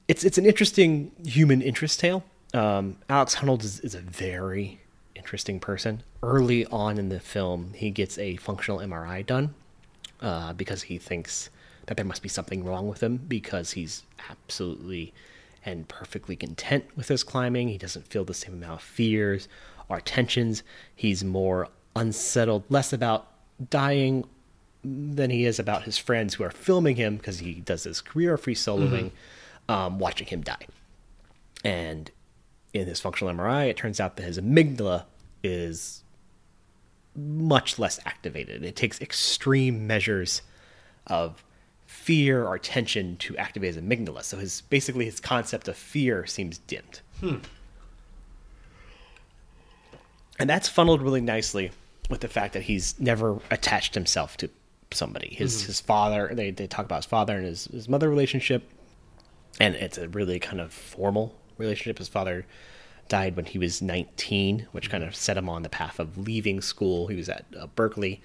It's 0.08 0.24
it's 0.24 0.38
an 0.38 0.46
interesting 0.46 1.12
human 1.24 1.62
interest 1.62 2.00
tale. 2.00 2.24
Um, 2.52 2.96
Alex 3.08 3.36
Honnold 3.36 3.62
is, 3.62 3.78
is 3.80 3.94
a 3.94 4.00
very 4.00 4.80
interesting 5.14 5.60
person. 5.60 6.02
Early 6.22 6.66
on 6.66 6.98
in 6.98 7.08
the 7.10 7.20
film, 7.20 7.74
he 7.76 7.90
gets 7.90 8.18
a 8.18 8.36
functional 8.36 8.80
MRI 8.80 9.24
done 9.24 9.54
uh, 10.20 10.52
because 10.54 10.82
he 10.82 10.98
thinks 10.98 11.48
that 11.86 11.96
there 11.96 12.04
must 12.06 12.22
be 12.22 12.28
something 12.28 12.64
wrong 12.64 12.88
with 12.88 13.02
him 13.02 13.18
because 13.18 13.72
he's 13.72 14.02
absolutely 14.28 15.12
and 15.64 15.86
perfectly 15.88 16.34
content 16.34 16.84
with 16.96 17.08
his 17.08 17.22
climbing. 17.22 17.68
He 17.68 17.78
doesn't 17.78 18.08
feel 18.08 18.24
the 18.24 18.34
same 18.34 18.54
amount 18.54 18.80
of 18.80 18.82
fears 18.82 19.46
or 19.88 20.00
tensions. 20.00 20.62
He's 20.96 21.22
more 21.22 21.68
unsettled, 21.96 22.64
less 22.68 22.92
about 22.92 23.28
dying 23.70 24.24
than 24.82 25.30
he 25.30 25.44
is 25.44 25.58
about 25.58 25.82
his 25.82 25.98
friends 25.98 26.34
who 26.34 26.44
are 26.44 26.50
filming 26.50 26.96
him 26.96 27.16
because 27.16 27.40
he 27.40 27.54
does 27.54 27.84
his 27.84 28.00
career 28.00 28.36
free 28.36 28.54
soloing, 28.54 29.10
um, 29.68 29.98
watching 29.98 30.26
him 30.26 30.40
die. 30.40 30.66
And 31.64 32.10
in 32.72 32.86
his 32.86 33.00
functional 33.00 33.34
MRI, 33.34 33.68
it 33.68 33.76
turns 33.76 34.00
out 34.00 34.16
that 34.16 34.22
his 34.22 34.38
amygdala 34.38 35.04
is 35.42 36.02
much 37.14 37.78
less 37.78 38.00
activated. 38.06 38.64
It 38.64 38.76
takes 38.76 39.00
extreme 39.00 39.86
measures 39.86 40.42
of 41.06 41.44
fear 41.86 42.46
or 42.46 42.58
tension 42.58 43.16
to 43.16 43.36
activate 43.36 43.74
his 43.74 43.82
amygdala. 43.82 44.22
So 44.22 44.38
his 44.38 44.62
basically 44.62 45.04
his 45.04 45.20
concept 45.20 45.68
of 45.68 45.76
fear 45.76 46.24
seems 46.24 46.58
dimmed. 46.58 47.00
Hmm. 47.20 47.36
And 50.40 50.48
that's 50.50 50.68
funneled 50.68 51.02
really 51.02 51.20
nicely 51.20 51.70
with 52.08 52.20
the 52.20 52.28
fact 52.28 52.54
that 52.54 52.62
he's 52.64 52.98
never 52.98 53.38
attached 53.50 53.94
himself 53.94 54.36
to 54.38 54.50
somebody. 54.92 55.34
His 55.34 55.62
Mhm. 55.62 55.66
his 55.66 55.80
father 55.80 56.30
they, 56.32 56.50
they 56.50 56.66
talk 56.66 56.84
about 56.84 56.96
his 56.96 57.06
father 57.06 57.36
and 57.36 57.44
his, 57.46 57.66
his 57.66 57.88
mother 57.88 58.08
relationship. 58.08 58.68
And 59.60 59.74
it's 59.76 59.98
a 59.98 60.08
really 60.08 60.40
kind 60.40 60.60
of 60.60 60.72
formal 60.72 61.34
relationship. 61.58 61.98
His 61.98 62.08
father 62.08 62.46
died 63.08 63.36
when 63.36 63.44
he 63.44 63.58
was 63.58 63.82
19, 63.82 64.66
which 64.72 64.88
kind 64.90 65.04
of 65.04 65.14
set 65.14 65.36
him 65.36 65.48
on 65.48 65.62
the 65.62 65.68
path 65.68 66.00
of 66.00 66.16
leaving 66.16 66.60
school. 66.60 67.08
He 67.08 67.16
was 67.16 67.28
at 67.28 67.44
uh, 67.58 67.66
Berkeley 67.68 68.22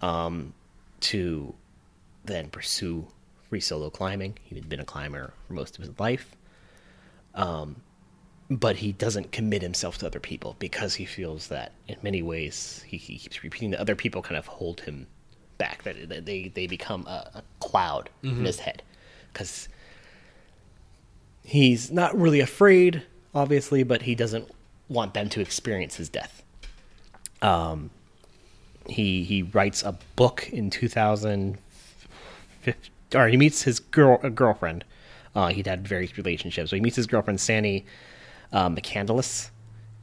um, 0.00 0.54
to 1.00 1.54
then 2.24 2.48
pursue 2.48 3.06
free 3.48 3.60
solo 3.60 3.90
climbing. 3.90 4.38
He 4.42 4.54
had 4.54 4.68
been 4.68 4.80
a 4.80 4.84
climber 4.84 5.34
for 5.46 5.52
most 5.54 5.76
of 5.78 5.84
his 5.84 5.98
life. 6.00 6.34
Um, 7.34 7.82
but 8.56 8.76
he 8.76 8.92
doesn't 8.92 9.32
commit 9.32 9.62
himself 9.62 9.98
to 9.98 10.06
other 10.06 10.20
people 10.20 10.56
because 10.58 10.94
he 10.96 11.04
feels 11.04 11.48
that 11.48 11.72
in 11.88 11.96
many 12.02 12.22
ways 12.22 12.84
he, 12.86 12.96
he 12.96 13.18
keeps 13.18 13.42
repeating 13.42 13.70
that 13.70 13.80
other 13.80 13.94
people 13.96 14.22
kind 14.22 14.36
of 14.36 14.46
hold 14.46 14.80
him 14.82 15.06
back, 15.58 15.82
that, 15.84 16.24
they, 16.26 16.50
they 16.54 16.66
become 16.66 17.06
a, 17.06 17.30
a 17.34 17.42
cloud 17.60 18.10
Mhm. 18.22 18.38
in 18.38 18.44
his 18.44 18.58
head. 18.60 18.82
Because 19.32 19.68
he's 21.44 21.90
not 21.90 22.16
really 22.18 22.40
afraid, 22.40 23.02
obviously, 23.34 23.82
but 23.82 24.02
he 24.02 24.14
doesn't 24.14 24.50
want 24.88 25.14
them 25.14 25.28
to 25.30 25.40
experience 25.40 25.96
his 25.96 26.08
death. 26.08 26.42
Um, 27.40 27.90
he 28.88 29.22
he 29.24 29.42
writes 29.42 29.82
a 29.82 29.96
book 30.16 30.48
in 30.52 30.68
2000 30.68 31.56
or 33.14 33.28
he 33.28 33.36
meets 33.36 33.62
his 33.62 33.78
girl 33.78 34.18
a 34.24 34.30
girlfriend 34.30 34.84
uh, 35.36 35.48
he'd 35.48 35.66
had 35.68 35.86
various 35.86 36.16
relationships 36.16 36.70
so 36.70 36.76
he 36.76 36.82
meets 36.82 36.96
his 36.96 37.06
girlfriend 37.06 37.40
Sanni 37.40 37.84
uh, 38.52 38.68
McCandless 38.68 39.50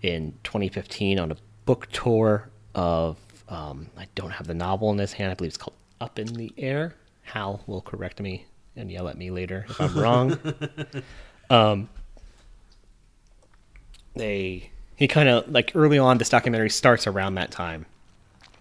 in 0.02 0.34
2015 0.44 1.20
on 1.20 1.32
a 1.32 1.38
book 1.66 1.88
tour 1.92 2.50
of 2.76 3.18
um, 3.48 3.88
I 3.98 4.08
don't 4.16 4.32
have 4.32 4.48
the 4.48 4.54
novel 4.54 4.92
in 4.92 4.98
this 4.98 5.14
hand 5.14 5.32
I 5.32 5.36
believe 5.36 5.50
it's 5.50 5.58
called 5.58 5.76
Up 6.00 6.18
in 6.20 6.28
the 6.28 6.52
Air 6.58 6.96
Hal 7.24 7.62
will 7.68 7.82
correct 7.82 8.20
me 8.20 8.46
and 8.76 8.92
yell 8.92 9.08
at 9.08 9.18
me 9.18 9.30
later 9.32 9.66
if 9.70 9.80
I'm 9.82 9.98
wrong 9.98 10.40
um, 11.50 11.90
they 14.16 14.72
he 14.96 15.08
kind 15.08 15.30
of 15.30 15.50
like 15.50 15.72
early 15.76 15.98
on 15.98 16.18
this 16.18 16.30
documentary 16.30 16.70
starts 16.70 17.08
around 17.08 17.36
that 17.36 17.52
time 17.52 17.86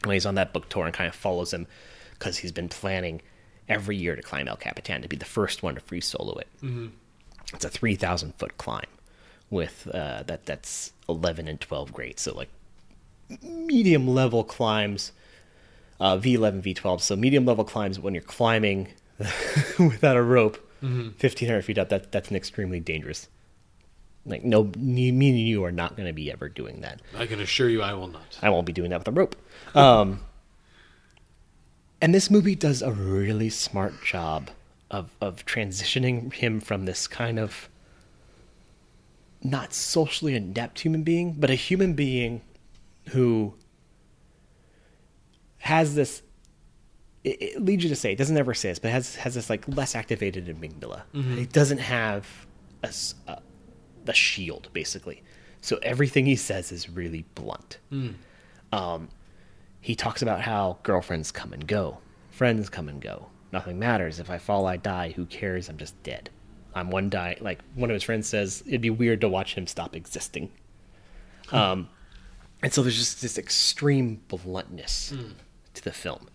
when 0.05 0.15
he's 0.15 0.27
on 0.27 0.37
that 0.37 0.53
book 0.53 0.69
tour 0.69 0.85
and 0.87 0.95
kind 0.95 1.09
of 1.09 1.15
follows 1.15 1.53
him 1.53 1.67
because 2.13 2.39
he's 2.39 2.53
been 2.53 2.69
planning 2.69 3.21
every 3.69 3.97
year 3.97 4.17
to 4.17 4.23
climb 4.23 4.49
El 4.49 4.57
Capitan 4.57 5.03
to 5.03 5.09
be 5.09 5.17
the 5.17 5.25
first 5.25 5.63
one 5.63 5.75
to 5.75 5.81
free 5.81 6.01
solo 6.01 6.37
it. 6.39 6.49
Mhm. 6.63 6.91
It's 7.55 7.65
a 7.65 7.69
three 7.69 7.97
thousand 7.97 8.35
foot 8.37 8.57
climb 8.59 8.87
with 9.51 9.89
uh, 9.93 10.23
that 10.25 10.47
that's 10.47 10.93
eleven 11.09 11.49
and 11.49 11.61
twelve 11.61 11.93
grades, 11.93 12.23
so 12.23 12.35
like 12.35 12.49
medium 13.43 14.07
level 14.09 14.45
climbs. 14.45 15.13
Uh, 16.01 16.17
V11, 16.17 16.63
V12. 16.63 17.01
So 17.01 17.17
medium 17.17 17.45
level 17.45 17.65
climbs 17.65 17.99
when 17.99 18.15
you're 18.15 18.23
climbing 18.23 18.87
without 19.81 20.17
a 20.17 20.23
rope, 20.23 20.57
Mhm. 20.81 21.07
1500 21.21 21.63
feet 21.63 21.77
up. 21.77 21.89
That 21.89 22.13
that's 22.13 22.31
an 22.31 22.37
extremely 22.37 22.79
dangerous. 22.79 23.27
Like 24.25 24.45
no, 24.45 24.71
me, 24.79 25.11
me 25.11 25.31
and 25.31 25.41
you 25.41 25.65
are 25.65 25.73
not 25.73 25.97
going 25.97 26.07
to 26.07 26.13
be 26.13 26.31
ever 26.31 26.49
doing 26.49 26.83
that. 26.83 27.03
I 27.17 27.27
can 27.27 27.41
assure 27.41 27.69
you 27.69 27.83
I 27.83 27.95
will 27.95 28.07
not. 28.07 28.39
I 28.41 28.49
won't 28.51 28.65
be 28.65 28.73
doing 28.73 28.91
that 28.91 29.01
with 29.01 29.09
a 29.09 29.11
rope. 29.11 29.35
Um, 29.75 30.21
and 32.01 32.15
this 32.15 32.31
movie 32.31 32.55
does 32.55 32.81
a 32.81 32.93
really 32.93 33.51
smart 33.51 33.95
job 34.05 34.51
of 34.91 35.11
of 35.21 35.45
transitioning 35.47 36.33
him 36.33 36.61
from 36.61 36.85
this 36.85 37.09
kind 37.09 37.39
of 37.41 37.69
not 39.43 39.73
socially 39.73 40.35
adept 40.35 40.81
human 40.81 41.03
being, 41.03 41.33
but 41.33 41.51
a 41.51 41.55
human 41.55 41.95
being 41.95 42.43
who 43.09 43.55
has 45.59 45.95
this. 45.95 46.23
It, 47.25 47.43
it 47.43 47.63
leads 47.63 47.83
you 47.83 47.89
to 47.91 47.97
say 47.97 48.13
it 48.13 48.19
doesn't 48.19 48.37
ever 48.37 48.55
say 48.55 48.69
this, 48.71 48.79
but 48.79 48.91
has 48.91 49.17
has 49.17 49.35
this 49.35 49.51
like 49.51 49.67
less 49.69 49.95
activated 49.95 50.47
amygdala. 50.47 51.03
Mhm. 51.15 51.43
It 51.43 51.53
doesn't 51.53 51.79
have 51.79 52.27
a 52.83 54.13
shield 54.13 54.69
basically, 54.73 55.23
so 55.61 55.79
everything 55.83 56.27
he 56.27 56.37
says 56.37 56.73
is 56.73 56.89
really 56.89 57.25
blunt. 57.35 57.79
Mm. 57.93 58.15
Um, 58.73 59.09
he 59.81 59.95
talks 59.95 60.23
about 60.23 60.41
how 60.41 60.79
girlfriends 60.83 61.31
come 61.31 61.53
and 61.53 61.67
go, 61.67 61.99
friends 62.31 62.69
come 62.69 62.89
and 62.89 63.01
go. 63.01 63.27
Nothing 63.53 63.79
matters. 63.79 64.21
If 64.21 64.31
I 64.31 64.39
fall, 64.39 64.67
I 64.67 64.77
die. 64.77 65.13
Who 65.17 65.25
cares? 65.27 65.69
I'm 65.69 65.79
just 65.79 66.01
dead. 66.03 66.31
I'm 66.79 66.91
one 66.91 67.11
die. 67.11 67.37
Like 67.41 67.61
one 67.75 67.91
of 67.91 67.95
his 67.95 68.03
friends 68.03 68.29
says, 68.29 68.63
it'd 68.67 68.81
be 68.81 68.91
weird 68.91 69.21
to 69.23 69.29
watch 69.29 69.55
him 69.55 69.67
stop 69.67 69.95
existing. 69.97 70.51
Um, 71.53 71.89
and 72.63 72.73
so 72.73 72.83
there's 72.83 72.97
just 72.99 73.23
this 73.23 73.39
extreme 73.39 74.21
bluntness 74.29 75.13
Mm. 75.15 75.33
to 75.75 75.85
the 75.85 75.93
film, 75.93 76.29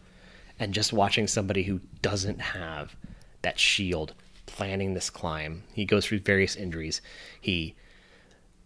and 0.60 0.74
just 0.74 0.94
watching 0.94 1.28
somebody 1.28 1.64
who 1.64 1.82
doesn't 2.02 2.40
have 2.42 2.96
that 3.42 3.60
shield 3.60 4.14
planning 4.46 4.94
this 4.94 5.10
climb. 5.10 5.64
He 5.74 5.86
goes 5.86 6.06
through 6.06 6.20
various 6.20 6.56
injuries. 6.56 7.02
He 7.40 7.76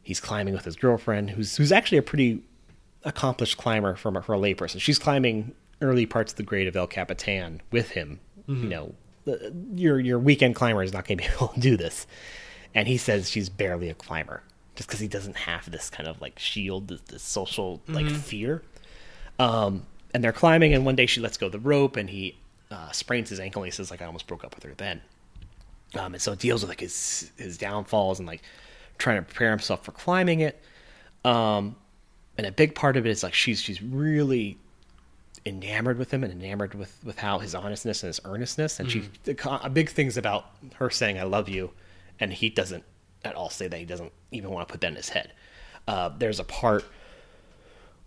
he's 0.03 0.19
climbing 0.21 0.53
with 0.53 0.65
his 0.65 0.75
girlfriend, 0.75 1.31
who's 1.31 1.57
who's 1.57 1.71
actually 1.71 1.97
a 1.97 2.03
pretty 2.03 2.43
accomplished 3.03 3.57
climber 3.57 3.95
from 3.95 4.15
a, 4.15 4.21
for 4.21 4.33
a 4.35 4.37
layperson. 4.37 4.79
She's 4.79 4.99
climbing 4.99 5.53
early 5.81 6.05
parts 6.05 6.33
of 6.33 6.37
the 6.37 6.43
grade 6.43 6.67
of 6.67 6.75
El 6.75 6.87
Capitan 6.87 7.61
with 7.71 7.89
him. 7.91 8.19
Mhm. 8.47 8.63
You 8.63 8.69
know, 8.69 8.95
your 9.73 9.99
your 9.99 10.19
weekend 10.19 10.55
climber 10.55 10.83
is 10.83 10.93
not 10.93 11.07
going 11.07 11.17
to 11.19 11.23
be 11.27 11.33
able 11.35 11.49
to 11.49 11.59
do 11.59 11.77
this. 11.77 12.07
And 12.75 12.87
he 12.87 12.97
says 12.97 13.29
she's 13.29 13.49
barely 13.49 13.89
a 13.89 13.93
climber 13.93 14.43
just 14.75 14.87
because 14.89 14.99
he 14.99 15.07
doesn't 15.07 15.35
have 15.35 15.71
this 15.71 15.89
kind 15.89 16.07
of 16.07 16.21
like 16.21 16.37
shield, 16.37 16.87
this, 16.89 17.01
this 17.01 17.23
social 17.23 17.81
like 17.87 18.05
Mhm. 18.05 18.17
fear. 18.17 18.61
Um, 19.39 19.83
and 20.13 20.23
they're 20.23 20.31
climbing, 20.33 20.73
and 20.73 20.85
one 20.85 20.95
day 20.95 21.05
she 21.05 21.19
lets 21.21 21.37
go 21.37 21.47
of 21.47 21.51
the 21.51 21.59
rope, 21.59 21.95
and 21.95 22.09
he 22.09 22.37
uh, 22.71 22.91
sprains 22.91 23.29
his 23.29 23.39
ankle. 23.39 23.63
And 23.63 23.67
he 23.71 23.75
says 23.75 23.89
like 23.91 24.01
I 24.01 24.05
almost 24.05 24.27
broke 24.27 24.43
up 24.43 24.55
with 24.55 24.63
her 24.63 24.73
then. 24.77 25.01
Um, 25.97 26.13
and 26.13 26.21
so 26.21 26.31
it 26.33 26.39
deals 26.39 26.61
with 26.61 26.69
like 26.69 26.79
his 26.81 27.31
his 27.37 27.57
downfalls 27.57 28.19
and 28.19 28.27
like 28.27 28.41
trying 28.97 29.17
to 29.17 29.21
prepare 29.23 29.49
himself 29.51 29.83
for 29.85 29.91
climbing 29.91 30.41
it. 30.41 30.61
Um, 31.25 31.75
and 32.37 32.45
a 32.45 32.51
big 32.51 32.75
part 32.75 32.97
of 32.97 33.05
it 33.05 33.09
is 33.09 33.23
like 33.23 33.33
she's 33.33 33.59
she's 33.61 33.81
really 33.81 34.57
enamored 35.45 35.97
with 35.97 36.11
him 36.11 36.23
and 36.23 36.31
enamored 36.31 36.73
with 36.73 36.97
with 37.03 37.19
how 37.19 37.39
his 37.39 37.55
honestness 37.55 38.03
and 38.03 38.07
his 38.07 38.19
earnestness. 38.25 38.79
And 38.79 38.91
she 38.91 39.09
the 39.23 39.59
a 39.63 39.69
big 39.69 39.89
things 39.89 40.17
about 40.17 40.45
her 40.75 40.89
saying 40.89 41.19
"I 41.19 41.23
love 41.23 41.49
you," 41.49 41.71
and 42.19 42.33
he 42.33 42.49
doesn't 42.49 42.83
at 43.23 43.35
all 43.35 43.49
say 43.49 43.67
that. 43.67 43.77
He 43.77 43.85
doesn't 43.85 44.11
even 44.31 44.51
want 44.51 44.67
to 44.67 44.71
put 44.71 44.81
that 44.81 44.87
in 44.87 44.95
his 44.95 45.09
head. 45.09 45.31
Uh, 45.87 46.09
there's 46.09 46.39
a 46.39 46.43
part 46.43 46.85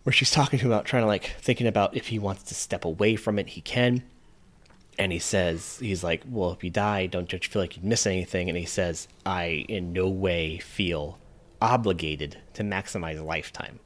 where 0.03 0.13
she's 0.13 0.31
talking 0.31 0.59
to 0.59 0.67
him 0.67 0.73
about 0.73 0.85
trying 0.85 1.03
to 1.03 1.07
like 1.07 1.35
thinking 1.41 1.67
about 1.67 1.97
if 1.97 2.09
he 2.09 2.19
wants 2.19 2.43
to 2.45 2.55
step 2.55 2.85
away 2.85 3.17
from 3.17 3.39
it, 3.39 3.49
he 3.49 3.61
can. 3.61 4.03
And 4.99 5.13
he 5.13 5.19
says, 5.19 5.79
he's 5.81 6.05
like, 6.05 6.23
well, 6.29 6.53
if 6.53 6.63
you 6.63 6.69
die, 6.69 7.07
don't 7.07 7.33
you 7.33 7.39
feel 7.39 7.63
like 7.63 7.77
you'd 7.77 7.85
miss 7.85 8.07
anything? 8.07 8.51
And 8.51 8.59
he 8.59 8.67
says, 8.67 9.09
I 9.25 9.65
in 9.69 9.93
no 9.95 10.09
way 10.09 10.59
feel 10.59 11.19
obligated 11.63 12.39
to 12.55 12.63
maximize 12.63 13.23
lifetime 13.25 13.79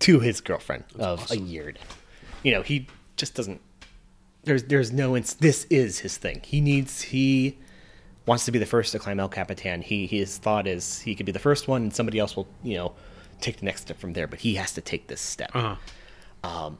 to 0.00 0.20
his 0.20 0.40
girlfriend 0.40 0.84
of 0.98 1.30
a 1.30 1.38
year. 1.38 1.74
You 2.44 2.52
know, 2.52 2.62
he 2.62 2.86
just 3.16 3.34
doesn't. 3.34 3.60
There's 4.44 4.64
there's 4.64 4.92
no. 4.92 5.16
Ins- 5.16 5.34
this 5.34 5.64
is 5.70 5.98
his 6.00 6.16
thing. 6.16 6.40
He 6.44 6.60
needs. 6.60 7.02
He 7.02 7.58
wants 8.26 8.44
to 8.44 8.52
be 8.52 8.58
the 8.58 8.66
first 8.66 8.92
to 8.92 8.98
climb 8.98 9.18
El 9.18 9.28
Capitan. 9.28 9.82
He 9.82 10.06
his 10.06 10.38
thought 10.38 10.66
is 10.66 11.00
he 11.00 11.14
could 11.14 11.26
be 11.26 11.32
the 11.32 11.38
first 11.38 11.66
one, 11.66 11.82
and 11.82 11.94
somebody 11.94 12.18
else 12.18 12.36
will 12.36 12.46
you 12.62 12.76
know 12.76 12.92
take 13.40 13.56
the 13.58 13.64
next 13.64 13.82
step 13.82 13.98
from 13.98 14.12
there. 14.12 14.26
But 14.28 14.40
he 14.40 14.54
has 14.54 14.72
to 14.74 14.80
take 14.80 15.08
this 15.08 15.20
step. 15.20 15.50
Uh-huh. 15.54 15.76
Um, 16.48 16.78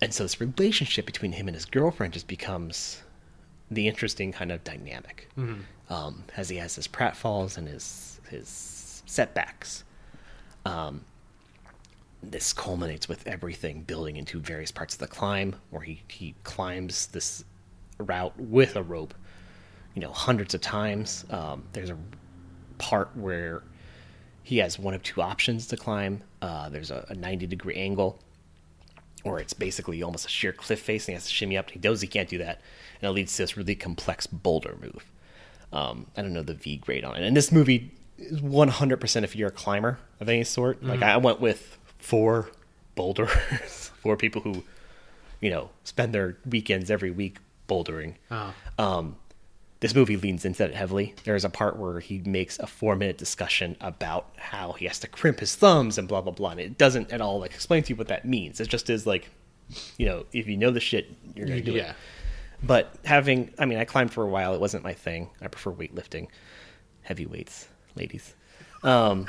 and 0.00 0.12
so 0.12 0.24
this 0.24 0.40
relationship 0.40 1.06
between 1.06 1.32
him 1.32 1.46
and 1.46 1.54
his 1.54 1.64
girlfriend 1.64 2.14
just 2.14 2.26
becomes 2.26 3.02
the 3.70 3.86
interesting 3.86 4.32
kind 4.32 4.50
of 4.50 4.64
dynamic. 4.64 5.28
Mhm. 5.38 5.60
Um, 5.88 6.24
as 6.36 6.48
he 6.48 6.56
has 6.56 6.74
his 6.74 6.88
pratfalls 6.88 7.56
and 7.58 7.68
his 7.68 8.20
his 8.30 9.02
setbacks. 9.06 9.84
Um, 10.64 11.04
this 12.22 12.52
culminates 12.52 13.08
with 13.08 13.26
everything 13.26 13.82
building 13.82 14.16
into 14.16 14.38
various 14.40 14.70
parts 14.70 14.94
of 14.94 15.00
the 15.00 15.06
climb, 15.08 15.56
where 15.70 15.82
he, 15.82 16.02
he 16.08 16.34
climbs 16.44 17.08
this 17.08 17.44
route 17.98 18.38
with 18.38 18.76
a 18.76 18.82
rope, 18.82 19.14
you 19.94 20.02
know, 20.02 20.12
hundreds 20.12 20.54
of 20.54 20.60
times. 20.60 21.24
Um, 21.30 21.64
there's 21.72 21.90
a 21.90 21.98
part 22.78 23.10
where 23.16 23.62
he 24.44 24.58
has 24.58 24.78
one 24.78 24.94
of 24.94 25.02
two 25.02 25.20
options 25.22 25.66
to 25.68 25.76
climb. 25.76 26.22
Uh, 26.40 26.68
there's 26.68 26.90
a, 26.90 27.04
a 27.08 27.14
90 27.14 27.46
degree 27.46 27.74
angle, 27.76 28.18
or 29.24 29.38
it's 29.38 29.52
basically 29.52 30.02
almost 30.02 30.26
a 30.26 30.28
sheer 30.28 30.52
cliff 30.52 30.80
face, 30.80 31.04
and 31.04 31.12
he 31.12 31.14
has 31.14 31.24
to 31.26 31.30
shimmy 31.32 31.56
up. 31.56 31.70
He 31.70 31.78
knows 31.80 32.00
he 32.00 32.08
can't 32.08 32.28
do 32.28 32.38
that, 32.38 32.60
and 33.00 33.08
it 33.08 33.12
leads 33.12 33.34
to 33.36 33.42
this 33.42 33.56
really 33.56 33.74
complex 33.74 34.26
boulder 34.26 34.76
move. 34.80 35.04
Um, 35.72 36.06
I 36.16 36.22
don't 36.22 36.32
know 36.34 36.42
the 36.42 36.54
V 36.54 36.76
grade 36.76 37.04
on 37.04 37.16
it. 37.16 37.22
And 37.22 37.36
this 37.36 37.50
movie 37.50 37.92
is 38.18 38.40
100% 38.40 39.24
if 39.24 39.34
you're 39.34 39.48
a 39.48 39.52
climber 39.52 39.98
of 40.20 40.28
any 40.28 40.44
sort. 40.44 40.82
Like 40.84 41.00
Mhm. 41.00 41.04
I 41.04 41.16
went 41.16 41.40
with 41.40 41.78
four 42.02 42.50
boulders, 42.94 43.30
four 44.02 44.16
people 44.16 44.42
who, 44.42 44.62
you 45.40 45.50
know, 45.50 45.70
spend 45.84 46.12
their 46.14 46.36
weekends 46.48 46.90
every 46.90 47.10
week 47.10 47.38
bouldering. 47.68 48.14
Oh. 48.30 48.52
Um, 48.78 49.16
this 49.80 49.94
movie 49.94 50.16
leans 50.16 50.44
into 50.44 50.58
that 50.58 50.74
heavily. 50.74 51.14
There's 51.24 51.44
a 51.44 51.50
part 51.50 51.76
where 51.76 51.98
he 52.00 52.18
makes 52.20 52.58
a 52.58 52.66
four 52.66 52.94
minute 52.94 53.18
discussion 53.18 53.76
about 53.80 54.28
how 54.36 54.72
he 54.72 54.84
has 54.86 54.98
to 55.00 55.08
crimp 55.08 55.40
his 55.40 55.56
thumbs 55.56 55.98
and 55.98 56.06
blah 56.06 56.20
blah 56.20 56.32
blah. 56.32 56.50
And 56.50 56.60
it 56.60 56.78
doesn't 56.78 57.10
at 57.12 57.20
all 57.20 57.40
like 57.40 57.52
explain 57.54 57.82
to 57.84 57.90
you 57.90 57.96
what 57.96 58.08
that 58.08 58.24
means. 58.24 58.60
It 58.60 58.68
just 58.68 58.88
is 58.90 59.06
like, 59.06 59.28
you 59.96 60.06
know, 60.06 60.24
if 60.32 60.46
you 60.46 60.56
know 60.56 60.70
the 60.70 60.78
shit, 60.80 61.10
you're 61.34 61.46
gonna 61.46 61.60
do 61.60 61.72
Yeah. 61.72 61.90
it. 61.90 61.96
But 62.62 62.94
having, 63.04 63.52
I 63.58 63.64
mean, 63.66 63.78
I 63.78 63.84
climbed 63.84 64.12
for 64.12 64.22
a 64.22 64.28
while. 64.28 64.54
It 64.54 64.60
wasn't 64.60 64.84
my 64.84 64.92
thing. 64.92 65.30
I 65.40 65.48
prefer 65.48 65.72
weightlifting, 65.72 66.28
heavy 67.02 67.26
weights, 67.26 67.66
ladies. 67.96 68.34
Um, 68.84 69.26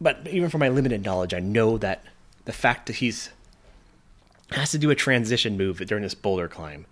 but 0.00 0.26
even 0.28 0.50
from 0.50 0.60
my 0.60 0.68
limited 0.68 1.04
knowledge, 1.04 1.34
I 1.34 1.40
know 1.40 1.78
that 1.78 2.04
the 2.44 2.52
fact 2.52 2.86
that 2.86 2.96
he's 2.96 3.30
has 4.52 4.70
to 4.70 4.78
do 4.78 4.90
a 4.90 4.94
transition 4.94 5.56
move 5.56 5.78
during 5.86 6.02
this 6.02 6.14
boulder 6.14 6.46
climb 6.46 6.86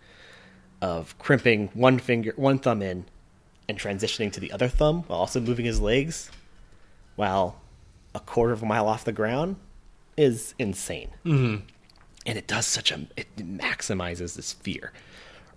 of 0.82 1.16
crimping 1.18 1.68
one 1.72 1.98
finger, 1.98 2.32
one 2.36 2.58
thumb 2.58 2.82
in, 2.82 3.04
and 3.68 3.78
transitioning 3.78 4.32
to 4.32 4.40
the 4.40 4.50
other 4.52 4.68
thumb 4.68 5.04
while 5.06 5.20
also 5.20 5.40
moving 5.40 5.64
his 5.64 5.80
legs, 5.80 6.30
while 7.16 7.60
a 8.14 8.20
quarter 8.20 8.52
of 8.52 8.62
a 8.62 8.66
mile 8.66 8.88
off 8.88 9.04
the 9.04 9.12
ground, 9.12 9.56
is 10.16 10.54
insane. 10.58 11.10
Mhm. 11.24 11.62
And 12.26 12.38
it 12.38 12.46
does 12.46 12.66
such 12.66 12.90
a 12.90 13.06
it 13.16 13.36
maximizes 13.36 14.34
this 14.34 14.52
fear. 14.52 14.92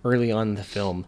Early 0.05 0.31
on 0.31 0.49
in 0.49 0.55
the 0.55 0.63
film, 0.63 1.05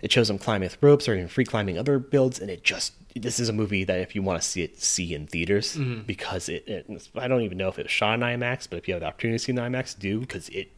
it 0.00 0.10
shows 0.10 0.28
him 0.28 0.38
climbing 0.38 0.66
with 0.66 0.78
ropes 0.82 1.08
or 1.08 1.14
even 1.14 1.28
free 1.28 1.44
climbing 1.44 1.78
other 1.78 1.98
builds, 1.98 2.38
and 2.40 2.50
it 2.50 2.64
just 2.64 3.01
this 3.14 3.38
is 3.40 3.48
a 3.48 3.52
movie 3.52 3.84
that 3.84 3.98
if 4.00 4.14
you 4.14 4.22
want 4.22 4.40
to 4.40 4.46
see 4.48 4.62
it, 4.62 4.80
see 4.80 5.14
in 5.14 5.26
theaters 5.26 5.76
Mhm. 5.76 6.06
because 6.06 6.48
it, 6.48 6.66
it. 6.66 7.08
I 7.14 7.28
don't 7.28 7.42
even 7.42 7.58
know 7.58 7.68
if 7.68 7.78
it 7.78 7.84
was 7.84 7.92
shot 7.92 8.14
in 8.14 8.20
IMAX, 8.20 8.66
but 8.70 8.78
if 8.78 8.88
you 8.88 8.94
have 8.94 9.00
the 9.02 9.06
opportunity 9.06 9.38
to 9.38 9.44
see 9.44 9.52
in 9.52 9.58
IMAX, 9.58 9.98
do 9.98 10.20
because 10.20 10.48
it. 10.50 10.70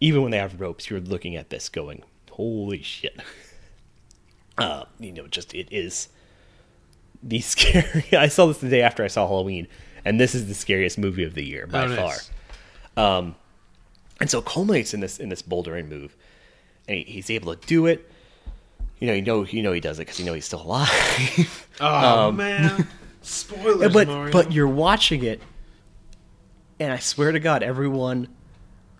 Even 0.00 0.22
when 0.22 0.30
they 0.32 0.38
have 0.38 0.60
ropes, 0.60 0.90
you're 0.90 1.00
looking 1.00 1.36
at 1.36 1.50
this 1.50 1.68
going, 1.68 2.02
"Holy 2.30 2.82
shit!" 2.82 3.18
Uh, 4.56 4.84
you 5.00 5.12
know, 5.12 5.26
just 5.26 5.52
it 5.52 5.66
is 5.72 6.08
the 7.24 7.40
scary. 7.52 8.04
I 8.12 8.28
saw 8.28 8.46
this 8.46 8.58
the 8.58 8.68
day 8.68 8.82
after 8.82 9.02
I 9.02 9.08
saw 9.08 9.26
Halloween, 9.26 9.66
and 10.04 10.20
this 10.20 10.32
is 10.34 10.46
the 10.46 10.54
scariest 10.54 10.96
movie 10.96 11.24
of 11.24 11.34
the 11.34 11.44
year 11.44 11.66
by 11.66 11.86
Oh, 11.86 11.96
far. 11.96 12.14
Um, 13.18 13.34
and 14.20 14.30
so 14.30 14.38
it 14.38 14.44
culminates 14.44 14.94
in 14.94 15.00
this 15.00 15.18
in 15.18 15.28
this 15.28 15.42
bouldering 15.42 15.88
move, 15.88 16.14
and 16.86 16.98
he, 16.98 17.04
he's 17.04 17.30
able 17.30 17.54
to 17.56 17.66
do 17.66 17.86
it. 17.86 18.08
You 19.00 19.08
know, 19.08 19.14
you 19.14 19.22
know, 19.22 19.44
you 19.44 19.62
know 19.62 19.72
he 19.72 19.80
does 19.80 19.98
it 19.98 20.02
because 20.02 20.20
you 20.20 20.24
know 20.24 20.34
he's 20.34 20.44
still 20.46 20.62
alive. 20.62 21.63
Oh 21.80 22.28
Um, 22.28 22.36
man, 22.36 22.86
spoilers, 23.22 23.92
but 23.92 24.06
Mario. 24.08 24.32
but 24.32 24.52
you're 24.52 24.68
watching 24.68 25.24
it, 25.24 25.40
and 26.78 26.92
I 26.92 26.98
swear 26.98 27.32
to 27.32 27.40
God, 27.40 27.62
everyone, 27.62 28.28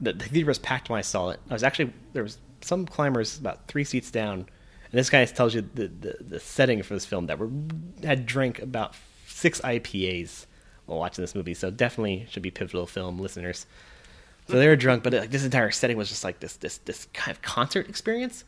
the, 0.01 0.13
the 0.13 0.25
theater 0.25 0.47
was 0.49 0.59
packed 0.59 0.89
when 0.91 0.99
I 0.99 1.03
saw 1.03 1.31
it. 1.31 1.41
I 1.51 1.53
was 1.53 1.63
actually 1.63 1.93
there 2.13 2.23
was 2.23 2.39
some 2.61 2.87
climbers 2.87 3.39
about 3.39 3.67
three 3.69 3.85
seats 3.85 4.11
down, 4.11 4.41
and 4.41 4.93
this 4.93 5.11
guy 5.11 5.25
tells 5.27 5.55
you 5.55 5.63
the 5.75 5.89
the, 5.89 6.17
the 6.21 6.41
setting 6.41 6.83
for 6.83 6.95
this 6.95 7.07
film 7.07 7.27
that 7.27 7.39
we 7.39 7.49
had 8.07 8.27
drank 8.27 8.61
about 8.61 8.95
six 9.27 9.61
IPAs 9.61 10.47
while 10.87 10.99
watching 10.99 11.23
this 11.23 11.35
movie, 11.35 11.55
so 11.55 11.71
definitely 11.71 12.27
should 12.31 12.43
be 12.43 12.51
pivotal 12.51 12.87
film 12.87 13.19
listeners. 13.19 13.67
So 14.47 14.59
they 14.59 14.69
were 14.69 14.77
drunk, 14.77 15.03
but 15.03 15.15
like, 15.15 15.31
this 15.31 15.43
entire 15.43 15.71
setting 15.71 15.97
was 15.97 16.09
just 16.11 16.23
like 16.25 16.41
this 16.41 16.57
this 16.57 16.79
this 16.79 17.07
kind 17.15 17.35
of 17.35 17.41
concert 17.43 17.89
experience, 17.89 18.45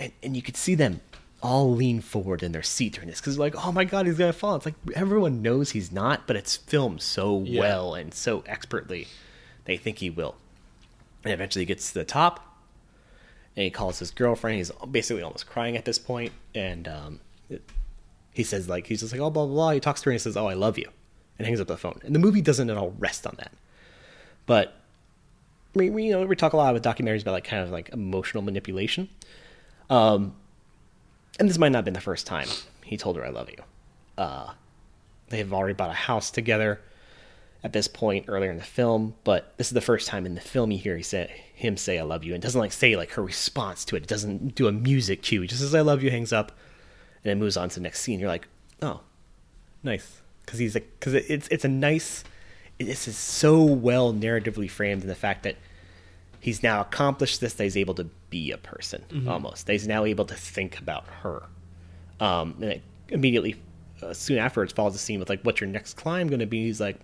and 0.00 0.10
and 0.22 0.34
you 0.34 0.42
could 0.42 0.56
see 0.56 0.74
them 0.74 1.00
all 1.46 1.72
lean 1.74 2.00
forward 2.00 2.42
in 2.42 2.50
their 2.52 2.62
seat 2.62 2.94
during 2.94 3.08
this 3.08 3.20
because 3.20 3.38
like 3.38 3.54
oh 3.64 3.70
my 3.70 3.84
god 3.84 4.06
he's 4.06 4.18
gonna 4.18 4.32
fall. 4.32 4.56
It's 4.56 4.66
like 4.66 4.74
everyone 4.94 5.42
knows 5.42 5.70
he's 5.70 5.92
not 5.92 6.26
but 6.26 6.34
it's 6.34 6.56
filmed 6.56 7.00
so 7.02 7.42
Yeah. 7.46 7.60
well 7.60 7.94
and 7.94 8.12
so 8.12 8.42
expertly 8.46 9.06
they 9.64 9.76
think 9.76 9.98
he 9.98 10.10
will. 10.10 10.34
And 11.24 11.32
eventually 11.32 11.62
he 11.62 11.66
gets 11.66 11.88
to 11.88 11.94
the 11.94 12.04
top 12.04 12.40
and 13.56 13.62
he 13.64 13.70
calls 13.70 13.98
his 14.00 14.10
girlfriend. 14.10 14.56
He's 14.58 14.70
basically 14.90 15.22
almost 15.22 15.46
crying 15.46 15.76
at 15.76 15.84
this 15.84 15.98
point 15.98 16.32
and 16.54 16.88
um, 16.88 17.20
it, 17.48 17.62
he 18.32 18.42
says 18.42 18.68
like 18.68 18.86
he's 18.88 19.00
just 19.00 19.12
like 19.12 19.20
oh 19.20 19.30
blah 19.30 19.46
blah 19.46 19.54
blah. 19.54 19.70
He 19.70 19.80
talks 19.80 20.00
to 20.02 20.06
her 20.06 20.10
and 20.10 20.16
he 20.16 20.22
says 20.22 20.36
oh 20.36 20.46
i 20.48 20.54
love 20.54 20.78
you 20.78 20.88
and 21.38 21.46
hangs 21.46 21.60
up 21.60 21.68
the 21.68 21.76
phone. 21.76 22.00
And 22.04 22.14
the 22.14 22.18
movie 22.18 22.42
doesn't 22.42 22.68
at 22.70 22.76
all 22.76 22.94
rest 22.98 23.26
on 23.26 23.34
that. 23.38 23.52
But 24.46 24.74
we, 25.74 25.90
we, 25.90 26.04
you 26.06 26.12
know 26.12 26.26
we 26.26 26.34
talk 26.34 26.54
a 26.54 26.56
lot 26.56 26.72
with 26.74 26.82
documentaries 26.82 27.22
about 27.22 27.32
like 27.32 27.44
kind 27.44 27.62
of 27.62 27.70
like 27.70 27.90
emotional 27.92 28.42
manipulation. 28.42 29.08
Um 29.90 30.34
and 31.38 31.48
this 31.48 31.58
might 31.58 31.70
not 31.70 31.78
have 31.78 31.84
been 31.84 31.94
the 31.94 32.00
first 32.00 32.26
time 32.26 32.48
he 32.84 32.96
told 32.96 33.16
her 33.16 33.24
I 33.24 33.30
love 33.30 33.50
you. 33.50 33.62
Uh, 34.16 34.52
they 35.28 35.38
have 35.38 35.52
already 35.52 35.74
bought 35.74 35.90
a 35.90 35.94
house 35.94 36.30
together 36.30 36.80
at 37.64 37.72
this 37.72 37.88
point 37.88 38.26
earlier 38.28 38.50
in 38.50 38.58
the 38.58 38.62
film, 38.62 39.14
but 39.24 39.52
this 39.56 39.66
is 39.66 39.72
the 39.72 39.80
first 39.80 40.06
time 40.06 40.24
in 40.24 40.34
the 40.36 40.40
film 40.40 40.70
you 40.70 40.78
hear 40.78 40.96
he 40.96 41.02
say, 41.02 41.42
him 41.54 41.76
say 41.76 41.98
I 41.98 42.02
love 42.02 42.22
you, 42.22 42.32
and 42.32 42.42
doesn't 42.42 42.60
like 42.60 42.72
say 42.72 42.96
like 42.96 43.12
her 43.12 43.22
response 43.22 43.84
to 43.86 43.96
it. 43.96 44.04
It 44.04 44.08
doesn't 44.08 44.54
do 44.54 44.68
a 44.68 44.72
music 44.72 45.22
cue. 45.22 45.40
He 45.40 45.48
just 45.48 45.60
says 45.60 45.74
I 45.74 45.80
love 45.80 46.02
you, 46.02 46.10
hangs 46.10 46.32
up, 46.32 46.52
and 47.24 47.32
it 47.32 47.36
moves 47.36 47.56
on 47.56 47.68
to 47.70 47.74
the 47.76 47.80
next 47.80 48.00
scene. 48.00 48.20
You're 48.20 48.28
like, 48.28 48.46
oh, 48.82 49.00
nice, 49.82 50.20
because 50.44 50.60
he's 50.60 50.74
like, 50.74 50.88
because 51.00 51.14
it's 51.14 51.48
it's 51.48 51.64
a 51.64 51.68
nice. 51.68 52.22
This 52.78 53.08
is 53.08 53.16
so 53.16 53.62
well 53.62 54.12
narratively 54.12 54.70
framed 54.70 55.02
in 55.02 55.08
the 55.08 55.14
fact 55.14 55.42
that 55.44 55.56
he's 56.46 56.62
now 56.62 56.80
accomplished 56.80 57.40
this. 57.40 57.54
That 57.54 57.64
he's 57.64 57.76
able 57.76 57.94
to 57.94 58.04
be 58.30 58.50
a 58.52 58.56
person 58.58 59.04
Mhm. 59.10 59.28
almost. 59.28 59.66
That 59.66 59.72
he's 59.72 59.88
now 59.88 60.04
able 60.04 60.24
to 60.26 60.34
think 60.34 60.78
about 60.78 61.04
her. 61.22 61.42
Um, 62.20 62.54
and 62.62 62.70
it 62.72 62.82
immediately 63.08 63.56
uh, 64.02 64.12
soon 64.14 64.38
afterwards 64.38 64.72
follows 64.72 64.92
the 64.92 64.98
scene 64.98 65.18
with 65.20 65.28
like 65.28 65.40
what's 65.42 65.60
your 65.60 65.68
next 65.70 65.94
climb 65.94 66.28
going 66.28 66.40
to 66.40 66.46
be? 66.46 66.64
He's 66.64 66.80
like 66.80 66.96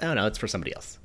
i 0.00 0.04
don't 0.04 0.16
know 0.16 0.26
it's 0.26 0.38
for 0.38 0.46
somebody 0.48 0.74
else. 0.74 0.98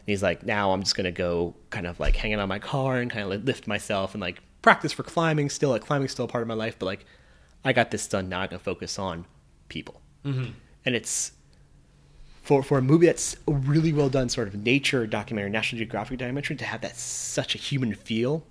And 0.00 0.06
he's 0.12 0.22
like 0.22 0.44
now 0.44 0.72
i'm 0.72 0.82
just 0.82 0.94
going 0.94 1.04
to 1.06 1.10
go 1.12 1.54
kind 1.70 1.86
of 1.86 1.98
like 2.00 2.14
hang 2.16 2.32
out 2.34 2.40
on 2.40 2.48
my 2.48 2.58
car 2.58 2.98
and 2.98 3.10
kind 3.10 3.24
of 3.24 3.30
like 3.30 3.44
lift 3.44 3.66
myself 3.66 4.14
and 4.14 4.20
like 4.20 4.40
practice 4.62 4.92
for 4.92 5.02
climbing 5.02 5.48
still. 5.50 5.70
Like 5.70 5.82
climbing's 5.86 6.12
still 6.12 6.24
a 6.26 6.28
part 6.28 6.42
of 6.42 6.48
my 6.48 6.54
life 6.54 6.76
but 6.78 6.86
like 6.86 7.04
i 7.64 7.72
got 7.72 7.90
this 7.90 8.06
done. 8.06 8.28
Now 8.28 8.40
i 8.42 8.46
can 8.46 8.58
focus 8.58 8.98
on 8.98 9.26
people. 9.68 10.00
Mhm. 10.24 10.52
and 10.84 10.94
it's 10.94 11.32
for 12.48 12.62
for 12.62 12.78
a 12.78 12.82
movie 12.82 13.04
that's 13.04 13.36
a 13.46 13.52
really 13.52 13.92
well 13.92 14.08
done 14.08 14.30
sort 14.30 14.48
of 14.48 14.54
nature 14.54 15.06
documentary, 15.06 15.50
National 15.50 15.78
Geographic 15.80 16.18
documentary, 16.18 16.56
to 16.56 16.64
have 16.64 16.80
that 16.80 16.96
such 16.96 17.54
a 17.54 17.58
human 17.58 17.92
feel, 17.94 18.42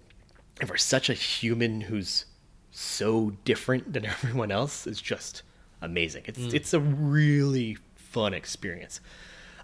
and 0.60 0.70
for 0.70 0.78
such 0.78 1.10
a 1.10 1.14
human 1.14 1.82
who's 1.82 2.26
so 2.72 3.32
different 3.44 3.92
than 3.94 4.06
everyone 4.16 4.52
else 4.52 4.86
is 4.86 5.02
just 5.02 5.42
amazing. 5.82 6.22
It's 6.28 6.38
Mm. 6.38 6.54
it's 6.54 6.74
a 6.76 6.80
really 6.80 7.78
fun 7.96 8.36
experience. 8.36 9.02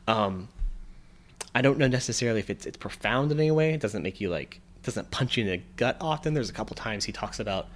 Um, 0.08 0.50
I 1.54 1.62
don't 1.62 1.78
know 1.78 1.88
necessarily 1.88 2.40
if 2.40 2.50
it's 2.50 2.66
it's 2.66 2.78
profound 2.78 3.32
in 3.32 3.40
any 3.40 3.52
way. 3.52 3.76
It 3.76 3.82
doesn't 3.82 4.02
make 4.02 4.20
you 4.20 4.30
like 4.32 4.60
doesn't 4.82 5.12
punch 5.12 5.38
you 5.38 5.44
in 5.46 5.50
the 5.52 5.62
gut 5.78 5.96
often. 6.02 6.34
There's 6.34 6.50
a 6.50 6.54
couple 6.54 6.76
times 6.76 7.06
he 7.06 7.12
talks 7.12 7.40
about 7.40 7.68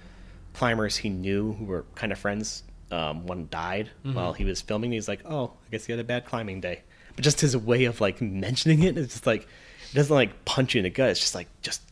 climbers 0.54 0.96
he 0.96 1.08
knew 1.08 1.52
who 1.52 1.66
were 1.66 1.84
kind 1.94 2.10
of 2.10 2.18
friends. 2.18 2.64
Um, 2.90 3.26
one 3.26 3.48
died 3.50 3.90
Mhm. 4.04 4.14
while 4.14 4.32
he 4.32 4.44
was 4.44 4.60
filming. 4.62 4.92
He's 4.92 5.08
like, 5.08 5.20
"Oh, 5.26 5.52
I 5.66 5.70
guess 5.70 5.84
he 5.86 5.92
had 5.92 6.00
a 6.00 6.04
bad 6.04 6.24
climbing 6.24 6.60
day." 6.60 6.82
But 7.14 7.22
just 7.24 7.40
his 7.40 7.56
way 7.56 7.84
of 7.84 8.00
like 8.00 8.20
mentioning 8.22 8.82
it, 8.82 8.96
it's 8.96 9.12
just 9.14 9.26
like 9.26 9.42
it 9.42 9.94
doesn't 9.94 10.14
like 10.14 10.44
punch 10.44 10.74
you 10.74 10.78
in 10.78 10.84
the 10.84 10.90
gut. 10.90 11.10
It's 11.10 11.20
just 11.20 11.34
like 11.34 11.48
just 11.62 11.82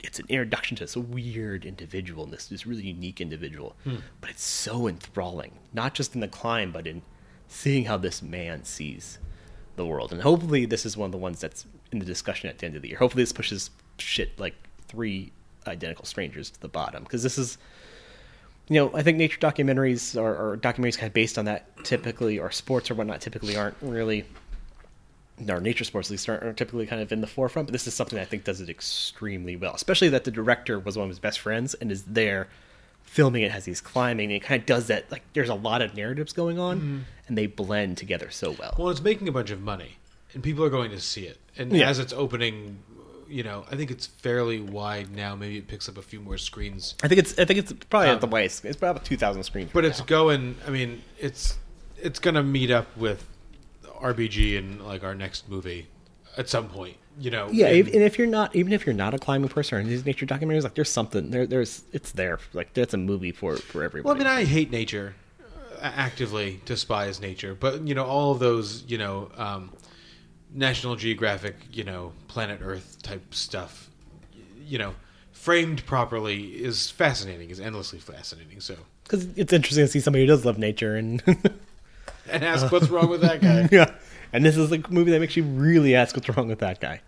it's 0.00 0.18
an 0.18 0.26
introduction 0.28 0.76
to 0.76 0.82
this 0.84 0.96
weird 0.96 1.64
individual, 1.64 2.24
and 2.24 2.32
this 2.32 2.46
this 2.46 2.66
really 2.66 2.82
unique 2.86 3.20
individual. 3.20 3.76
Hmm. 3.84 3.96
But 4.20 4.30
it's 4.30 4.44
so 4.44 4.86
enthralling, 4.88 5.58
not 5.72 5.94
just 5.94 6.14
in 6.14 6.20
the 6.20 6.28
climb, 6.28 6.70
but 6.72 6.86
in 6.86 7.02
seeing 7.48 7.84
how 7.86 7.96
this 7.96 8.20
man 8.22 8.64
sees 8.64 9.18
the 9.76 9.86
world. 9.86 10.12
And 10.12 10.20
hopefully, 10.22 10.66
this 10.66 10.84
is 10.84 10.96
one 10.98 11.06
of 11.06 11.12
the 11.12 11.18
ones 11.18 11.40
that's 11.40 11.64
in 11.92 11.98
the 11.98 12.04
discussion 12.04 12.50
at 12.50 12.58
the 12.58 12.66
end 12.66 12.76
of 12.76 12.82
the 12.82 12.88
year. 12.88 12.98
Hopefully, 12.98 13.22
this 13.22 13.32
pushes 13.32 13.70
shit 13.98 14.38
like 14.38 14.54
three 14.88 15.32
identical 15.66 16.04
strangers 16.04 16.50
to 16.50 16.60
the 16.60 16.68
bottom 16.68 17.04
because 17.04 17.22
this 17.22 17.38
is 17.38 17.56
you 18.68 18.76
know, 18.76 18.90
I 18.94 19.02
think 19.02 19.18
nature 19.18 19.38
documentaries 19.38 20.20
or, 20.20 20.34
or 20.36 20.56
documentaries 20.56 20.96
kind 20.96 21.08
of 21.08 21.14
based 21.14 21.36
on 21.38 21.44
that 21.46 21.66
typically, 21.84 22.38
or 22.38 22.50
sports 22.50 22.90
or 22.90 22.94
whatnot, 22.94 23.20
typically 23.20 23.56
aren't 23.56 23.76
really, 23.80 24.24
or 25.48 25.60
nature 25.60 25.84
sports 25.84 26.08
at 26.08 26.12
least 26.12 26.28
aren't, 26.28 26.56
typically 26.56 26.86
kind 26.86 27.02
of 27.02 27.10
in 27.12 27.20
the 27.20 27.26
forefront. 27.26 27.66
But 27.68 27.72
this 27.72 27.86
is 27.86 27.94
something 27.94 28.18
I 28.18 28.24
think 28.24 28.44
does 28.44 28.60
it 28.60 28.68
extremely 28.70 29.56
well, 29.56 29.74
especially 29.74 30.08
that 30.10 30.24
the 30.24 30.30
director 30.30 30.78
was 30.78 30.96
one 30.96 31.04
of 31.04 31.10
his 31.10 31.18
best 31.18 31.40
friends 31.40 31.74
and 31.74 31.90
is 31.90 32.04
there 32.04 32.48
filming 33.02 33.42
it 33.42 33.52
as 33.52 33.64
he's 33.66 33.80
climbing. 33.80 34.26
And 34.32 34.36
it 34.36 34.42
kind 34.42 34.60
of 34.60 34.66
does 34.66 34.86
that. 34.86 35.10
Like, 35.10 35.22
there's 35.34 35.48
a 35.50 35.54
lot 35.54 35.82
of 35.82 35.94
narratives 35.96 36.32
going 36.32 36.58
on, 36.58 36.80
Mhm. 36.80 37.00
and 37.28 37.36
they 37.36 37.46
blend 37.46 37.98
together 37.98 38.30
so 38.30 38.52
well. 38.52 38.74
Well, 38.78 38.88
it's 38.90 39.02
making 39.02 39.28
a 39.28 39.32
bunch 39.32 39.50
of 39.50 39.60
money, 39.60 39.96
and 40.32 40.42
people 40.42 40.64
are 40.64 40.70
going 40.70 40.90
to 40.92 41.00
see 41.00 41.26
it. 41.26 41.38
And 41.58 41.72
Yeah. 41.72 41.90
as 41.90 41.98
it's 41.98 42.12
opening, 42.14 42.78
you 43.32 43.42
know, 43.42 43.64
I 43.70 43.76
think 43.76 43.90
it's 43.90 44.06
fairly 44.06 44.60
wide 44.60 45.14
now. 45.14 45.34
Maybe 45.34 45.56
it 45.58 45.66
picks 45.68 45.88
up 45.88 45.96
a 45.98 46.02
few 46.02 46.20
more 46.20 46.38
screens. 46.38 46.94
I 47.02 47.08
think 47.08 47.18
it's 47.18 47.38
I 47.38 47.44
think 47.44 47.58
it's 47.58 47.72
probably 47.90 48.08
Um, 48.10 48.14
at 48.16 48.20
the 48.20 48.26
widest. 48.26 48.64
It's 48.64 48.76
probably 48.76 49.02
two 49.04 49.16
thousand 49.16 49.42
screens. 49.44 49.70
But 49.72 49.84
right 49.84 49.90
it's 49.90 50.00
now. 50.00 50.04
going. 50.06 50.56
I 50.66 50.70
mean, 50.70 51.02
it's 51.18 51.58
it's 52.00 52.18
going 52.18 52.34
to 52.34 52.42
meet 52.42 52.70
up 52.70 52.86
with 52.96 53.26
RBG 54.00 54.58
and 54.58 54.80
like 54.84 55.02
our 55.04 55.14
next 55.14 55.48
movie 55.48 55.86
at 56.36 56.48
some 56.48 56.68
point. 56.68 56.96
You 57.18 57.30
know. 57.30 57.48
Yeah, 57.52 57.66
and- 57.66 57.76
if- 57.76 57.86
and 57.94 58.02
if 58.02 58.18
you're 58.18 58.26
not, 58.26 58.56
even 58.56 58.72
if 58.72 58.86
you're 58.86 58.94
not 58.94 59.12
a 59.14 59.18
climbing 59.18 59.48
person 59.50 59.76
or 59.76 59.80
in 59.80 59.88
these 59.88 60.04
nature 60.06 60.24
documentaries, 60.26 60.62
like 60.64 60.74
there's 60.74 60.90
something 60.90 61.30
there. 61.30 61.46
There's 61.46 61.82
it's 61.92 62.12
there. 62.12 62.38
Like 62.52 62.72
that's 62.74 62.94
a 62.94 62.98
movie 62.98 63.32
for 63.32 63.56
for 63.56 63.82
everyone. 63.82 64.06
Well, 64.06 64.14
I 64.14 64.18
mean, 64.18 64.26
I 64.26 64.44
hate 64.44 64.70
nature, 64.70 65.14
uh, 65.80 65.90
actively 65.94 66.60
despise 66.64 67.20
nature, 67.20 67.54
but 67.54 67.86
you 67.86 67.94
know, 67.94 68.04
all 68.04 68.32
of 68.32 68.38
those, 68.38 68.84
you 68.88 68.96
know, 68.98 69.30
um, 69.36 69.70
National 70.54 70.96
Geographic, 70.96 71.56
you 71.72 71.84
know, 71.84 72.12
Planet 72.28 72.60
Earth 72.62 72.98
type 73.02 73.34
stuff, 73.34 73.90
you 74.66 74.78
know, 74.78 74.94
framed 75.32 75.84
properly 75.86 76.50
is 76.50 76.90
fascinating, 76.90 77.50
is 77.50 77.60
endlessly 77.60 77.98
fascinating. 77.98 78.60
So, 78.60 78.76
because 79.04 79.26
it's 79.36 79.52
interesting 79.52 79.84
to 79.84 79.88
see 79.88 80.00
somebody 80.00 80.24
who 80.24 80.28
does 80.28 80.44
love 80.44 80.58
nature 80.58 80.96
and 80.96 81.22
and 82.30 82.44
ask 82.44 82.70
what's 82.70 82.88
wrong 82.88 83.08
with 83.08 83.22
that 83.22 83.40
guy. 83.40 83.68
yeah, 83.72 83.92
and 84.32 84.44
this 84.44 84.56
is 84.56 84.70
a 84.70 84.82
movie 84.90 85.10
that 85.10 85.20
makes 85.20 85.36
you 85.36 85.42
really 85.42 85.94
ask 85.94 86.14
what's 86.14 86.28
wrong 86.28 86.48
with 86.48 86.60
that 86.60 86.80
guy. 86.80 87.00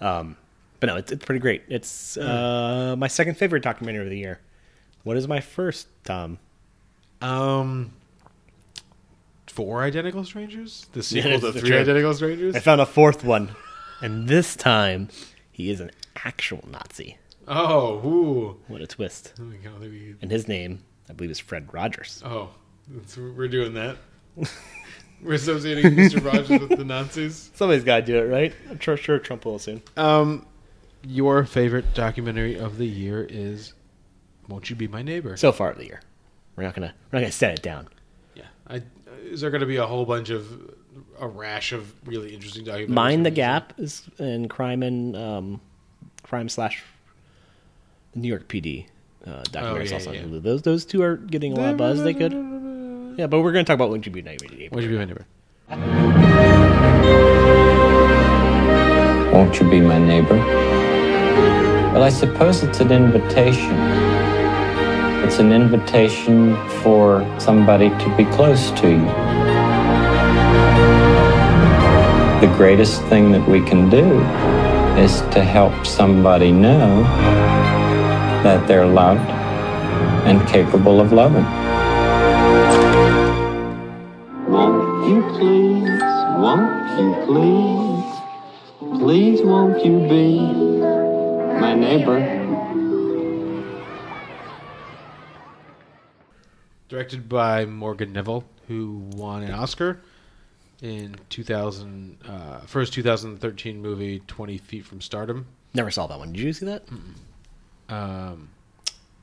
Um, 0.00 0.36
but 0.80 0.86
no, 0.86 0.96
it's 0.96 1.12
it's 1.12 1.24
pretty 1.24 1.40
great. 1.40 1.62
It's 1.68 2.16
uh, 2.16 2.94
my 2.98 3.08
second 3.08 3.36
favorite 3.36 3.62
documentary 3.62 4.04
of 4.04 4.10
the 4.10 4.18
year. 4.18 4.40
What 5.02 5.16
is 5.16 5.28
my 5.28 5.40
first, 5.40 5.88
Tom? 6.04 6.38
Um, 7.20 7.92
four 9.54 9.82
identical 9.82 10.24
strangers. 10.24 10.86
The 10.92 11.02
sequel 11.02 11.38
to 11.40 11.52
Three 11.52 11.70
true. 11.70 11.78
Identical 11.78 12.14
Strangers. 12.14 12.56
I 12.56 12.60
found 12.60 12.80
a 12.80 12.86
fourth 12.86 13.22
one, 13.22 13.54
and 14.02 14.28
this 14.28 14.56
time 14.56 15.08
he 15.52 15.70
is 15.70 15.80
an 15.80 15.90
actual 16.24 16.64
Nazi. 16.68 17.18
Oh, 17.46 18.06
ooh. 18.06 18.60
What 18.68 18.80
a 18.80 18.86
twist! 18.86 19.34
Oh 19.38 19.44
my 19.44 19.56
God, 19.56 19.82
And 20.20 20.30
his 20.30 20.48
name, 20.48 20.80
I 21.08 21.12
believe, 21.12 21.30
is 21.30 21.38
Fred 21.38 21.72
Rogers. 21.72 22.22
Oh, 22.24 22.50
we're 23.16 23.48
doing 23.48 23.74
that. 23.74 23.96
we're 25.22 25.34
associating 25.34 25.92
Mr. 25.92 26.24
Rogers 26.32 26.60
with 26.60 26.76
the 26.76 26.84
Nazis. 26.84 27.50
Somebody's 27.54 27.84
got 27.84 27.96
to 27.96 28.02
do 28.02 28.18
it, 28.18 28.22
right? 28.22 28.52
I'm 28.68 28.80
sure, 28.80 28.96
sure 28.96 29.18
Trump 29.18 29.44
will 29.44 29.58
soon. 29.58 29.82
Um, 29.96 30.46
your 31.06 31.44
favorite 31.44 31.94
documentary 31.94 32.58
of 32.58 32.78
the 32.78 32.86
year 32.86 33.24
is 33.28 33.74
Won't 34.48 34.70
you 34.70 34.76
be 34.76 34.88
my 34.88 35.02
neighbor? 35.02 35.36
So 35.36 35.52
far 35.52 35.70
of 35.70 35.78
the 35.78 35.84
year, 35.84 36.00
we're 36.56 36.64
not 36.64 36.74
gonna 36.74 36.94
we're 37.12 37.18
not 37.18 37.22
gonna 37.22 37.32
set 37.32 37.56
it 37.58 37.62
down. 37.62 37.88
Yeah. 38.34 38.44
I, 38.66 38.82
is 39.34 39.40
there 39.40 39.50
going 39.50 39.60
to 39.60 39.66
be 39.66 39.76
a 39.76 39.86
whole 39.86 40.06
bunch 40.06 40.30
of 40.30 40.46
a 41.18 41.26
rash 41.26 41.72
of 41.72 41.92
really 42.08 42.32
interesting 42.32 42.64
documentaries? 42.64 42.88
Mind 42.88 43.26
the 43.26 43.30
Gap 43.30 43.74
is 43.78 44.08
and 44.18 44.48
crime 44.48 44.82
and 44.82 45.16
um, 45.16 45.60
crime 46.22 46.48
slash 46.48 46.82
New 48.14 48.28
York 48.28 48.48
PD 48.48 48.86
uh, 49.26 49.42
documentaries 49.50 49.88
yeah, 49.88 49.94
also 49.94 50.10
on 50.10 50.14
yeah. 50.16 50.22
Hulu. 50.22 50.42
Those 50.42 50.62
those 50.62 50.84
two 50.84 51.02
are 51.02 51.16
getting 51.16 51.52
a 51.52 51.60
lot 51.60 51.70
of 51.72 51.76
buzz. 51.76 52.02
They 52.02 52.14
could. 52.14 52.32
Yeah, 53.18 53.26
but 53.26 53.40
we're 53.42 53.52
going 53.52 53.64
to 53.64 53.68
talk 53.68 53.74
about 53.74 53.90
Won't 53.90 54.06
You 54.06 54.12
Be 54.12 54.22
My 54.22 54.32
Neighbor. 54.32 54.46
Won't 54.72 54.84
you 54.84 54.90
be 54.90 54.98
my 54.98 55.04
neighbor? 55.04 55.26
Won't 59.32 59.60
you 59.60 59.70
be 59.70 59.80
my 59.80 59.98
neighbor? 59.98 60.36
Well, 61.92 62.02
I 62.02 62.08
suppose 62.08 62.62
it's 62.62 62.80
an 62.80 62.90
invitation. 62.90 63.74
It's 65.24 65.38
an 65.38 65.52
invitation 65.52 66.56
for 66.82 67.24
somebody 67.38 67.88
to 67.88 68.16
be 68.16 68.24
close 68.26 68.70
to 68.72 68.90
you. 68.90 69.23
The 72.40 72.52
greatest 72.56 73.02
thing 73.04 73.32
that 73.32 73.48
we 73.48 73.62
can 73.62 73.88
do 73.88 74.20
is 75.00 75.22
to 75.32 75.42
help 75.42 75.86
somebody 75.86 76.52
know 76.52 77.02
that 78.42 78.68
they're 78.68 78.86
loved 78.86 79.30
and 80.26 80.46
capable 80.48 81.00
of 81.00 81.12
loving. 81.12 81.44
Won't 84.52 85.08
you 85.08 85.22
please, 85.38 86.00
won't 86.38 87.00
you 87.00 87.14
please, 87.24 89.00
please 89.00 89.42
won't 89.42 89.84
you 89.84 90.00
be 90.08 90.40
my 91.60 91.74
neighbor? 91.74 92.20
Directed 96.88 97.28
by 97.28 97.64
Morgan 97.64 98.12
Neville, 98.12 98.44
who 98.68 99.02
won 99.16 99.42
an 99.42 99.52
Oscar 99.52 100.02
in 100.84 101.16
2000 101.30 102.18
uh, 102.28 102.60
his 102.80 102.90
2013 102.90 103.80
movie 103.80 104.20
20 104.26 104.58
Feet 104.58 104.84
from 104.84 105.00
Stardom. 105.00 105.46
Never 105.72 105.90
saw 105.90 106.06
that 106.06 106.18
one. 106.18 106.32
Did 106.32 106.42
you 106.42 106.52
see 106.52 106.66
that? 106.66 106.84
Um, 107.88 108.50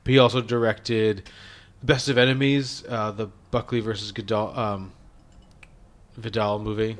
he 0.04 0.18
also 0.18 0.40
directed 0.40 1.30
The 1.80 1.86
Best 1.86 2.08
of 2.08 2.18
Enemies, 2.18 2.84
uh, 2.88 3.12
the 3.12 3.28
Buckley 3.52 3.78
versus 3.78 4.10
Vidal, 4.10 4.58
um, 4.58 4.92
Vidal 6.16 6.58
movie. 6.58 6.96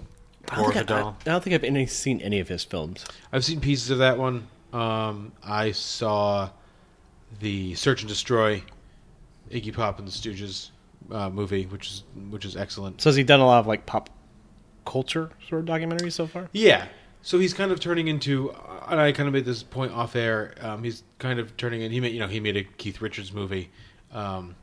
I 0.49 0.57
don't, 0.57 0.73
think 0.73 0.91
I, 0.91 1.01
I. 1.01 1.09
I 1.09 1.15
don't 1.25 1.43
think 1.43 1.55
I've 1.55 1.65
any, 1.65 1.87
seen 1.87 2.21
any 2.21 2.39
of 2.39 2.49
his 2.49 2.63
films. 2.63 3.05
I've 3.33 3.45
seen 3.45 3.61
pieces 3.61 3.91
of 3.91 3.99
that 3.99 4.17
one. 4.17 4.47
Um, 4.73 5.33
I 5.43 5.73
saw 5.73 6.51
the 7.41 7.75
Search 7.75 8.03
and 8.03 8.09
Destroy 8.09 8.63
Iggy 9.51 9.75
Pop 9.75 9.99
and 9.99 10.07
the 10.07 10.13
Stooges 10.13 10.71
uh, 11.11 11.31
movie, 11.31 11.65
which 11.67 11.89
is 11.89 12.05
which 12.31 12.45
is 12.45 12.57
excellent. 12.57 13.01
So 13.01 13.11
has 13.11 13.17
he 13.17 13.25
done 13.25 13.41
a 13.41 13.47
lot 13.47 13.59
of 13.59 13.67
like 13.67 13.87
pop 13.87 14.09
culture 14.85 15.31
sort 15.49 15.63
of 15.63 15.67
documentaries 15.67 16.13
so 16.13 16.27
far? 16.27 16.49
Yeah. 16.53 16.87
So 17.23 17.39
he's 17.39 17.55
kind 17.55 17.71
of 17.71 17.79
turning 17.79 18.09
into, 18.09 18.51
and 18.89 19.01
I 19.01 19.13
kind 19.13 19.29
of 19.29 19.33
made 19.33 19.45
this 19.45 19.63
point 19.63 19.93
off 19.93 20.17
air. 20.17 20.55
Um, 20.61 20.83
he's 20.83 21.05
kind 21.19 21.39
of 21.39 21.57
turning 21.57 21.83
in. 21.83 21.93
He 21.93 22.01
made, 22.01 22.13
you 22.13 22.21
know, 22.21 22.27
he 22.27 22.41
made 22.41 22.57
a 22.57 22.65
Keith 22.65 23.01
Richards 23.01 23.33
movie. 23.33 23.71
Um, 24.13 24.57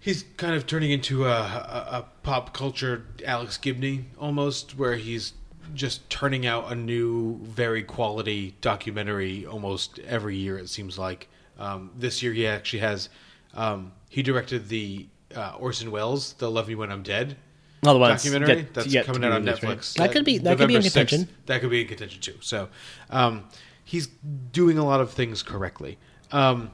he's 0.00 0.24
kind 0.36 0.54
of 0.56 0.66
turning 0.66 0.90
into 0.90 1.26
a, 1.26 1.30
a, 1.30 1.86
a 1.90 2.06
pop 2.24 2.52
culture 2.52 3.06
Alex 3.24 3.56
Gibney 3.56 4.06
almost, 4.18 4.76
where 4.76 4.96
he's 4.96 5.34
just 5.74 6.10
turning 6.10 6.44
out 6.44 6.72
a 6.72 6.74
new, 6.74 7.38
very 7.44 7.84
quality 7.84 8.56
documentary 8.60 9.46
almost 9.46 10.00
every 10.00 10.36
year. 10.36 10.58
It 10.58 10.68
seems 10.68 10.98
like 10.98 11.28
um, 11.56 11.92
this 11.96 12.22
year 12.22 12.32
he 12.32 12.46
actually 12.46 12.80
has. 12.80 13.08
Um, 13.54 13.92
he 14.08 14.22
directed 14.22 14.68
the 14.68 15.06
uh, 15.34 15.54
Orson 15.58 15.90
Welles, 15.90 16.32
"They'll 16.34 16.50
Love 16.50 16.68
Me 16.68 16.74
When 16.74 16.90
I'm 16.90 17.02
Dead." 17.02 17.36
The 17.82 17.98
one 17.98 18.10
documentary 18.10 18.56
yet- 18.56 18.74
that's 18.74 18.86
yet 18.86 19.06
coming 19.06 19.24
out 19.24 19.32
on 19.32 19.44
released, 19.44 19.62
right? 19.64 19.78
Netflix. 19.78 19.94
That 19.94 20.12
could 20.12 20.24
be- 20.24 20.38
that 20.38 20.56
could 20.58 20.68
be 20.68 20.74
in 20.76 20.80
November 20.82 20.88
6th. 20.88 20.92
contention. 20.94 21.28
That 21.46 21.60
could 21.60 21.70
be 21.70 21.80
in 21.82 21.88
contention 21.88 22.20
too. 22.20 22.36
So, 22.40 22.68
um, 23.10 23.44
he's 23.84 24.06
doing 24.52 24.78
a 24.78 24.84
lot 24.84 25.00
of 25.00 25.10
things 25.10 25.42
correctly. 25.42 25.98
Um, 26.30 26.70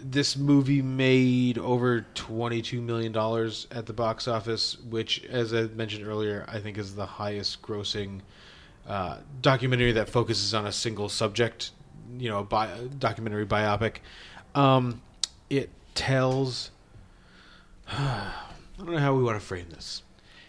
this 0.00 0.36
movie 0.36 0.80
made 0.80 1.58
over 1.58 2.06
twenty-two 2.14 2.80
million 2.80 3.10
dollars 3.10 3.66
at 3.72 3.86
the 3.86 3.92
box 3.92 4.28
office, 4.28 4.78
which, 4.88 5.24
as 5.24 5.52
I 5.52 5.62
mentioned 5.62 6.06
earlier, 6.06 6.44
I 6.48 6.60
think 6.60 6.78
is 6.78 6.94
the 6.94 7.04
highest-grossing 7.06 8.20
uh, 8.86 9.16
documentary 9.42 9.90
that 9.92 10.08
focuses 10.08 10.54
on 10.54 10.66
a 10.66 10.72
single 10.72 11.08
subject. 11.08 11.72
You 12.16 12.30
know, 12.30 12.38
a 12.38 12.44
bi- 12.44 12.86
documentary 13.00 13.44
biopic. 13.44 13.96
Um, 14.54 15.02
it 15.50 15.70
tells. 15.96 16.70
I 17.88 18.32
don't 18.78 18.92
know 18.92 18.98
how 18.98 19.14
we 19.16 19.24
want 19.24 19.38
to 19.40 19.44
frame 19.44 19.66
this 19.70 20.02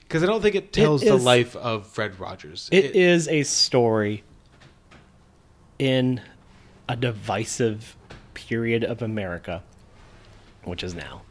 because 0.10 0.24
I 0.24 0.26
don't 0.26 0.41
think 0.41 0.55
it 0.55 0.74
tells 0.74 1.01
the 1.03 1.16
life 1.16 1.55
of 1.55 1.86
Fred 1.86 2.20
Rogers. 2.20 2.68
it 2.72 2.95
is 2.95 3.28
a 3.28 3.43
story 3.43 4.24
in 5.78 6.20
a 6.89 6.95
divisive 6.95 7.95
period 8.34 8.84
of 8.84 9.03
America, 9.03 9.62
which 10.64 10.84
is 10.84 10.95
now, 10.95 11.22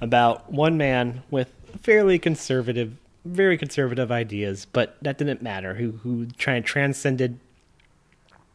about 0.00 0.50
one 0.50 0.76
man 0.76 1.22
with 1.30 1.52
fairly 1.80 2.18
conservative, 2.18 2.96
very 3.24 3.56
conservative 3.56 4.10
ideas, 4.10 4.66
but 4.72 4.96
that 5.02 5.16
didn't 5.16 5.40
matter. 5.40 5.74
Who 5.74 5.92
who 5.92 6.26
tried 6.26 6.64
transcended 6.64 7.38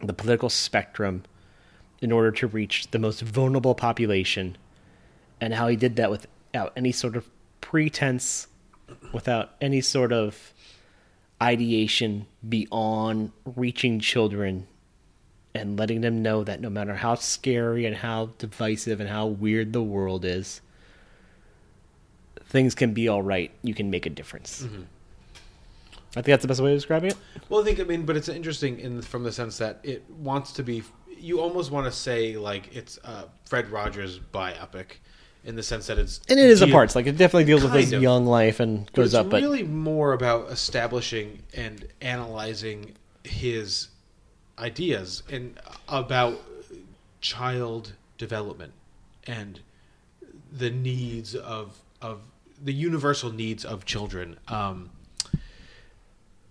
the 0.02 0.14
political 0.14 0.50
spectrum 0.50 1.24
in 2.02 2.12
order 2.12 2.32
to 2.32 2.48
reach 2.48 2.92
the 2.92 3.00
most 3.00 3.22
vulnerable 3.22 3.76
population, 3.76 4.58
and 5.40 5.54
how 5.54 5.70
he 5.70 5.78
did 5.78 5.96
that 5.96 6.12
without 6.12 6.74
any 6.76 6.92
sort 6.92 7.16
of 7.16 7.30
pretense, 7.62 8.48
without 9.12 9.52
any 9.62 9.82
sort 9.82 10.14
of 10.14 10.54
ideation 11.42 12.26
beyond 12.48 13.32
reaching 13.56 14.00
children 14.00 14.68
and 15.54 15.78
letting 15.78 16.02
them 16.02 16.22
know 16.22 16.44
that 16.44 16.62
no 16.62 16.70
matter 16.70 16.96
how 16.96 17.16
scary 17.16 17.86
and 17.86 17.98
how 17.98 18.28
divisive 18.38 19.00
and 19.00 19.10
how 19.10 19.26
weird 19.26 19.74
the 19.74 19.82
world 19.82 20.24
is, 20.24 20.62
things 22.46 22.76
can 22.76 22.94
be 22.94 23.08
all 23.08 23.22
right. 23.22 23.52
You 23.64 23.74
can 23.74 23.90
make 23.90 24.06
a 24.06 24.10
difference. 24.10 24.64
Mhm. 24.64 24.86
I 26.12 26.16
think 26.16 26.26
that's 26.26 26.42
the 26.42 26.48
best 26.48 26.60
way 26.62 26.72
of 26.74 26.78
describing 26.78 27.12
it. 27.12 27.18
Well, 27.50 27.62
I 27.62 27.64
think 27.64 27.80
I 27.80 27.84
mean, 27.84 28.06
but 28.06 28.18
it's 28.18 28.28
interesting 28.30 28.80
in 28.80 29.02
from 29.02 29.24
the 29.24 29.32
sense 29.32 29.58
that 29.60 29.80
it 29.84 30.04
wants 30.10 30.52
to 30.54 30.64
be. 30.64 30.84
You 31.18 31.40
almost 31.40 31.72
want 31.72 31.86
to 31.86 31.92
say 31.92 32.36
like 32.38 32.76
it's 32.76 32.98
a 33.04 33.26
Fred 33.46 33.70
Rogers 33.70 34.20
biopic, 34.20 34.98
in 35.44 35.56
the 35.56 35.64
sense 35.64 35.88
that 35.88 35.98
it's 35.98 36.20
And 36.30 36.40
it 36.40 36.50
is 36.50 36.62
a 36.62 36.66
deal- 36.66 36.74
parts. 36.74 36.96
Like 36.96 37.08
it 37.08 37.18
definitely 37.18 37.46
deals 37.46 37.64
with 37.64 37.74
his 37.74 37.92
of. 37.94 38.02
young 38.02 38.26
life 38.26 38.60
and 38.60 38.92
goes 38.94 39.14
up. 39.14 39.30
But 39.30 39.42
really 39.42 39.64
more 39.64 40.14
about 40.14 40.52
establishing 40.52 41.40
and 41.54 41.88
analyzing 42.02 42.94
his 43.24 43.88
ideas 44.60 45.24
and 45.32 45.60
about 45.88 46.40
child 47.22 47.94
development 48.18 48.74
and 49.26 49.60
the 50.52 50.70
needs 50.70 51.36
of 51.36 51.78
of 52.02 52.22
the 52.64 52.74
universal 52.74 53.32
needs 53.32 53.64
of 53.66 53.86
children 53.86 54.38
um, 54.48 54.90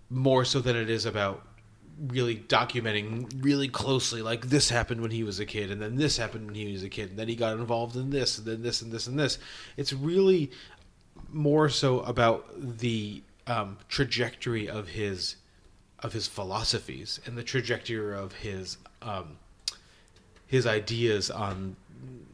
more 0.09 0.43
so 0.43 0.59
than 0.59 0.75
it 0.75 0.89
is 0.89 1.05
about 1.05 1.45
really 2.07 2.35
documenting 2.35 3.31
really 3.43 3.67
closely 3.67 4.21
like 4.21 4.47
this 4.47 4.69
happened 4.69 5.01
when 5.01 5.11
he 5.11 5.23
was 5.23 5.39
a 5.39 5.45
kid 5.45 5.69
and 5.69 5.81
then 5.81 5.95
this 5.97 6.17
happened 6.17 6.47
when 6.47 6.55
he 6.55 6.71
was 6.71 6.83
a 6.83 6.89
kid 6.89 7.11
and 7.11 7.19
then 7.19 7.27
he 7.27 7.35
got 7.35 7.53
involved 7.53 7.95
in 7.95 8.09
this 8.09 8.37
and 8.37 8.47
then 8.47 8.61
this 8.63 8.81
and 8.81 8.91
this 8.91 9.07
and 9.07 9.19
this. 9.19 9.37
It's 9.77 9.93
really 9.93 10.51
more 11.29 11.69
so 11.69 11.99
about 12.01 12.45
the 12.57 13.21
um, 13.47 13.77
trajectory 13.87 14.69
of 14.69 14.89
his 14.89 15.35
of 15.99 16.13
his 16.13 16.27
philosophies 16.27 17.19
and 17.25 17.37
the 17.37 17.43
trajectory 17.43 18.17
of 18.17 18.33
his 18.33 18.77
um, 19.01 19.37
his 20.47 20.65
ideas 20.65 21.29
on 21.29 21.75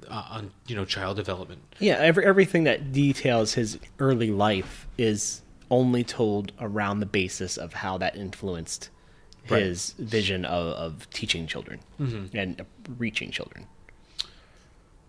uh, 0.10 0.24
on 0.30 0.52
you 0.68 0.76
know 0.76 0.86
child 0.86 1.18
development. 1.18 1.62
Yeah, 1.80 1.98
every 1.98 2.26
everything 2.26 2.64
that 2.64 2.92
details 2.92 3.54
his 3.54 3.78
early 4.00 4.32
life 4.32 4.88
is 4.98 5.42
only 5.70 6.04
told 6.04 6.54
around 6.62 7.02
the 7.02 7.06
basis 7.06 7.58
of 7.58 7.74
how 7.74 7.98
that 7.98 8.16
influenced 8.16 8.90
Right. 9.52 9.64
his 9.64 9.92
vision 10.00 10.46
of, 10.46 10.68
of 10.74 11.10
teaching 11.12 11.48
children 11.48 11.80
Mhm. 12.00 12.34
and 12.34 12.66
reaching 12.98 13.32
children. 13.32 13.66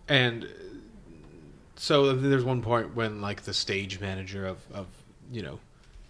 And 0.09 0.49
so 1.77 2.13
there's 2.15 2.45
one 2.45 2.63
point 2.63 2.95
when 2.95 3.21
like 3.21 3.43
the 3.43 3.55
stage 3.55 4.01
manager 4.01 4.47
of, 4.47 4.59
of 4.73 4.87
you 5.31 5.43
know 5.43 5.61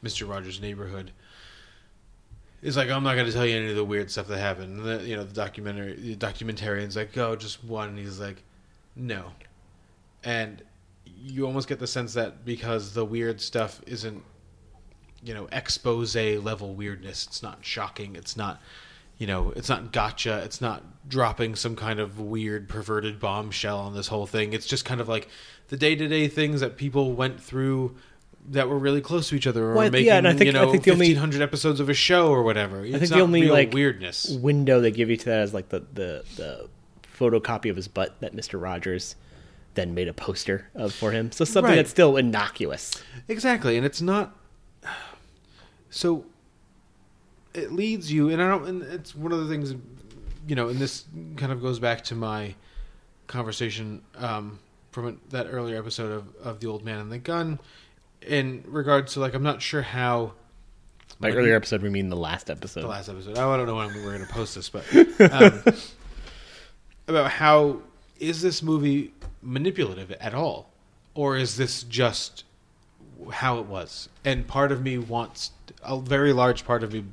Mr. 0.05 0.29
Rogers' 0.29 0.61
neighborhood 0.61 1.11
is 2.63 2.77
like, 2.77 2.91
I'm 2.91 3.03
not 3.05 3.15
going 3.15 3.27
to 3.27 3.33
tell 3.33 3.47
you 3.47 3.57
any 3.57 3.71
of 3.71 3.77
the 3.77 3.85
weird 3.85 4.11
stuff 4.11 4.27
that 4.29 4.39
happened. 4.39 4.79
And 4.81 4.85
the, 4.85 5.07
you 5.07 5.15
know, 5.15 5.23
the 5.23 5.33
documentary, 5.33 5.95
the 5.95 6.17
documentarian's 6.17 6.97
like, 6.97 7.17
oh, 7.17 7.37
just 7.37 7.63
one. 7.63 7.91
And 7.91 7.99
he's 7.99 8.19
like, 8.19 8.43
no. 8.97 9.27
And 10.25 10.61
you 11.07 11.47
almost 11.47 11.69
get 11.69 11.79
the 11.79 11.87
sense 11.87 12.15
that 12.15 12.45
because 12.45 12.95
the 12.95 13.05
weird 13.05 13.41
stuff 13.41 13.81
isn't, 13.87 14.25
you 15.23 15.35
know, 15.35 15.49
expose 15.53 16.15
level 16.17 16.75
weirdness. 16.75 17.27
It's 17.27 17.43
not 17.43 17.59
shocking. 17.65 18.17
It's 18.17 18.37
not, 18.37 18.61
you 19.19 19.27
know, 19.27 19.53
it's 19.57 19.69
not 19.69 19.93
gotcha. 19.93 20.39
It's 20.45 20.61
not 20.61 20.83
dropping 21.09 21.55
some 21.57 21.75
kind 21.77 21.99
of 22.01 22.21
weird 22.21 22.69
perverted 22.69 23.19
bombshell 23.19 23.79
on 23.79 23.95
this 23.95 24.07
whole 24.09 24.27
thing. 24.27 24.53
It's 24.53 24.67
just 24.67 24.85
kind 24.85 25.01
of 25.01 25.09
like 25.09 25.29
the 25.69 25.77
day 25.77 25.95
to 25.97 26.07
day 26.09 26.29
things 26.29 26.61
that 26.61 26.77
people 26.77 27.13
went 27.13 27.41
through 27.41 27.97
that 28.51 28.69
were 28.69 28.79
really 28.79 29.01
close 29.03 29.29
to 29.29 29.35
each 29.35 29.47
other, 29.47 29.63
or 29.65 29.75
Well, 29.75 29.91
making 29.91 30.07
yeah, 30.07 30.17
and 30.19 30.27
I 30.27 30.33
think- 30.33 30.47
you 30.47 30.53
know 30.53 30.69
I 30.69 30.73
think 30.73 30.85
the 30.85 30.93
only- 30.93 31.07
fifteen 31.07 31.21
hundred 31.21 31.43
episodes 31.43 31.81
of 31.81 31.89
a 31.91 31.95
show 31.95 32.29
or 32.29 32.43
whatever. 32.43 32.85
It's 32.85 32.95
I 32.95 32.99
think 33.01 33.11
not 33.11 33.17
the 33.19 33.23
only 33.23 33.43
like 33.49 33.75
weirdness. 33.75 34.31
window 34.31 34.81
they 34.81 34.91
give 34.91 35.11
you 35.11 35.17
to 35.19 35.25
that 35.27 35.43
is 35.43 35.53
like 35.53 35.69
the 35.69 35.81
the 35.93 36.25
the 36.37 36.69
photocopy 37.19 37.69
of 37.69 37.77
his 37.77 37.89
butt 37.89 38.15
that 38.21 38.33
Mister 38.35 38.57
Rogers 38.57 39.17
then 39.75 39.93
made 39.95 40.09
a 40.09 40.15
poster 40.15 40.69
of 40.75 40.95
for 40.95 41.11
him. 41.13 41.31
So 41.33 41.45
something 41.45 41.71
Right. 41.71 41.77
that's 41.77 41.91
still 41.91 42.17
innocuous. 42.17 43.03
Exactly, 43.29 43.77
and 43.77 43.85
it's 43.85 44.01
not. 44.01 44.35
So 45.91 46.27
it 47.55 47.73
leads 47.73 48.13
you, 48.13 48.29
and 48.31 48.43
I 48.43 48.49
don't. 48.49 48.67
And 48.67 48.83
it's 48.83 49.15
one 49.15 49.33
of 49.33 49.41
the 49.41 49.49
things, 49.49 49.75
you 50.47 50.55
know, 50.55 50.69
and 50.69 50.79
this 50.79 51.05
kind 51.37 51.51
of 51.51 51.63
goes 51.63 51.79
back 51.79 52.05
to 52.05 52.15
my 52.15 52.55
conversation 53.27 54.03
um, 54.17 54.59
from 54.91 55.21
that 55.31 55.47
earlier 55.51 55.79
episode 55.79 56.13
of 56.13 56.37
of 56.37 56.61
the 56.61 56.67
old 56.67 56.85
man 56.85 56.99
and 57.01 57.11
the 57.11 57.19
gun, 57.19 57.59
in 58.23 58.65
regards 58.67 59.15
to 59.15 59.21
like 59.21 59.35
I'm 59.35 59.43
not 59.43 59.63
sure 59.63 59.83
how. 59.83 60.33
By 61.21 61.31
earlier 61.31 61.57
episode, 61.57 61.83
we 61.83 61.89
mean 61.89 62.11
the 62.11 62.17
last 62.17 62.49
episode. 62.49 62.83
The 62.83 62.89
last 62.89 63.09
episode. 63.09 63.39
Oh, 63.39 63.51
I 63.51 63.57
don't 63.57 63.67
know 63.67 63.77
when 63.77 63.93
we're 63.95 64.17
going 64.17 64.27
to 64.27 64.33
post 64.33 64.55
this, 64.55 64.69
but 64.69 64.85
um, 65.33 65.63
about 67.09 67.31
how 67.31 67.81
is 68.21 68.41
this 68.41 68.63
movie 68.63 69.13
manipulative 69.43 70.13
at 70.13 70.35
all, 70.35 70.71
or 71.15 71.37
is 71.37 71.57
this 71.57 71.83
just 71.83 72.45
how 73.33 73.59
it 73.59 73.67
was? 73.67 74.09
And 74.25 74.47
part 74.47 74.73
of 74.73 74.83
me 74.83 74.99
wants 74.99 75.53
a 75.83 75.99
very 76.01 76.33
large 76.33 76.65
part 76.65 76.83
of 76.83 76.93
me 76.93 77.05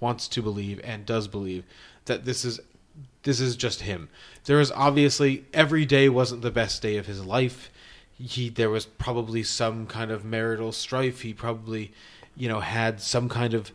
wants 0.00 0.26
to 0.28 0.42
believe 0.42 0.80
and 0.84 1.06
does 1.06 1.28
believe 1.28 1.64
that 2.06 2.24
this 2.24 2.44
is 2.44 2.60
this 3.22 3.40
is 3.40 3.54
just 3.56 3.82
him. 3.82 4.08
There 4.44 4.60
is 4.60 4.72
obviously 4.72 5.44
every 5.54 5.84
day 5.86 6.08
wasn't 6.08 6.42
the 6.42 6.50
best 6.50 6.82
day 6.82 6.96
of 6.96 7.06
his 7.06 7.24
life. 7.24 7.70
He 8.18 8.48
there 8.48 8.70
was 8.70 8.86
probably 8.86 9.42
some 9.42 9.86
kind 9.86 10.10
of 10.10 10.24
marital 10.24 10.72
strife. 10.72 11.20
He 11.20 11.32
probably 11.32 11.92
you 12.36 12.48
know 12.48 12.60
had 12.60 13.00
some 13.00 13.28
kind 13.28 13.54
of 13.54 13.70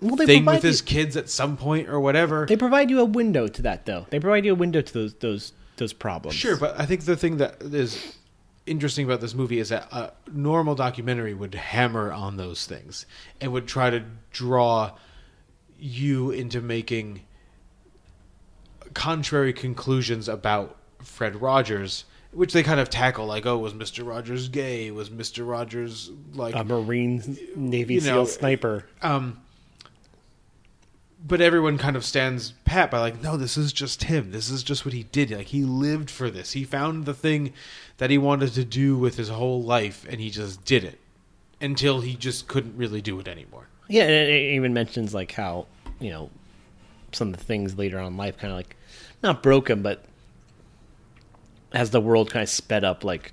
Well, 0.00 0.16
they 0.16 0.26
thing 0.26 0.44
with 0.44 0.62
his 0.62 0.80
you- 0.80 0.86
kids 0.86 1.16
at 1.16 1.28
some 1.30 1.56
point 1.56 1.88
or 1.88 2.00
whatever. 2.00 2.46
They 2.46 2.56
provide 2.56 2.90
you 2.90 3.00
a 3.00 3.04
window 3.04 3.46
to 3.46 3.62
that, 3.62 3.86
though. 3.86 4.06
They 4.10 4.18
provide 4.18 4.44
you 4.44 4.52
a 4.52 4.56
window 4.56 4.80
to 4.80 4.92
those 4.92 5.14
those 5.14 5.52
those 5.76 5.92
problems. 5.92 6.36
Sure, 6.36 6.56
but 6.56 6.78
I 6.78 6.84
think 6.86 7.04
the 7.04 7.16
thing 7.16 7.36
that 7.36 7.62
is 7.62 8.16
interesting 8.68 9.04
about 9.04 9.20
this 9.20 9.34
movie 9.34 9.58
is 9.58 9.70
that 9.70 9.92
a 9.92 10.12
normal 10.32 10.74
documentary 10.74 11.34
would 11.34 11.54
hammer 11.54 12.12
on 12.12 12.36
those 12.36 12.66
things 12.66 13.06
and 13.40 13.52
would 13.52 13.66
try 13.66 13.90
to 13.90 14.04
draw 14.30 14.92
you 15.78 16.30
into 16.30 16.60
making 16.60 17.22
contrary 18.94 19.52
conclusions 19.52 20.28
about 20.28 20.76
Fred 21.02 21.40
Rogers, 21.40 22.04
which 22.32 22.52
they 22.52 22.62
kind 22.62 22.80
of 22.80 22.90
tackle 22.90 23.26
like, 23.26 23.46
oh, 23.46 23.58
was 23.58 23.72
Mr. 23.72 24.06
Rogers 24.06 24.48
gay? 24.48 24.90
Was 24.90 25.10
Mr. 25.10 25.48
Rogers 25.48 26.10
like 26.34 26.54
a 26.54 26.64
Marine 26.64 27.38
Navy 27.56 28.00
SEAL 28.00 28.14
know, 28.14 28.24
sniper. 28.24 28.86
Um, 29.02 29.40
but 31.26 31.40
everyone 31.40 31.78
kind 31.78 31.96
of 31.96 32.04
stands 32.04 32.52
pat 32.64 32.90
by 32.90 33.00
like, 33.00 33.22
no, 33.22 33.36
this 33.36 33.56
is 33.56 33.72
just 33.72 34.04
him. 34.04 34.30
This 34.30 34.50
is 34.50 34.62
just 34.62 34.84
what 34.84 34.94
he 34.94 35.04
did. 35.04 35.30
Like 35.30 35.48
he 35.48 35.62
lived 35.62 36.10
for 36.10 36.30
this. 36.30 36.52
He 36.52 36.64
found 36.64 37.06
the 37.06 37.14
thing 37.14 37.52
that 37.96 38.10
he 38.10 38.18
wanted 38.18 38.52
to 38.54 38.64
do 38.64 38.96
with 38.96 39.16
his 39.16 39.28
whole 39.28 39.62
life, 39.62 40.06
and 40.08 40.20
he 40.20 40.30
just 40.30 40.64
did 40.64 40.84
it 40.84 40.98
until 41.60 42.00
he 42.00 42.14
just 42.14 42.46
couldn't 42.46 42.76
really 42.76 43.00
do 43.00 43.18
it 43.18 43.26
anymore. 43.26 43.66
Yeah, 43.88 44.04
and 44.04 44.12
it 44.12 44.54
even 44.54 44.72
mentions 44.72 45.14
like 45.14 45.32
how 45.32 45.66
you 45.98 46.10
know 46.10 46.30
some 47.12 47.28
of 47.28 47.36
the 47.38 47.44
things 47.44 47.76
later 47.76 47.98
on 47.98 48.06
in 48.08 48.16
life 48.16 48.36
kind 48.36 48.52
of 48.52 48.58
like 48.58 48.76
not 49.22 49.42
broken 49.42 49.80
but 49.80 50.04
as 51.72 51.90
the 51.90 52.00
world 52.00 52.30
kind 52.30 52.42
of 52.42 52.48
sped 52.48 52.84
up, 52.84 53.04
like 53.04 53.32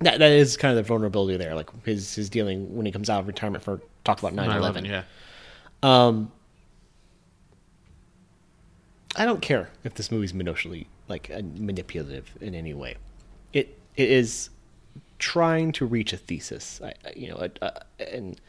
that 0.00 0.18
that 0.18 0.32
is 0.32 0.56
kind 0.56 0.76
of 0.76 0.84
the 0.84 0.86
vulnerability 0.86 1.36
there. 1.36 1.54
Like 1.54 1.70
his 1.84 2.14
his 2.14 2.28
dealing 2.28 2.76
when 2.76 2.86
he 2.86 2.92
comes 2.92 3.08
out 3.08 3.20
of 3.20 3.26
retirement 3.26 3.64
for 3.64 3.80
talk 4.04 4.18
about 4.18 4.34
9-11. 4.34 4.84
9/11, 4.84 4.86
yeah. 4.86 5.02
Um, 5.82 6.32
I 9.18 9.24
don't 9.24 9.42
care 9.42 9.68
if 9.82 9.94
this 9.94 10.10
movie's 10.12 10.32
manipulatively 10.32 10.86
like 11.08 11.30
uh, 11.34 11.42
manipulative 11.56 12.30
in 12.40 12.54
any 12.54 12.72
way. 12.72 12.96
It 13.52 13.76
it 13.96 14.10
is 14.10 14.50
trying 15.18 15.72
to 15.72 15.86
reach 15.86 16.12
a 16.12 16.16
thesis. 16.16 16.80
I, 16.82 16.94
you 17.16 17.28
know, 17.28 17.36
uh, 17.36 17.48
uh, 17.60 17.80
and 17.98 18.40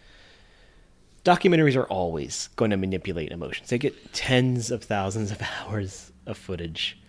documentaries 1.26 1.76
are 1.76 1.88
always 1.88 2.50
going 2.56 2.72
to 2.72 2.78
manipulate 2.78 3.32
emotions. 3.32 3.70
They 3.70 3.80
get 3.80 4.14
tens 4.14 4.70
of 4.70 4.84
thousands 4.84 5.32
of 5.32 5.42
hours 5.60 6.12
of 6.28 6.38
footage 6.38 7.00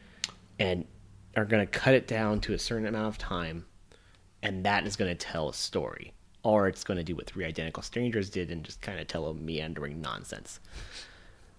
and 0.58 0.86
are 1.36 1.44
going 1.44 1.64
to 1.64 1.70
cut 1.70 1.94
it 1.94 2.06
down 2.06 2.40
to 2.40 2.54
a 2.54 2.58
certain 2.58 2.86
amount 2.86 3.08
of 3.08 3.18
time, 3.18 3.66
and 4.42 4.64
that 4.64 4.86
is 4.86 4.96
going 4.96 5.10
to 5.10 5.14
tell 5.14 5.50
a 5.50 5.54
story. 5.54 6.12
Or 6.42 6.68
it's 6.68 6.84
going 6.84 6.96
to 6.96 7.04
do 7.04 7.14
what 7.14 7.26
Three 7.26 7.44
Identical 7.44 7.82
Strangers 7.82 8.30
did 8.30 8.50
and 8.50 8.64
just 8.64 8.80
kind 8.80 8.98
of 8.98 9.06
tell 9.06 9.26
a 9.26 9.34
meandering 9.34 10.00
nonsense. 10.00 10.58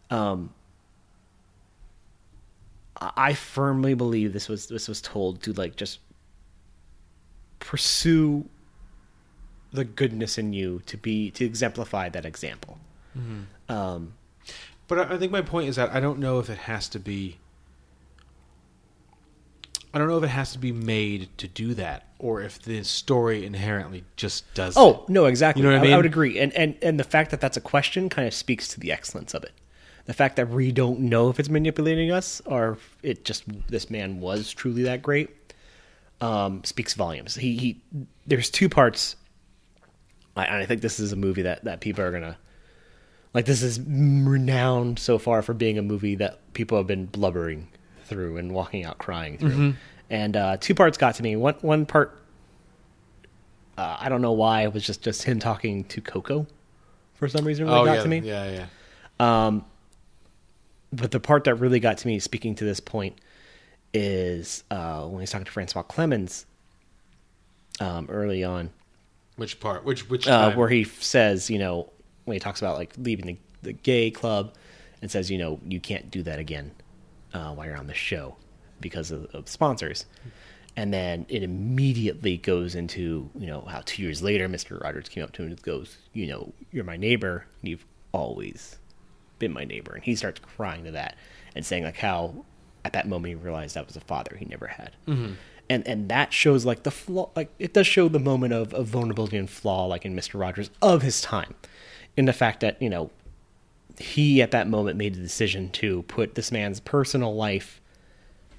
Um, 0.10 0.56
I 3.00 3.34
firmly 3.34 3.94
believe 3.94 4.34
this 4.34 4.48
was 4.50 4.68
this 4.68 4.88
was 4.88 5.02
told 5.02 5.42
to 5.44 5.54
like 5.54 5.76
just 5.76 6.00
pursue 7.60 8.50
the 9.72 9.86
goodness 9.86 10.38
in 10.38 10.54
you 10.54 10.82
to 10.86 10.98
be 10.98 11.32
to 11.32 11.46
exemplify 11.46 12.10
that 12.10 12.26
example. 12.26 12.78
Mhm. 13.18 13.46
Um, 13.70 14.14
But 14.88 15.00
I 15.12 15.16
I 15.16 15.18
think 15.18 15.32
my 15.32 15.42
point 15.42 15.70
is 15.70 15.78
that 15.78 15.89
I 15.92 16.00
don't 16.00 16.20
know 16.20 16.39
if 16.39 16.50
it 16.50 16.58
has 16.60 16.89
to 16.89 17.00
be. 17.00 17.38
I 19.94 19.98
don't 19.98 20.08
know 20.08 20.18
if 20.18 20.24
it 20.24 20.28
has 20.30 20.54
to 20.54 20.60
be 20.60 20.72
made 20.72 21.30
to 21.38 21.48
do 21.50 21.74
that, 21.74 22.08
or 22.18 22.42
if 22.42 22.62
the 22.62 22.82
story 22.84 23.46
inherently 23.46 24.06
just 24.16 24.54
does. 24.54 24.76
Oh 24.78 25.06
no, 25.08 25.26
exactly. 25.26 25.62
You 25.62 25.70
know 25.70 25.76
what 25.76 25.80
I, 25.80 25.82
I, 25.82 25.86
mean? 25.86 25.94
I 25.94 25.98
would 25.98 26.06
agree, 26.06 26.39
and 26.39 26.54
and 26.54 26.78
and 26.82 27.00
the 27.00 27.04
fact 27.04 27.32
that 27.32 27.42
that's 27.42 27.58
a 27.58 27.62
question 27.62 28.10
kind 28.10 28.28
of 28.28 28.34
speaks 28.34 28.68
to 28.70 28.80
the 28.80 28.92
excellence 28.92 29.34
of 29.34 29.44
it. 29.44 29.52
The 30.12 30.18
fact 30.18 30.36
that 30.36 30.49
we 30.49 30.74
don't 30.74 30.99
know 30.99 31.30
if 31.30 31.39
it's 31.39 31.47
manipulating 31.47 32.12
us 32.12 32.41
or 32.45 32.74
if 32.74 32.97
it 33.01 33.24
just 33.24 33.43
this 33.70 33.89
man 33.89 34.20
was 34.20 34.51
truly 34.51 34.84
that 34.84 35.01
great 35.01 35.30
um, 36.20 36.66
speaks 36.66 36.95
volumes. 36.95 37.36
He 37.36 37.55
he. 37.55 37.82
There's 38.28 38.49
two 38.49 38.68
parts. 38.68 39.16
I, 40.36 40.64
I 40.64 40.66
think 40.66 40.82
this 40.82 40.99
is 40.99 41.14
a 41.14 41.16
movie 41.16 41.43
that 41.43 41.64
that 41.64 41.80
people 41.80 42.03
are 42.03 42.12
gonna 42.12 42.38
like. 43.34 43.45
This 43.45 43.64
is 43.64 43.80
renowned 43.80 44.99
so 44.99 45.18
far 45.18 45.41
for 45.41 45.53
being 45.53 45.78
a 45.78 45.82
movie 45.82 46.16
that 46.16 46.39
people 46.51 46.78
have 46.78 46.88
been 46.88 47.05
blubbering 47.05 47.70
through 48.03 48.36
and 48.36 48.51
walking 48.53 48.84
out 48.84 48.97
crying 48.97 49.38
through. 49.38 49.51
Mhm. 49.51 49.76
And 50.09 50.36
uh, 50.36 50.57
two 50.57 50.76
parts 50.76 50.97
got 50.97 51.16
to 51.16 51.24
me. 51.24 51.38
One 51.38 51.55
one 51.62 51.86
part 51.86 52.20
uh, 53.78 53.95
I 53.97 54.09
don't 54.09 54.22
know 54.22 54.34
why 54.34 54.64
it 54.64 54.74
was 54.74 54.86
just 54.86 55.03
just 55.03 55.24
him 55.24 55.39
talking 55.39 55.86
to 55.86 56.01
Koko 56.01 56.47
for 57.14 57.30
some 57.30 57.45
reason 57.45 57.66
really 57.68 57.80
Oh, 57.80 57.86
got 57.86 57.93
yeah, 57.93 58.03
to 58.03 58.09
me. 58.09 58.20
yeah, 58.20 58.66
yeah. 59.22 59.45
Um, 59.47 59.64
but 60.92 61.12
the 61.12 61.20
part 61.20 61.46
that 61.46 61.56
really 61.56 61.80
got 61.80 61.98
to 62.00 62.08
me, 62.08 62.20
speaking 62.20 62.56
to 62.56 62.66
this 62.66 62.80
point, 62.80 63.20
is 63.94 64.64
uh, 64.72 65.04
when 65.06 65.20
he's 65.20 65.32
talking 65.32 65.46
to 65.46 65.52
Francois 65.52 65.84
Clemmons 65.84 66.46
um, 67.80 68.08
early 68.10 68.44
on. 68.44 68.70
Which 69.36 69.60
part? 69.60 69.86
Which 69.86 70.10
which 70.10 70.28
uh, 70.28 70.54
where 70.54 70.70
he 70.70 70.84
says, 70.84 71.50
you 71.50 71.60
know, 71.60 71.89
when 72.26 72.36
he 72.36 72.39
talks 72.39 72.62
about 72.62 72.78
like 72.78 72.94
leaving 72.98 73.26
the, 73.26 73.38
the 73.62 73.74
gay 73.74 74.12
club, 74.12 74.54
and 75.02 75.10
says, 75.10 75.32
you 75.32 75.38
know, 75.38 75.60
you 75.68 75.80
can't 75.80 76.12
do 76.12 76.24
that 76.24 76.39
again 76.39 76.72
uh, 77.34 77.52
while 77.54 77.66
you're 77.66 77.78
on 77.78 77.88
the 77.88 77.94
show 77.94 78.36
because 78.80 79.12
of, 79.12 79.26
of 79.34 79.50
sponsors. 79.50 80.06
And 80.78 80.94
then 80.94 81.26
it 81.28 81.44
immediately 81.44 82.38
goes 82.38 82.76
into, 82.76 83.30
you 83.38 83.48
know, 83.48 83.62
how 83.62 83.82
two 83.84 84.02
years 84.02 84.22
later, 84.22 84.48
Mr. 84.48 84.82
Rogers 84.82 85.10
came 85.10 85.24
up 85.24 85.34
to 85.34 85.44
him 85.44 85.50
and 85.50 85.62
goes, 85.62 85.98
you 86.14 86.28
know, 86.28 86.54
you're 86.72 86.86
my 86.86 86.98
neighbor, 86.98 87.46
and 87.62 87.70
you've 87.70 87.86
always 88.14 88.78
been 89.42 89.52
my 89.52 89.66
neighbor. 89.66 89.94
And 89.94 90.04
he 90.04 90.16
starts 90.16 90.39
crying 90.39 90.86
to 90.86 90.92
that 90.92 91.18
and 91.56 91.66
saying, 91.66 91.84
like, 91.84 91.98
how 91.98 92.46
at 92.86 92.94
that 92.94 93.08
moment 93.08 93.28
he 93.30 93.36
realized 93.36 93.76
that 93.76 93.86
was 93.86 93.96
a 93.98 94.02
father 94.02 94.36
he 94.39 94.46
never 94.46 94.68
had. 94.68 94.92
Mhm. 95.08 95.36
And 95.70 95.88
and 95.88 96.10
that 96.10 96.32
shows 96.34 96.66
like 96.66 96.84
the 96.84 96.92
flaw, 96.92 97.30
like 97.36 97.50
it 97.60 97.74
does 97.74 97.88
show 97.88 98.08
the 98.10 98.20
moment 98.20 98.54
of, 98.54 98.74
of 98.74 98.88
vulnerability 98.88 99.38
and 99.38 99.50
flaw, 99.50 99.86
like 99.86 100.06
in 100.06 100.16
Mr. 100.16 100.39
Rogers 100.39 100.70
of 100.82 101.02
his 101.02 101.22
time, 101.22 101.54
in 102.18 102.26
the 102.26 102.34
fact 102.34 102.60
that 102.62 102.82
you 102.82 102.89
know 102.89 103.10
he 104.00 104.42
at 104.42 104.52
that 104.52 104.68
moment 104.68 104.98
made 104.98 105.14
the 105.16 105.20
decision 105.22 105.70
to 105.72 106.02
put 106.04 106.36
this 106.36 106.52
man's 106.52 106.80
personal 106.80 107.36
life 107.36 107.80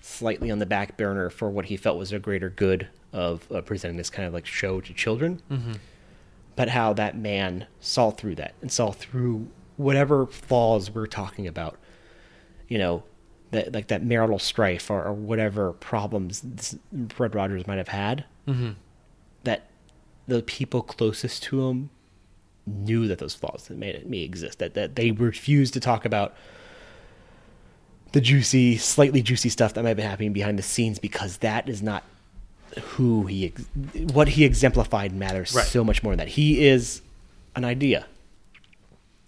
slightly 0.01 0.51
on 0.51 0.59
the 0.59 0.67
back 0.67 0.97
burner 0.97 1.29
for 1.31 1.51
what 1.51 1.67
he 1.67 1.77
felt 1.77 1.99
was 1.99 2.13
a 2.13 2.19
greater 2.19 2.49
good 2.51 2.89
of 3.13 3.51
uh, 3.53 3.61
presenting 3.61 3.97
this 3.99 4.11
kind 4.11 4.27
of 4.27 4.33
like 4.33 4.47
show 4.47 4.81
to 4.81 4.93
children. 4.95 5.41
Mhm. 5.51 5.79
But 6.57 6.69
how 6.71 6.93
that 6.95 7.17
man 7.17 7.67
saw 7.81 8.11
through 8.11 8.37
that 8.37 8.55
and 8.63 8.71
saw 8.71 8.91
through 8.93 9.49
whatever 9.77 10.27
flaws 10.27 10.91
we're 10.91 11.07
talking 11.07 11.47
about, 11.47 11.79
you 12.69 12.79
know, 12.79 13.03
that 13.51 13.73
like 13.73 13.89
that 13.89 14.03
marital 14.05 14.39
strife 14.39 14.91
or, 14.91 15.05
or 15.05 15.13
whatever 15.13 15.73
problems 15.73 16.41
this, 16.43 16.77
Fred 17.11 17.35
Rogers 17.35 17.67
might 17.67 17.79
have 17.79 17.89
had. 17.89 18.25
Mhm. 18.49 18.77
That 19.45 19.69
the 20.27 20.43
people 20.43 20.83
closest 20.83 21.43
to 21.45 21.69
him 21.69 21.91
knew 22.67 23.09
that 23.09 23.19
those 23.19 23.35
flaws 23.35 23.65
that 23.69 23.77
made 23.77 23.95
it 23.95 24.09
may 24.09 24.21
exist. 24.21 24.59
That 24.61 24.75
that 24.75 24.95
they 24.97 25.11
refused 25.11 25.75
to 25.75 25.81
talk 25.81 26.05
about 26.05 26.35
the 28.13 28.21
juicy, 28.21 28.77
slightly 28.77 29.23
juicy 29.23 29.49
stuff 29.49 29.75
that 29.75 29.83
might 29.83 29.95
be 29.95 30.03
happening 30.03 30.33
behind 30.33 30.59
the 30.59 30.63
scenes 30.63 30.99
because 30.99 31.39
that 31.39 31.69
is 31.69 31.83
not 31.83 32.05
who 32.83 33.27
he 33.27 33.47
ex- 33.47 33.65
what 34.13 34.29
he 34.29 34.45
exemplified 34.45 35.15
matters 35.15 35.55
Right. 35.55 35.67
so 35.67 35.83
much 35.85 36.03
more 36.03 36.13
than 36.13 36.19
that. 36.19 36.29
He 36.29 36.67
is 36.67 37.03
an 37.57 37.65
idea. 37.65 38.07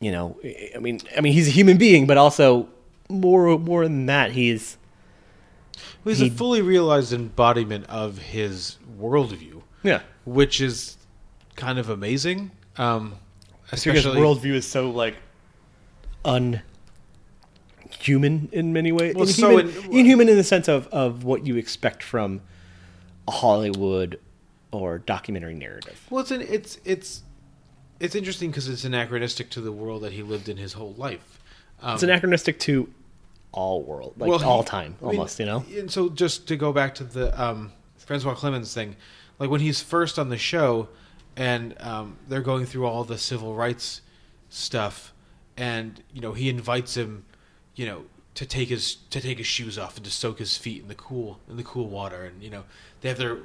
You 0.01 0.13
know, 0.13 0.39
I 0.75 0.79
mean, 0.81 1.01
I 1.17 1.21
mean, 1.21 1.33
he's 1.33 1.49
a 1.49 1.53
human 1.53 1.79
being, 1.79 2.07
but 2.07 2.19
also 2.19 2.69
more 3.09 3.59
more 3.59 3.85
than 3.85 4.07
that, 4.07 4.33
he's 4.33 4.77
Well, 6.05 6.15
he's 6.15 6.19
he- 6.19 6.29
a 6.29 6.31
fully 6.31 6.63
realized 6.63 7.13
embodiment 7.13 7.87
of 7.89 8.19
his 8.19 8.77
worldview. 9.01 9.63
Yeah. 9.83 10.01
which 10.25 10.61
is 10.61 10.97
kind 11.57 11.79
of 11.79 11.91
amazing. 11.91 12.51
Um, 12.79 13.17
especially 13.71 13.99
especially 13.99 14.21
worldview 14.21 14.55
is 14.55 14.67
so 14.67 14.91
like 14.91 15.17
unhuman 16.25 16.63
in 18.53 18.73
many 18.73 18.93
ways. 18.93 19.15
Well, 19.15 19.27
so 19.27 19.59
inhuman, 19.59 19.85
in- 19.93 19.99
inhuman 19.99 20.29
in 20.29 20.37
the 20.37 20.45
sense 20.45 20.69
of 20.69 20.87
of 20.89 21.25
what 21.25 21.47
you 21.47 21.57
expect 21.57 22.03
from 22.03 22.41
a 23.29 23.33
Hollywood 23.33 24.19
or 24.73 24.99
documentary 24.99 25.55
narrative. 25.55 26.01
Well, 26.11 26.21
it's 26.23 26.31
an, 26.31 26.43
it's 26.43 26.79
it's 26.85 27.23
it's 28.01 28.15
interesting 28.15 28.51
because 28.51 28.69
it's 28.69 28.85
anachronistic 28.85 29.51
to 29.51 29.61
the 29.61 29.73
world 29.73 30.03
that 30.03 30.13
he 30.13 30.23
lived 30.23 30.49
in 30.49 30.57
his 30.57 30.73
whole 30.75 30.95
life. 30.95 31.41
Um, 31.83 31.95
it's 31.95 32.03
anachronistic 32.03 32.59
to 32.61 32.89
all 33.53 33.83
world, 33.83 34.15
like 34.19 34.29
well, 34.29 34.39
he- 34.39 34.45
all 34.45 34.65
time, 34.65 34.97
I 35.01 35.07
mean, 35.07 35.17
almost. 35.17 35.39
You 35.39 35.47
know, 35.47 35.65
And 35.77 35.91
so, 35.91 36.09
just 36.09 36.49
to 36.49 36.57
go 36.57 36.73
back 36.73 36.95
to 36.97 37.05
the 37.05 37.41
um, 37.43 37.73
Francois 37.99 38.35
Clemmons 38.35 38.73
thing, 38.75 38.97
like 39.39 39.51
when 39.51 39.61
he's 39.61 39.81
first 39.81 40.19
on 40.19 40.29
the 40.29 40.39
show, 40.39 40.89
and 41.37 41.75
um, 41.81 42.17
they're 42.29 42.41
going 42.41 42.67
through 42.67 42.87
all 42.87 43.05
the 43.05 43.19
civil 43.19 43.55
rights 43.55 44.01
stuff, 44.49 45.13
and 45.57 46.03
you 46.13 46.21
know 46.21 46.33
he 46.33 46.49
invites 46.49 46.97
him, 46.97 47.25
you 47.77 47.87
know, 47.87 48.05
to 48.35 48.45
take 48.47 48.69
his 48.69 48.97
to 49.11 49.21
take 49.21 49.39
his 49.39 49.47
shoes 49.47 49.79
off 49.79 49.97
and 49.97 50.05
to 50.05 50.11
soak 50.11 50.39
his 50.39 50.57
feet 50.57 50.83
in 50.83 50.89
the 50.89 50.95
cool 50.95 51.39
in 51.49 51.57
the 51.57 51.63
cool 51.65 51.87
water, 51.89 52.25
and 52.25 52.43
you 52.43 52.51
know 52.51 52.65
they 53.01 53.09
have 53.09 53.19
their 53.19 53.39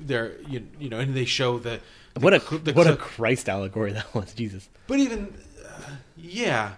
their 0.00 0.40
you, 0.48 0.66
you 0.80 0.88
know, 0.88 0.98
and 0.98 1.14
they 1.14 1.24
show 1.24 1.58
the 1.58 1.80
what 2.20 2.34
a 2.34 2.58
the 2.58 2.72
what 2.72 2.86
a 2.86 2.96
Christ 2.96 3.48
allegory 3.48 3.92
that 3.92 4.14
was. 4.14 4.32
Jesus, 4.34 4.68
but 4.86 4.98
even 4.98 5.34
uh, 5.64 5.90
yeah, 6.16 6.72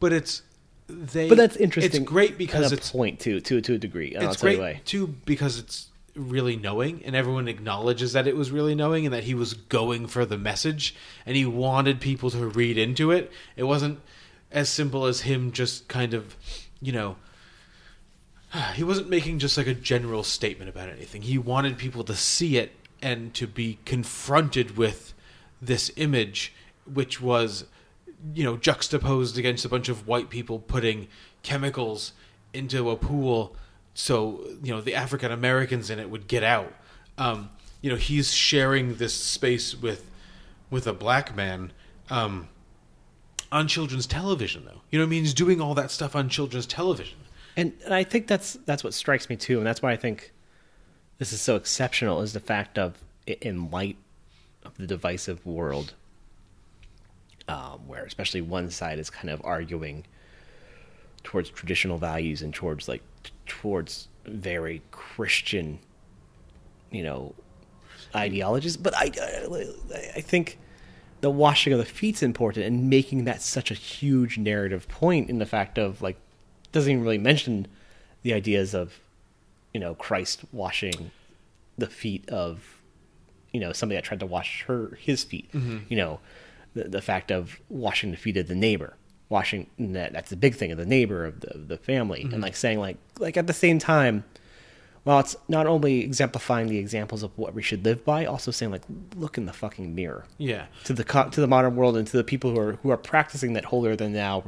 but 0.00 0.12
it's 0.12 0.42
they. 0.88 1.28
but 1.28 1.38
that's 1.38 1.56
interesting. 1.56 2.02
It's 2.02 2.10
great 2.10 2.38
because 2.38 2.72
it's 2.72 2.90
point 2.90 3.20
to 3.20 3.40
to 3.40 3.60
to 3.60 3.74
a 3.74 3.78
degree. 3.78 4.14
and 4.14 4.24
I'll 4.24 4.32
it's 4.32 4.40
great 4.40 4.58
why. 4.58 4.80
too 4.84 5.06
because 5.06 5.58
it's 5.58 5.88
really 6.16 6.56
knowing 6.56 7.02
and 7.04 7.14
everyone 7.14 7.46
acknowledges 7.46 8.14
that 8.14 8.26
it 8.26 8.36
was 8.36 8.50
really 8.50 8.74
knowing 8.74 9.04
and 9.04 9.14
that 9.14 9.24
he 9.24 9.34
was 9.34 9.54
going 9.54 10.06
for 10.06 10.24
the 10.24 10.38
message 10.38 10.94
and 11.26 11.36
he 11.36 11.44
wanted 11.44 12.00
people 12.00 12.30
to 12.30 12.46
read 12.46 12.78
into 12.78 13.10
it 13.10 13.30
it 13.54 13.64
wasn't 13.64 14.00
as 14.50 14.68
simple 14.68 15.04
as 15.04 15.20
him 15.20 15.52
just 15.52 15.88
kind 15.88 16.14
of 16.14 16.34
you 16.80 16.90
know 16.90 17.16
he 18.74 18.82
wasn't 18.82 19.08
making 19.08 19.38
just 19.38 19.58
like 19.58 19.66
a 19.66 19.74
general 19.74 20.22
statement 20.22 20.70
about 20.70 20.88
anything 20.88 21.20
he 21.20 21.36
wanted 21.36 21.76
people 21.76 22.02
to 22.02 22.14
see 22.14 22.56
it 22.56 22.72
and 23.02 23.34
to 23.34 23.46
be 23.46 23.78
confronted 23.84 24.76
with 24.76 25.12
this 25.60 25.90
image 25.96 26.52
which 26.92 27.20
was 27.20 27.64
you 28.34 28.44
know 28.44 28.56
juxtaposed 28.56 29.38
against 29.38 29.64
a 29.64 29.68
bunch 29.68 29.88
of 29.88 30.06
white 30.06 30.30
people 30.30 30.58
putting 30.58 31.08
chemicals 31.42 32.12
into 32.52 32.90
a 32.90 32.96
pool 32.96 33.54
so 33.96 34.46
you 34.62 34.72
know 34.72 34.80
the 34.80 34.94
African 34.94 35.32
Americans 35.32 35.88
in 35.88 35.98
it 35.98 36.10
would 36.10 36.28
get 36.28 36.44
out. 36.44 36.72
Um, 37.16 37.50
you 37.80 37.90
know 37.90 37.96
he's 37.96 38.32
sharing 38.32 38.96
this 38.96 39.14
space 39.14 39.74
with 39.74 40.10
with 40.70 40.86
a 40.86 40.92
black 40.92 41.34
man 41.34 41.72
um, 42.10 42.48
on 43.50 43.68
children's 43.68 44.06
television 44.06 44.64
though. 44.66 44.82
You 44.90 44.98
know 44.98 45.04
what 45.04 45.08
I 45.08 45.10
mean? 45.10 45.22
He's 45.22 45.34
doing 45.34 45.62
all 45.62 45.74
that 45.74 45.90
stuff 45.90 46.14
on 46.14 46.28
children's 46.28 46.66
television. 46.66 47.18
and 47.56 47.72
and 47.84 47.94
I 47.94 48.04
think 48.04 48.26
that's 48.26 48.54
that's 48.66 48.84
what 48.84 48.92
strikes 48.92 49.30
me 49.30 49.36
too, 49.36 49.58
and 49.58 49.66
that's 49.66 49.80
why 49.80 49.92
I 49.92 49.96
think 49.96 50.32
this 51.18 51.32
is 51.32 51.40
so 51.40 51.56
exceptional 51.56 52.20
is 52.20 52.32
the 52.32 52.40
fact 52.40 52.78
of 52.78 52.98
in 53.26 53.70
light 53.70 53.96
of 54.64 54.76
the 54.76 54.86
divisive 54.86 55.44
world, 55.46 55.94
um, 57.48 57.86
where 57.86 58.04
especially 58.04 58.40
one 58.40 58.70
side 58.70 58.98
is 58.98 59.10
kind 59.10 59.30
of 59.30 59.40
arguing 59.44 60.04
towards 61.22 61.50
traditional 61.50 61.98
values 61.98 62.42
and 62.42 62.54
towards 62.54 62.88
like 62.88 63.02
towards 63.46 64.08
very 64.26 64.82
Christian, 64.90 65.78
you 66.90 67.02
know, 67.02 67.34
ideologies. 68.14 68.76
But 68.76 68.94
I 68.96 69.10
I, 69.16 70.16
I 70.16 70.20
think 70.20 70.58
the 71.22 71.30
washing 71.30 71.72
of 71.72 71.78
the 71.78 71.84
feet's 71.84 72.22
important 72.22 72.66
and 72.66 72.90
making 72.90 73.24
that 73.24 73.40
such 73.40 73.70
a 73.70 73.74
huge 73.74 74.38
narrative 74.38 74.86
point 74.88 75.30
in 75.30 75.38
the 75.38 75.46
fact 75.46 75.78
of 75.78 76.02
like 76.02 76.16
doesn't 76.72 76.92
even 76.92 77.02
really 77.02 77.18
mention 77.18 77.66
the 78.22 78.34
ideas 78.34 78.74
of 78.74 79.00
you 79.76 79.80
know 79.84 79.94
Christ 79.94 80.40
washing 80.52 81.10
the 81.76 81.86
feet 81.86 82.24
of 82.30 82.80
you 83.52 83.60
know 83.60 83.72
somebody 83.72 83.96
that 83.98 84.04
tried 84.04 84.20
to 84.20 84.26
wash 84.36 84.50
her 84.68 84.96
his 85.08 85.22
feet 85.30 85.52
Mhm. 85.52 85.82
you 85.90 85.96
know 86.02 86.20
the, 86.72 86.84
the 86.96 87.02
fact 87.02 87.30
of 87.30 87.60
washing 87.68 88.10
the 88.10 88.16
feet 88.24 88.38
of 88.38 88.48
the 88.48 88.54
neighbor 88.54 88.90
washing 89.28 89.66
that 89.78 90.14
that's 90.14 90.30
the 90.30 90.36
big 90.46 90.54
thing 90.54 90.72
of 90.72 90.78
the 90.78 90.86
neighbor 90.86 91.26
of 91.26 91.40
the, 91.40 91.52
the 91.72 91.76
family 91.76 92.22
Mhm. 92.24 92.32
and 92.32 92.42
like 92.42 92.56
saying 92.56 92.78
like 92.86 92.96
like 93.18 93.36
at 93.36 93.46
the 93.46 93.52
same 93.66 93.78
time 93.78 94.24
well 95.04 95.18
it's 95.20 95.36
not 95.48 95.66
only 95.66 96.00
exemplifying 96.00 96.68
the 96.68 96.78
examples 96.78 97.22
of 97.22 97.30
what 97.36 97.52
we 97.54 97.62
should 97.68 97.84
live 97.84 98.02
by 98.04 98.24
also 98.24 98.50
saying 98.50 98.72
like 98.72 98.82
look 99.14 99.36
in 99.36 99.44
the 99.44 99.52
fucking 99.52 99.94
mirror 99.94 100.24
Yeah. 100.38 100.64
to 100.84 100.92
the 100.94 101.04
co- 101.04 101.28
to 101.28 101.40
the 101.44 101.46
modern 101.56 101.76
world 101.76 101.94
and 101.98 102.06
to 102.06 102.16
the 102.16 102.24
people 102.32 102.48
who 102.52 102.58
are 102.64 102.72
who 102.82 102.90
are 102.90 102.96
practicing 103.12 103.52
that 103.52 103.66
holier 103.66 103.94
than 103.96 104.14
thou 104.14 104.40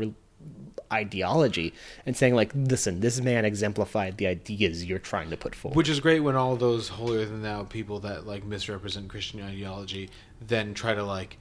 ideology 0.93 1.73
and 2.07 2.17
saying 2.17 2.35
like 2.35 2.51
listen 2.55 3.01
this 3.01 3.21
man 3.21 3.45
exemplified 3.45 4.17
the 4.17 4.27
ideas 4.27 4.85
you're 4.85 4.99
trying 4.99 5.29
to 5.31 5.37
put 5.37 5.55
forward 5.55 5.77
Which 5.77 5.89
is 5.89 6.01
great 6.01 6.21
when 6.21 6.35
all 6.37 6.57
those 6.57 6.89
holier 6.89 7.25
than 7.27 7.43
thou 7.43 7.65
people 7.65 8.01
that 8.01 8.27
like 8.27 8.45
misrepresent 8.45 9.09
Christian 9.09 9.43
ideology 9.43 10.09
then 10.47 10.73
try 10.75 10.95
to 10.95 11.03
like 11.05 11.37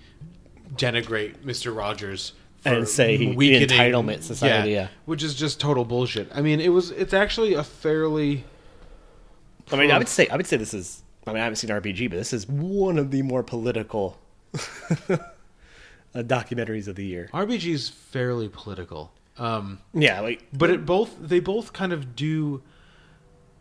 denigrate 0.76 1.36
Mr. 1.46 1.76
Rogers 1.76 2.34
And 2.66 2.88
say 2.88 3.16
he- 3.18 3.32
weakening- 3.36 3.70
entitlement 3.70 4.24
society, 4.24 4.72
yeah. 4.72 4.88
which 5.06 5.24
is 5.24 5.34
just 5.36 5.60
total 5.62 5.86
bullshit. 5.86 6.30
I 6.36 6.42
mean, 6.42 6.60
it 6.60 6.70
was 6.70 6.92
it's 6.92 7.14
actually 7.14 7.54
a 7.54 7.64
fairly 7.64 8.44
I 9.72 9.76
mean, 9.78 9.92
I 9.92 9.98
would 9.98 10.10
say 10.10 10.28
I 10.30 10.36
would 10.36 10.48
say 10.48 10.58
this 10.58 10.74
is. 10.74 11.04
I 11.26 11.32
mean, 11.32 11.42
I 11.42 11.44
haven't 11.44 11.58
seen 11.58 11.70
RBG, 11.70 12.10
but 12.10 12.16
this 12.18 12.32
is 12.32 12.48
one 12.48 12.98
of 12.98 13.12
the 13.12 13.22
more 13.22 13.44
political 13.44 14.18
documentaries 16.16 16.88
of 16.88 16.96
the 16.96 17.06
year. 17.06 17.30
RBG 17.34 17.74
is 17.74 17.90
fairly 17.90 18.50
political. 18.50 19.12
Um, 19.40 19.80
Yeah, 19.94 20.20
like- 20.22 20.48
but 20.52 20.70
it 20.70 20.86
both 20.86 21.16
they 21.20 21.40
both 21.40 21.74
kind 21.74 21.94
of 21.94 22.16
do 22.16 22.64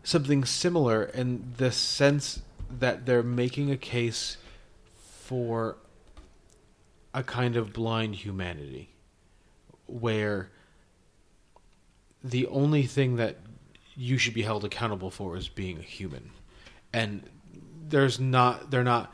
something 0.03 0.43
similar 0.45 1.03
in 1.03 1.53
the 1.57 1.71
sense 1.71 2.41
that 2.69 3.05
they're 3.05 3.23
making 3.23 3.69
a 3.71 3.77
case 3.77 4.37
for 4.95 5.77
a 7.13 7.23
kind 7.23 7.55
of 7.55 7.73
blind 7.73 8.15
humanity 8.15 8.89
where 9.85 10.49
the 12.23 12.47
only 12.47 12.83
thing 12.83 13.15
that 13.17 13.37
you 13.95 14.17
should 14.17 14.33
be 14.33 14.41
held 14.43 14.63
accountable 14.63 15.09
for 15.11 15.35
is 15.37 15.47
being 15.47 15.77
a 15.79 15.81
human. 15.81 16.31
And 16.93 17.29
there's 17.89 18.19
not 18.19 18.71
they're 18.71 18.83
not 18.83 19.13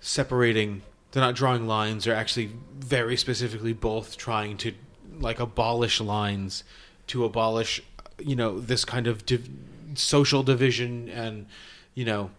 separating 0.00 0.82
they're 1.12 1.22
not 1.22 1.34
drawing 1.34 1.66
lines. 1.66 2.04
They're 2.04 2.14
actually 2.14 2.50
very 2.74 3.16
specifically 3.16 3.72
both 3.72 4.16
trying 4.16 4.56
to 4.58 4.72
like 5.20 5.40
abolish 5.40 6.00
lines 6.00 6.64
to 7.08 7.24
abolish 7.24 7.82
you 8.18 8.36
know 8.36 8.58
this 8.58 8.84
kind 8.84 9.06
of 9.06 9.26
div- 9.26 9.48
social 9.94 10.42
division 10.42 11.08
and 11.08 11.46
you 11.94 12.04
know 12.04 12.30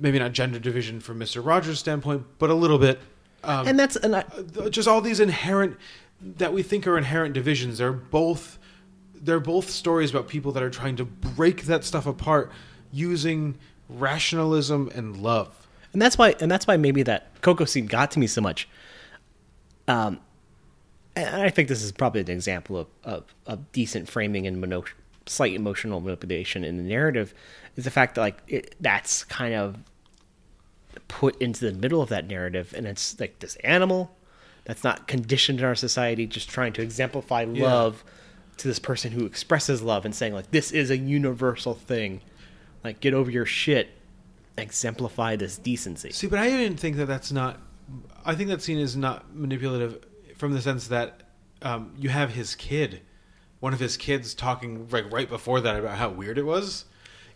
maybe 0.00 0.18
not 0.18 0.32
gender 0.32 0.58
division 0.58 1.00
from 1.00 1.18
Mr. 1.18 1.44
Rogers' 1.44 1.78
standpoint 1.78 2.24
but 2.38 2.50
a 2.50 2.54
little 2.54 2.78
bit 2.78 3.00
um, 3.44 3.66
And 3.66 3.78
that's 3.78 3.96
and 3.96 4.16
I, 4.16 4.24
just 4.70 4.86
all 4.88 5.00
these 5.00 5.20
inherent 5.20 5.76
that 6.20 6.52
we 6.52 6.62
think 6.62 6.86
are 6.86 6.96
inherent 6.96 7.34
divisions 7.34 7.78
they're 7.78 7.92
both 7.92 8.58
they're 9.14 9.40
both 9.40 9.70
stories 9.70 10.10
about 10.10 10.28
people 10.28 10.52
that 10.52 10.62
are 10.62 10.70
trying 10.70 10.96
to 10.96 11.04
break 11.04 11.62
that 11.64 11.84
stuff 11.84 12.06
apart 12.06 12.50
using 12.92 13.58
rationalism 13.88 14.90
and 14.94 15.16
love 15.16 15.62
and 15.92 16.00
that's 16.00 16.16
why 16.16 16.34
and 16.40 16.50
that's 16.50 16.66
why 16.66 16.76
maybe 16.76 17.02
that 17.02 17.40
Koko 17.42 17.64
scene 17.64 17.86
got 17.86 18.10
to 18.12 18.18
me 18.18 18.26
so 18.26 18.40
much. 18.40 18.68
Um, 19.88 20.20
and 21.16 21.42
I 21.42 21.50
think 21.50 21.68
this 21.68 21.82
is 21.82 21.92
probably 21.92 22.20
an 22.22 22.30
example 22.30 22.78
of 22.78 22.86
of, 23.04 23.24
of 23.46 23.72
decent 23.72 24.08
framing 24.08 24.46
and 24.46 24.60
mono, 24.60 24.84
slight 25.26 25.54
emotional 25.54 26.00
manipulation 26.00 26.64
in 26.64 26.76
the 26.76 26.82
narrative 26.82 27.34
is 27.76 27.84
the 27.84 27.90
fact 27.90 28.14
that 28.16 28.20
like 28.22 28.38
it, 28.48 28.74
that's 28.80 29.24
kind 29.24 29.54
of 29.54 29.76
put 31.08 31.40
into 31.40 31.64
the 31.70 31.72
middle 31.78 32.02
of 32.02 32.08
that 32.10 32.26
narrative, 32.26 32.74
and 32.76 32.86
it's 32.86 33.18
like 33.20 33.38
this 33.40 33.56
animal 33.56 34.14
that's 34.64 34.84
not 34.84 35.08
conditioned 35.08 35.58
in 35.58 35.64
our 35.64 35.74
society, 35.74 36.26
just 36.26 36.48
trying 36.48 36.72
to 36.74 36.82
exemplify 36.82 37.42
Yeah. 37.42 37.64
love 37.64 38.04
to 38.58 38.68
this 38.68 38.78
person 38.78 39.12
who 39.12 39.24
expresses 39.24 39.82
love 39.82 40.04
and 40.04 40.14
saying 40.14 40.34
like 40.34 40.50
this 40.50 40.70
is 40.70 40.90
a 40.90 40.96
universal 40.96 41.74
thing, 41.74 42.20
like 42.84 43.00
get 43.00 43.14
over 43.14 43.30
your 43.30 43.46
shit, 43.46 43.88
exemplify 44.58 45.36
this 45.36 45.58
decency. 45.58 46.10
See, 46.12 46.26
but 46.26 46.38
I 46.38 46.48
even 46.50 46.76
think 46.76 46.96
that 46.96 47.06
that's 47.06 47.32
not. 47.32 47.58
I 48.24 48.34
think 48.34 48.48
that 48.50 48.62
scene 48.62 48.78
is 48.78 48.96
not 48.96 49.34
manipulative 49.34 50.04
from 50.42 50.54
the 50.54 50.60
sense 50.60 50.88
that 50.88 51.20
um, 51.62 51.94
you 51.96 52.08
have 52.08 52.34
his 52.34 52.56
kid 52.56 53.00
one 53.60 53.72
of 53.72 53.78
his 53.78 53.96
kids 53.96 54.34
talking 54.34 54.88
like 54.90 55.12
right 55.12 55.28
before 55.28 55.60
that 55.60 55.76
about 55.78 55.96
how 55.96 56.08
weird 56.08 56.36
it 56.36 56.42
was. 56.44 56.84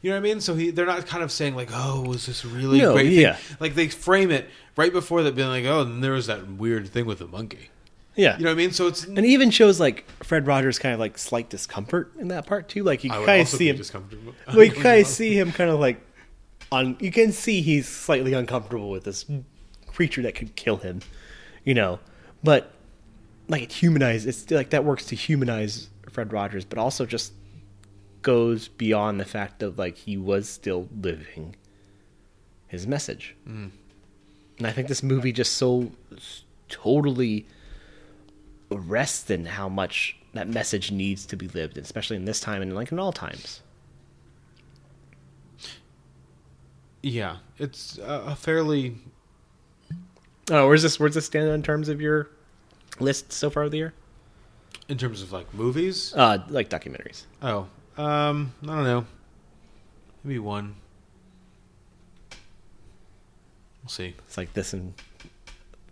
You 0.03 0.11
know 0.11 0.17
what 0.17 0.21
I 0.21 0.23
mean? 0.25 0.41
So 0.41 0.57
he 0.57 0.71
they're 0.73 0.85
not 0.85 1.07
kind 1.07 1.23
of 1.23 1.31
saying 1.31 1.55
like, 1.55 1.69
"Oh, 1.73 2.03
was 2.03 2.27
this 2.27 2.45
really 2.45 2.81
No, 2.81 2.95
great?" 2.95 3.13
yeah. 3.13 3.35
Thing? 3.35 3.57
Like 3.61 3.75
they 3.77 3.87
frame 3.87 4.33
it 4.33 4.51
right 4.75 4.93
before 4.93 5.23
that, 5.23 5.37
being 5.37 5.47
like, 5.47 5.67
"Oh, 5.67 5.83
and 5.83 6.03
there 6.03 6.11
was 6.11 6.27
that 6.27 6.49
weird 6.49 6.89
thing 6.89 7.07
with 7.07 7.21
the 7.21 7.29
monkey." 7.29 7.71
Yeah. 8.17 8.37
You 8.39 8.43
know 8.43 8.51
what 8.51 8.55
I 8.55 8.57
mean? 8.57 8.73
So 8.73 8.89
it's 8.89 9.05
And 9.05 9.19
it 9.21 9.27
even 9.27 9.53
shows 9.53 9.79
like 9.79 10.05
Fred 10.25 10.49
Rogers 10.49 10.81
kind 10.81 10.93
of 10.93 10.99
like 10.99 11.17
slight 11.17 11.49
discomfort 11.49 12.11
in 12.19 12.27
that 12.29 12.45
part 12.45 12.69
too. 12.69 12.83
Like 12.83 13.05
you 13.05 13.11
kind 13.11 13.43
of 13.43 13.49
see 13.49 13.69
him. 13.69 13.77
you 13.77 14.73
kind 14.73 15.01
of 15.03 15.07
see 15.07 15.39
him 15.39 15.53
kind 15.53 15.71
of 15.71 15.79
like 15.79 16.01
on. 16.73 16.97
You 16.99 17.13
can 17.13 17.31
see 17.31 17.61
he's 17.61 17.89
slightly 17.89 18.33
uncomfortable 18.33 18.91
with 18.91 19.05
this 19.05 19.27
creature 19.87 20.23
that 20.23 20.35
could 20.35 20.57
kill 20.57 20.79
him. 20.79 21.03
You 21.63 21.75
know, 21.75 22.01
but 22.43 22.73
like 23.49 23.63
it 23.63 23.73
humanizes. 23.73 24.27
It's 24.27 24.51
like 24.51 24.71
that 24.71 24.85
works 24.85 25.07
to 25.07 25.17
humanize 25.17 25.89
Fred 26.11 26.33
Rogers, 26.33 26.65
but 26.65 26.79
also 26.79 27.07
just 27.07 27.33
goes 28.23 28.69
beyond 28.69 29.21
the 29.21 29.25
fact 29.25 29.63
of 29.63 29.79
like 29.79 29.97
he 29.97 30.17
was 30.17 30.49
still 30.49 30.89
living 31.01 31.57
his 32.67 32.87
message. 32.87 33.37
Mm. 33.49 33.71
And 34.59 34.67
I 34.67 34.73
think 34.73 34.89
this 34.89 35.03
movie 35.03 35.33
just 35.33 35.53
so 35.55 35.93
totally 36.69 37.47
rests 38.71 39.31
in 39.31 39.47
how 39.47 39.69
much 39.69 40.17
that 40.35 40.49
message 40.49 40.91
needs 40.91 41.25
to 41.27 41.37
be 41.37 41.49
lived, 41.49 41.79
especially 41.79 42.17
in 42.17 42.25
this 42.25 42.41
time 42.41 42.63
and 42.63 42.75
like 42.75 42.91
in 42.91 42.99
all 42.99 43.13
times. 43.13 43.63
yeah, 47.03 47.37
it's 47.59 47.99
a, 47.99 48.25
a 48.27 48.35
fairly 48.35 48.97
Oh, 50.51 50.69
where's 50.69 50.83
this? 50.83 51.01
Where's 51.01 51.15
this 51.15 51.27
stand 51.27 51.49
in 51.49 51.63
terms 51.63 51.89
of 51.89 52.01
your 52.01 52.31
list 53.01 53.33
so 53.33 53.51
far 53.51 53.65
of 53.65 53.71
the 53.71 53.79
year? 53.79 53.95
in 54.89 54.99
terms 54.99 55.23
of 55.23 55.33
like 55.33 55.53
movies. 55.55 56.13
Uh, 56.15 56.39
like 56.49 56.69
documentaries. 56.69 57.25
Oh, 57.43 57.67
um, 57.97 58.53
I 58.63 58.67
don't 58.67 58.85
know. 58.85 59.07
Maybe 60.25 60.39
one. 60.39 60.77
We'll 63.83 63.91
see. 63.91 64.15
It's 64.27 64.37
like 64.37 64.53
this 64.53 64.73
and 64.73 64.95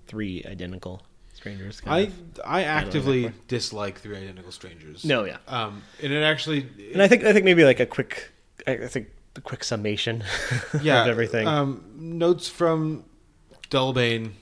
three 0.06 0.44
identical 0.44 1.02
strangers. 1.32 1.80
I 1.86 2.00
of. 2.00 2.12
I 2.44 2.64
actively 2.64 3.24
part. 3.24 3.48
dislike 3.48 3.98
Three 4.00 4.16
Identical 4.16 4.50
Strangers. 4.50 5.04
No, 5.04 5.24
yeah. 5.24 5.36
Um, 5.46 5.82
and 6.02 6.12
it 6.12 6.22
actually, 6.22 6.66
and 6.92 7.00
I 7.00 7.08
think 7.08 7.24
I 7.24 7.32
think 7.32 7.44
maybe 7.44 7.64
like 7.64 7.80
a 7.80 7.86
quick, 7.86 8.32
I 8.66 8.72
I 8.72 8.86
think 8.88 9.08
a 9.36 9.40
quick 9.40 9.62
summation 9.62 10.24
yeah, 10.82 11.02
of 11.02 11.08
everything. 11.08 11.46
Um, 11.46 11.84
notes 11.96 12.48
from 12.48 13.04
Dunblane 13.70 14.34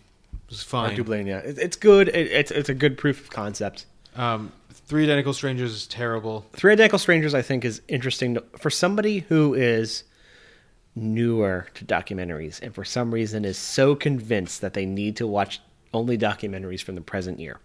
was 0.52 0.62
fine. 0.62 0.94
Dunblane, 0.96 1.26
yeah, 1.26 1.38
it, 1.38 1.58
it's 1.58 1.76
good. 1.76 2.08
It, 2.08 2.30
it's 2.30 2.50
it's 2.50 2.68
a 2.68 2.74
good 2.74 2.96
proof 2.98 3.20
of 3.20 3.30
concept. 3.30 3.86
Um, 4.16 4.52
Three 4.70 5.04
Identical 5.04 5.32
Strangers 5.32 5.72
is 5.72 5.86
terrible. 5.86 6.44
Three 6.52 6.72
Identical 6.72 6.98
Strangers, 6.98 7.34
I 7.34 7.42
think, 7.42 7.64
is 7.64 7.80
interesting 7.88 8.34
to, 8.34 8.44
for 8.58 8.68
somebody 8.70 9.20
who 9.20 9.54
is 9.54 10.04
newer 10.94 11.66
to 11.74 11.84
documentaries 11.84 12.60
and 12.60 12.74
for 12.74 12.84
some 12.84 13.12
reason 13.14 13.44
is 13.46 13.56
so 13.56 13.94
convinced 13.94 14.60
that 14.60 14.74
they 14.74 14.84
need 14.84 15.16
to 15.16 15.26
watch 15.26 15.60
only 15.94 16.18
documentaries 16.18 16.82
from 16.82 16.94
the 16.94 17.00
present 17.00 17.40
year. 17.40 17.58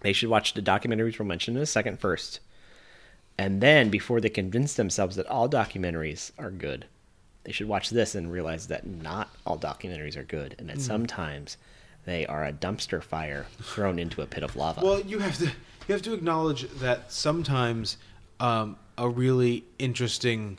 They 0.00 0.12
should 0.12 0.28
watch 0.28 0.54
the 0.54 0.62
documentaries 0.62 1.18
we'll 1.18 1.28
mention 1.28 1.56
in 1.56 1.62
a 1.62 1.66
second 1.66 2.00
first. 2.00 2.40
And 3.38 3.60
then, 3.60 3.88
before 3.88 4.20
they 4.20 4.28
convince 4.28 4.74
themselves 4.74 5.16
that 5.16 5.26
all 5.26 5.48
documentaries 5.48 6.32
are 6.38 6.50
good, 6.50 6.86
they 7.44 7.52
should 7.52 7.68
watch 7.68 7.90
this 7.90 8.14
and 8.14 8.30
realize 8.30 8.66
that 8.66 8.86
not 8.86 9.30
all 9.46 9.58
documentaries 9.58 10.16
are 10.16 10.22
good 10.24 10.54
and 10.58 10.68
that 10.68 10.76
Mm. 10.78 10.82
sometimes 10.82 11.56
they 12.04 12.26
are 12.26 12.44
a 12.44 12.52
dumpster 12.52 13.02
fire 13.02 13.46
thrown 13.60 13.98
into 13.98 14.22
a 14.22 14.26
pit 14.26 14.42
of 14.42 14.56
lava. 14.56 14.80
Well, 14.84 15.00
you 15.00 15.18
have 15.20 15.38
to 15.38 15.46
you 15.46 15.92
have 15.94 16.02
to 16.02 16.14
acknowledge 16.14 16.68
that 16.78 17.12
sometimes 17.12 17.96
um, 18.40 18.76
a 18.98 19.08
really 19.08 19.64
interesting 19.78 20.58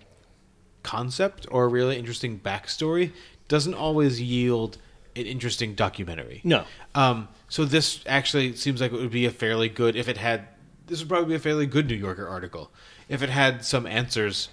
concept 0.84 1.48
or 1.50 1.66
a 1.66 1.68
really 1.68 1.98
interesting 1.98 2.40
backstory 2.40 3.12
doesn't 3.48 3.74
always 3.74 4.22
yield 4.22 4.78
an 5.16 5.26
interesting 5.26 5.76
documentary. 5.76 6.42
No. 6.44 6.66
Um, 6.96 7.28
so 7.50 7.66
this 7.66 8.02
actually 8.08 8.56
seems 8.56 8.82
like 8.82 8.92
it 8.92 9.00
would 9.00 9.12
be 9.12 9.26
a 9.26 9.32
fairly 9.32 9.70
good 9.70 9.96
if 9.96 10.08
it 10.08 10.18
had. 10.18 10.48
This 10.88 11.00
would 11.00 11.10
probably 11.10 11.30
be 11.30 11.36
a 11.36 11.40
fairly 11.40 11.66
good 11.66 11.88
New 11.88 11.96
Yorker 11.96 12.28
article 12.28 12.72
if 13.08 13.22
it 13.22 13.30
had 13.30 13.64
some 13.64 13.86
answers 13.86 14.50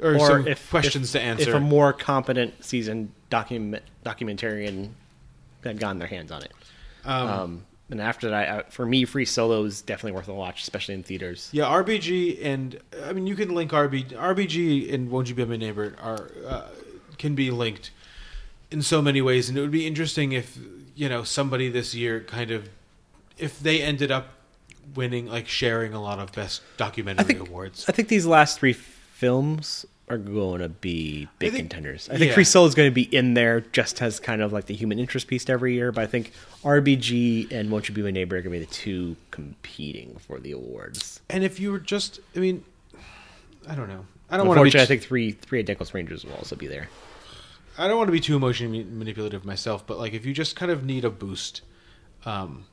or, 0.00 0.18
some 0.18 0.44
questions 0.70 1.14
if- 1.14 1.20
to 1.20 1.26
answer. 1.26 1.50
If 1.50 1.56
a 1.56 1.60
more 1.60 1.92
competent 1.92 2.64
seasoned 2.64 3.12
document 3.30 3.82
documentarian 4.04 4.90
had 5.64 5.78
gotten 5.78 5.98
their 5.98 6.08
hands 6.08 6.30
on 6.30 6.42
it. 6.42 6.52
Um, 7.04 7.28
Um, 7.28 7.66
and 7.90 8.00
after 8.00 8.30
that, 8.30 8.48
I, 8.48 8.70
for 8.70 8.86
me, 8.86 9.04
Free 9.04 9.26
Solo 9.26 9.64
is 9.64 9.82
definitely 9.82 10.12
worth 10.12 10.28
a 10.28 10.34
watch, 10.34 10.62
especially 10.62 10.94
in 10.94 11.02
theaters. 11.02 11.50
Yeah, 11.52 11.64
RBG 11.64 12.42
and 12.42 12.78
I 13.04 13.12
mean 13.12 13.26
you 13.26 13.36
can 13.36 13.54
link 13.54 13.70
RB, 13.72 14.12
RBG 14.12 14.92
and 14.92 15.10
Won't 15.10 15.28
You 15.28 15.34
Be 15.34 15.44
My 15.44 15.56
Neighbor 15.56 15.94
are 16.00 16.30
uh, 16.46 16.68
can 17.18 17.34
be 17.34 17.50
linked 17.50 17.90
in 18.70 18.80
so 18.80 19.02
many 19.02 19.20
ways, 19.20 19.48
and 19.48 19.58
it 19.58 19.60
would 19.60 19.70
be 19.70 19.86
interesting 19.86 20.32
if 20.32 20.58
you 20.94 21.08
know 21.08 21.22
somebody 21.22 21.68
this 21.68 21.94
year 21.94 22.20
kind 22.20 22.50
of 22.50 22.70
if 23.36 23.60
they 23.60 23.82
ended 23.82 24.10
up 24.10 24.28
winning 24.94 25.26
like 25.26 25.46
sharing 25.46 25.92
a 25.92 26.00
lot 26.00 26.18
of 26.18 26.32
best 26.32 26.62
documentary 26.78 27.36
awards. 27.38 27.84
I 27.88 27.92
think 27.92 28.08
these 28.08 28.24
last 28.24 28.58
three 28.58 28.72
films 28.72 29.84
are 30.12 30.18
going 30.18 30.60
to 30.60 30.68
be 30.68 31.28
big 31.38 31.52
think- 31.52 31.70
contenders. 31.70 32.08
I 32.08 32.18
think 32.18 32.28
yeah. 32.28 32.34
Free 32.34 32.44
Solo 32.44 32.66
is 32.66 32.74
going 32.74 32.90
to 32.90 32.94
be 32.94 33.02
in 33.14 33.34
there 33.34 33.60
just 33.60 34.00
as 34.02 34.20
kind 34.20 34.42
of 34.42 34.52
like 34.52 34.66
the 34.66 34.74
human 34.74 34.98
interest 34.98 35.26
piece 35.26 35.48
every 35.48 35.74
year, 35.74 35.92
but 35.92 36.02
I 36.02 36.06
think 36.06 36.32
RBG 36.62 37.50
and 37.50 37.70
Won't 37.70 37.88
You 37.88 37.94
Be 37.94 38.02
My 38.02 38.10
Neighbor 38.10 38.36
are 38.36 38.42
going 38.42 38.52
to 38.52 38.58
be 38.60 38.64
the 38.64 38.72
two 38.72 39.16
competing 39.30 40.16
for 40.18 40.38
the 40.38 40.52
awards. 40.52 41.20
And 41.28 41.44
if 41.44 41.58
you 41.58 41.72
were 41.72 41.78
just, 41.78 42.20
I 42.36 42.38
mean, 42.38 42.64
I 43.68 43.74
don't 43.74 43.88
know. 43.88 44.06
I 44.30 44.36
don't 44.36 44.48
want 44.48 44.58
to 44.58 44.78
be. 44.78 44.80
I 44.80 44.86
think 44.86 45.02
three 45.02 45.32
three 45.32 45.58
identical 45.58 45.84
strangers 45.84 46.24
will 46.24 46.34
also 46.34 46.56
be 46.56 46.66
there. 46.66 46.88
I 47.76 47.86
don't 47.86 47.98
want 47.98 48.08
to 48.08 48.12
be 48.12 48.20
too 48.20 48.34
emotionally 48.34 48.84
manipulative 48.84 49.44
myself, 49.44 49.86
but 49.86 49.98
like 49.98 50.14
if 50.14 50.24
you 50.24 50.32
just 50.32 50.56
kind 50.56 50.70
of 50.70 50.84
need 50.84 51.04
a 51.04 51.10
boost, 51.10 51.60
um, 52.24 52.64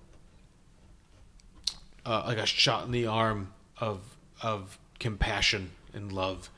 uh, 2.05 2.23
like 2.27 2.37
a 2.37 2.45
shot 2.45 2.85
in 2.85 2.91
the 2.91 3.07
arm 3.07 3.53
of 3.77 4.01
of 4.41 4.79
compassion 4.99 5.71
and 5.93 6.13
love, 6.13 6.49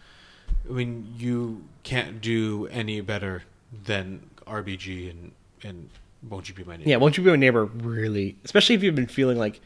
I 0.70 0.74
mean, 0.74 1.14
you 1.18 1.64
can't 1.84 2.22
do 2.22 2.68
any 2.68 3.01
better 3.01 3.43
than 3.86 4.30
RBG 4.47 5.09
and 5.09 5.32
and 5.64 5.89
won't 6.28 6.49
you 6.49 6.55
be 6.55 6.64
my 6.64 6.78
neighbor? 6.78 6.89
Yeah, 6.89 6.95
Won't 6.97 7.18
You 7.18 7.24
Be 7.24 7.30
My 7.32 7.36
Neighbor 7.36 7.66
really, 7.66 8.36
especially 8.43 8.76
if 8.76 8.84
you've 8.84 8.95
been 8.95 9.07
feeling 9.07 9.38
like 9.38 9.59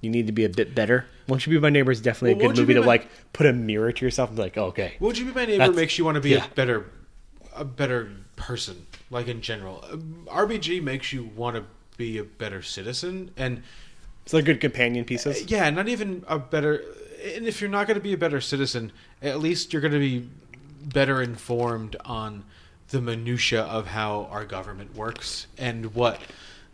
you 0.00 0.10
need 0.10 0.26
to 0.26 0.32
be 0.32 0.44
a 0.44 0.48
bit 0.48 0.74
better. 0.74 1.06
Won't 1.28 1.46
You 1.46 1.52
Be 1.52 1.58
My 1.60 1.70
Neighbor 1.70 1.90
is 1.90 2.00
definitely 2.00 2.34
Well, 2.34 2.50
a 2.52 2.54
good 2.54 2.60
movie 2.60 2.74
to 2.74 2.80
My- 2.80 2.86
like 2.86 3.08
put 3.32 3.46
a 3.46 3.52
mirror 3.52 3.90
to 3.92 4.04
yourself 4.04 4.28
and 4.30 4.36
be 4.36 4.42
like, 4.42 4.56
oh, 4.58 4.66
okay. 4.66 4.94
Won't 5.00 5.18
you 5.18 5.24
be 5.26 5.32
my 5.32 5.44
neighbor 5.46 5.58
That's- 5.58 5.76
makes 5.76 5.98
you 5.98 6.04
want 6.04 6.16
to 6.16 6.20
be 6.20 6.30
yeah. 6.30 6.44
a 6.46 6.48
better 6.54 6.86
a 7.54 7.64
better 7.64 8.10
person, 8.36 8.86
like 9.10 9.26
in 9.28 9.40
general. 9.40 9.84
Um, 9.90 10.26
RBG 10.30 10.80
makes 10.82 11.12
you 11.12 11.24
want 11.34 11.56
to 11.56 11.64
be 11.96 12.18
a 12.18 12.24
better 12.24 12.62
citizen, 12.62 13.32
and 13.36 13.62
It's 14.24 14.32
like 14.32 14.44
good 14.44 14.60
companion 14.60 15.04
pieces. 15.04 15.50
yeah, 15.50 15.68
not 15.70 15.88
even 15.88 16.24
a 16.28 16.38
better. 16.38 16.84
And 17.22 17.46
if 17.46 17.60
you're 17.60 17.70
not 17.70 17.86
going 17.86 17.96
to 17.96 18.02
be 18.02 18.12
a 18.12 18.18
better 18.18 18.40
citizen, 18.40 18.92
at 19.22 19.40
least 19.40 19.72
you're 19.72 19.82
going 19.82 19.92
to 19.92 19.98
be 19.98 20.28
better 20.82 21.20
informed 21.20 21.96
on 22.04 22.44
the 22.90 23.00
minutia 23.00 23.62
of 23.62 23.88
how 23.88 24.28
our 24.30 24.44
government 24.44 24.94
works 24.94 25.46
and 25.58 25.94
what 25.94 26.20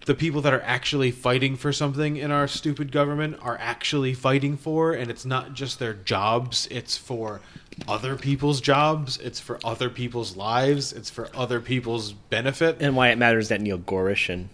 the 0.06 0.14
people 0.14 0.42
that 0.42 0.52
are 0.52 0.62
actually 0.62 1.10
fighting 1.10 1.56
for 1.56 1.72
something 1.72 2.16
in 2.16 2.30
our 2.30 2.46
stupid 2.46 2.92
government 2.92 3.36
are 3.40 3.56
actually 3.58 4.12
fighting 4.12 4.56
for 4.56 4.92
and 4.92 5.10
it's 5.10 5.24
not 5.24 5.54
just 5.54 5.78
their 5.78 5.94
jobs 5.94 6.68
it's 6.70 6.96
for 6.96 7.40
other 7.88 8.14
people's 8.14 8.60
jobs 8.60 9.16
it's 9.18 9.40
for 9.40 9.58
other 9.64 9.88
people's 9.88 10.36
lives 10.36 10.92
it's 10.92 11.10
for 11.10 11.28
other 11.34 11.60
people's 11.60 12.12
benefit. 12.12 12.76
And 12.80 12.94
why 12.94 13.08
it 13.08 13.18
matters 13.18 13.48
that 13.48 13.60
Neil 13.60 13.78
Gorsuch 13.78 14.28
and 14.28 14.48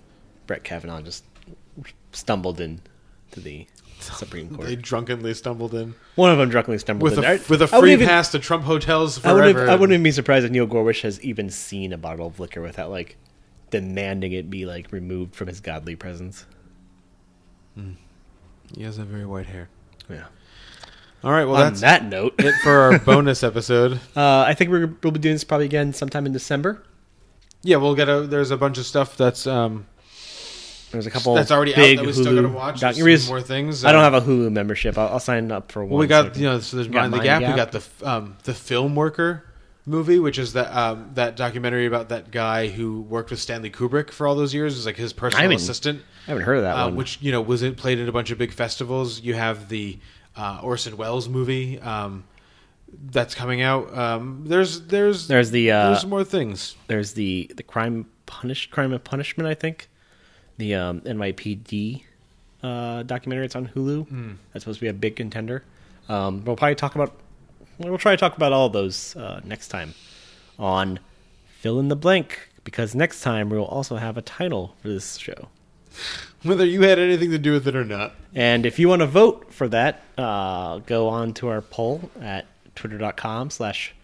Brett 0.47 0.65
Kavanaugh 0.65 1.03
just 1.03 1.25
stumbled 2.12 2.61
into 2.61 2.81
the 3.37 3.67
Supreme 4.12 4.49
Court. 4.55 4.66
they 4.69 4.77
drunkenly 4.77 5.35
stumbled 5.35 5.74
in 5.74 5.95
One 6.16 6.31
of 6.31 6.39
them 6.39 6.49
drunkenly 6.51 6.78
stumbled 6.78 7.11
with 7.11 7.19
in. 7.19 7.24
a, 7.24 7.28
I- 7.28 7.41
with 7.49 7.62
a 7.62 7.69
I 7.73 7.78
wouldn't 7.78 7.81
free 7.81 7.93
even- 7.95 8.07
pass 8.07 8.31
to 8.32 8.39
Trump 8.39 8.65
hotels 8.65 9.24
I 9.24 9.32
wouldn't, 9.32 9.55
forever 9.55 9.70
I 9.70 9.74
wouldn't 9.74 9.93
even 9.95 10.03
be 10.03 10.11
surprised 10.12 10.45
if 10.45 10.51
Neil 10.53 10.66
Gorsuch 10.66 11.03
has 11.03 11.20
even 11.23 11.51
seen 11.51 11.93
a 11.93 11.99
bottle 11.99 12.27
of 12.27 12.39
liquor 12.41 12.61
without 12.62 12.91
like 12.91 13.16
demanding 13.70 14.32
it 14.32 14.51
be 14.51 14.66
like 14.66 14.91
removed 14.93 15.35
from 15.35 15.49
his 15.49 15.61
godly 15.61 15.97
presence. 15.97 16.45
he 18.74 18.82
has 18.82 18.99
a 18.99 19.05
very 19.05 19.24
white 19.27 19.47
hair 19.47 19.69
Yeah. 20.09 20.24
all 21.24 21.32
right 21.32 21.45
well 21.45 21.57
On 21.57 21.69
that's 21.69 21.81
that 21.81 22.05
note, 22.05 22.35
it 22.39 22.55
for 22.62 22.73
our 22.81 22.99
bonus 23.05 23.43
episode 23.43 24.01
Uh, 24.16 24.41
I 24.47 24.55
think 24.55 24.70
we're, 24.70 24.95
we'll 25.03 25.12
be 25.12 25.19
doing 25.20 25.35
this 25.35 25.45
probably 25.45 25.66
again 25.66 25.93
sometime 25.93 26.27
in 26.27 26.32
December. 26.32 26.82
Yeah, 27.62 27.77
we'll 27.77 27.95
get 27.95 28.09
a. 28.09 28.23
There's 28.23 28.51
a 28.51 28.57
bunch 28.57 28.78
of 28.78 28.87
stuff 28.87 29.19
that's 29.19 29.47
um. 29.47 29.85
There's 30.91 31.07
a 31.07 31.11
couple 31.11 31.35
that's 31.35 31.51
already 31.51 31.73
out 31.73 31.77
big 31.77 31.99
that 31.99 32.07
we 32.07 32.12
Hulu 32.12 32.21
still 32.21 32.35
got 32.35 32.43
to 32.43 32.49
watch. 32.49 32.81
There's 32.81 32.97
documentaries. 32.99 33.29
more 33.29 33.41
things. 33.41 33.85
I 33.85 33.93
don't 33.93 34.03
have 34.03 34.15
a 34.15 34.21
Hulu 34.21 34.51
membership. 34.53 34.99
I'll, 34.99 35.09
I'll 35.09 35.21
sign 35.21 35.53
up 35.53 35.71
for 35.71 35.83
one. 35.85 35.91
Well, 35.91 35.99
we 36.01 36.07
got 36.07 36.33
can- 36.33 36.43
you 36.43 36.49
know. 36.49 36.61
So 36.61 36.77
there's 36.77 36.89
Mind 36.89 37.12
the 37.12 37.19
Gap. 37.19 37.41
Gap. 37.41 37.51
We 37.51 37.57
got 37.57 37.73
the 37.73 37.83
um 38.09 38.37
the 38.45 38.53
Filmworker 38.53 39.43
movie, 39.87 40.19
which 40.19 40.39
is 40.39 40.53
that 40.55 40.75
um 40.77 41.11
that 41.15 41.37
documentary 41.37 41.87
about 41.87 42.09
that 42.11 42.31
guy 42.31 42.69
who 42.69 43.03
worked 43.03 43.31
with 43.31 43.41
Stanley 43.41 43.71
Kubrick 43.71 44.11
for 44.11 44.27
all 44.27 44.35
those 44.35 44.53
years. 44.53 44.77
Is 44.77 44.87
like 44.87 44.97
his 44.97 45.12
personal 45.12 45.43
haven't- 45.43 45.57
assistant. 45.57 46.03
I 46.27 46.31
haven't 46.33 46.45
heard 46.45 46.57
of 46.59 46.62
that 46.65 46.75
uh, 46.77 46.85
one. 46.87 46.97
Which 46.97 47.19
you 47.23 47.33
know 47.33 47.41
was 47.41 47.62
it 47.62 47.77
played 47.77 47.99
at 48.01 48.09
a 48.09 48.12
bunch 48.12 48.31
of 48.31 48.39
big 48.39 48.53
festivals. 48.53 49.21
You 49.21 49.35
have 49.35 49.69
the 49.69 49.99
uh, 50.37 50.61
Orson 50.62 50.97
Welles 50.97 51.29
movie 51.29 51.81
um, 51.81 52.25
that's 53.11 53.35
coming 53.35 53.62
out. 53.62 53.97
Um, 53.97 54.45
there's 54.47 54.83
there's 54.83 55.29
There's 55.29 55.51
the 55.51 55.71
uh, 55.71 55.91
there's 55.91 56.07
more 56.07 56.25
things. 56.25 56.77
There's 56.89 57.12
the 57.15 57.51
the 57.57 57.62
crime 57.62 58.07
punish 58.27 58.71
crime 58.71 58.93
of 58.93 59.03
punishment. 59.05 59.49
I 59.49 59.55
think 59.55 59.89
the 60.61 60.74
um, 60.74 61.01
NYPD 61.01 62.03
uh, 62.62 63.03
documentary. 63.03 63.47
It's 63.47 63.57
on 63.57 63.69
Hulu. 63.69 64.07
Hmm. 64.07 64.32
That's 64.53 64.65
supposed 64.65 64.78
to 64.78 64.85
be 64.85 64.89
a 64.89 64.93
big 64.95 65.16
contender. 65.16 65.65
Um, 66.09 66.45
we'll 66.45 66.57
probably 66.57 66.77
talk 66.77 66.95
about. 66.95 67.19
We'll 67.78 67.99
try 67.99 68.12
to 68.12 68.16
talk 68.16 68.37
about 68.37 68.53
all 68.53 68.69
those 68.69 69.16
uh, 69.16 69.41
next 69.43 69.69
time 69.69 69.95
on 70.59 71.01
fill 71.47 71.81
in 71.81 71.89
the 71.89 71.97
blank 71.97 72.51
because 72.62 72.95
next 72.95 73.23
time 73.23 73.49
we 73.49 73.57
will 73.57 73.65
also 73.65 73.97
have 73.97 74.16
a 74.16 74.23
title 74.23 74.77
for 74.82 74.89
this 74.89 75.16
show. 75.16 75.49
Whether 76.43 76.65
you 76.65 76.82
had 76.82 76.99
anything 76.99 77.31
to 77.31 77.39
do 77.39 77.53
with 77.53 77.66
it 77.66 77.74
or 77.74 77.85
not. 77.85 78.15
And 78.35 78.65
if 78.65 78.78
you 78.78 78.89
want 78.89 79.01
to 79.01 79.07
vote 79.07 79.53
for 79.53 79.69
that, 79.69 80.03
uh, 80.16 80.78
go 80.78 81.09
on 81.09 81.35
to 81.35 81.49
our 81.49 81.61
poll 81.61 82.11
at 82.20 82.47
twitter.com 82.74 83.51
slash 83.51 83.95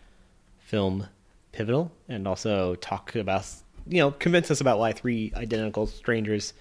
film 0.58 1.08
pivotal 1.52 1.92
and 2.08 2.26
also 2.26 2.74
talk 2.76 3.14
about, 3.14 3.46
you 3.88 3.98
know, 3.98 4.10
convince 4.12 4.50
us 4.50 4.60
about 4.60 4.78
why 4.78 4.92
Three 4.92 5.32
Identical 5.36 5.86
Strangers 5.86 6.52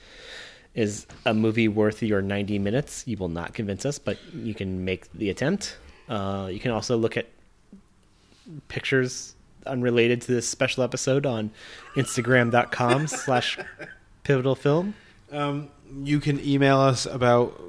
is 0.74 1.08
a 1.26 1.34
movie 1.34 1.68
worth 1.68 2.04
your 2.04 2.22
90 2.22 2.60
minutes. 2.60 3.04
You 3.08 3.18
will 3.18 3.30
not 3.30 3.54
convince 3.54 3.86
us, 3.86 3.98
but 4.00 4.18
you 4.34 4.54
can 4.54 4.84
make 4.86 5.12
the 5.14 5.30
attempt. 5.30 5.78
Uh, 6.10 6.50
you 6.52 6.60
can 6.60 6.72
also 6.72 6.98
look 6.98 7.16
at 7.18 7.28
pictures 8.68 9.36
unrelated 9.66 10.22
to 10.22 10.32
this 10.34 10.48
special 10.48 10.84
episode 10.84 11.26
on 11.26 11.50
instagram.com 11.96 13.08
slash 13.08 13.58
pivotal 14.24 14.56
film. 14.56 14.94
Um, 15.32 15.70
you 16.04 16.20
can 16.20 16.40
email 16.46 16.80
us 16.80 17.06
about 17.06 17.60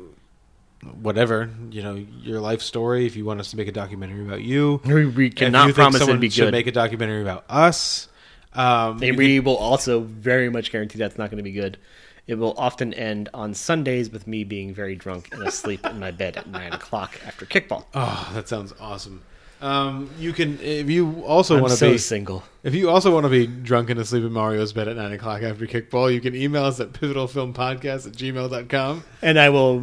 whatever 1.00 1.50
you 1.70 1.82
know 1.82 1.94
your 2.22 2.40
life 2.40 2.60
story. 2.60 3.06
If 3.06 3.16
you 3.16 3.24
want 3.24 3.40
us 3.40 3.50
to 3.52 3.56
make 3.56 3.68
a 3.68 3.72
documentary 3.72 4.24
about 4.24 4.42
you, 4.42 4.80
We- 4.84 5.06
we 5.06 5.26
If 5.28 5.36
cannot 5.36 5.62
you 5.68 5.72
think 5.72 5.76
promise 5.76 5.96
it'd 5.96 6.06
someone 6.06 6.20
be 6.20 6.28
should 6.30 6.46
good. 6.46 6.52
Make 6.52 6.66
a 6.66 6.72
documentary 6.72 7.22
about 7.22 7.44
us. 7.48 8.08
Um, 8.56 9.02
And 9.02 9.16
we 9.16 9.40
will 9.40 9.56
also 9.56 10.00
very 10.00 10.48
much 10.50 10.72
guarantee 10.72 10.98
that's 10.98 11.18
not 11.18 11.30
going 11.30 11.38
to 11.38 11.44
be 11.44 11.52
good. 11.52 11.78
It 12.26 12.34
will 12.36 12.54
often 12.56 12.92
end 12.94 13.28
on 13.32 13.54
Sundays 13.54 14.10
with 14.10 14.26
me 14.26 14.42
being 14.42 14.74
very 14.74 14.96
drunk 14.96 15.28
and 15.32 15.46
asleep 15.46 15.86
in 15.86 16.00
my 16.00 16.10
bed 16.10 16.36
at 16.36 16.48
nine 16.48 16.72
o'clock 16.72 17.20
after 17.24 17.46
kickball. 17.46 17.84
Oh, 17.94 18.30
that 18.34 18.48
sounds 18.48 18.74
awesome. 18.80 19.22
Um, 19.62 20.10
you 20.18 20.32
can 20.34 20.60
if 20.60 20.90
you 20.90 21.22
also 21.24 21.54
I'm 21.56 21.62
want 21.62 21.70
to 21.72 21.76
so 21.78 21.92
be 21.92 21.98
single. 21.98 22.42
If 22.62 22.74
you 22.74 22.90
also 22.90 23.12
want 23.14 23.24
to 23.24 23.30
be 23.30 23.46
drunk 23.46 23.90
and 23.90 23.98
asleep 24.00 24.24
in 24.24 24.32
Mario's 24.32 24.72
bed 24.72 24.88
at 24.88 24.96
nine 24.96 25.12
o'clock 25.12 25.42
after 25.42 25.66
kickball, 25.66 26.12
you 26.12 26.20
can 26.20 26.34
email 26.34 26.64
us 26.64 26.78
at 26.80 26.92
pivotalfilmpodcast 26.92 28.06
at 28.06 28.12
gmail.com. 28.12 29.04
And 29.22 29.38
I 29.38 29.48
will 29.48 29.78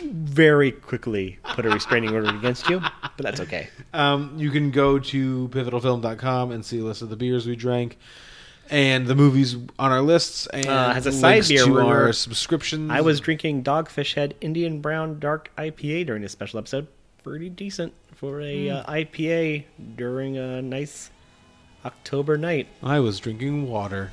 very 0.00 0.70
quickly 0.72 1.38
put 1.44 1.66
a 1.66 1.70
restraining 1.70 2.14
order 2.14 2.34
against 2.34 2.68
you, 2.70 2.80
but 2.80 3.18
that's 3.18 3.40
okay. 3.40 3.68
Um, 3.92 4.34
you 4.38 4.50
can 4.50 4.70
go 4.70 4.98
to 4.98 5.48
pivotalfilm.com 5.48 6.52
and 6.52 6.64
see 6.64 6.78
a 6.78 6.84
list 6.84 7.02
of 7.02 7.10
the 7.10 7.16
beers 7.16 7.46
we 7.46 7.56
drank 7.56 7.98
and 8.70 9.06
the 9.06 9.14
movies 9.14 9.56
on 9.78 9.92
our 9.92 10.02
lists 10.02 10.46
and 10.48 10.66
Uh, 10.66 10.92
has 10.92 11.06
a 11.06 11.12
side 11.12 11.46
beer 11.48 11.64
to 11.64 11.80
our 11.80 12.12
subscriptions. 12.12 12.90
I 12.90 13.00
was 13.00 13.18
drinking 13.20 13.64
Dogfish 13.64 14.14
Head 14.14 14.34
Indian 14.40 14.80
Brown 14.80 15.18
Dark 15.18 15.50
IPA 15.58 16.06
during 16.06 16.22
this 16.22 16.32
special 16.32 16.58
episode. 16.58 16.86
Pretty 17.28 17.50
decent 17.50 17.92
for 18.14 18.40
a 18.40 18.68
Mm. 18.68 18.74
uh, 18.88 18.90
IPA 18.90 19.64
during 19.96 20.38
a 20.38 20.62
nice 20.62 21.10
October 21.84 22.38
night. 22.38 22.68
I 22.82 23.00
was 23.00 23.20
drinking 23.20 23.68
water. 23.68 24.12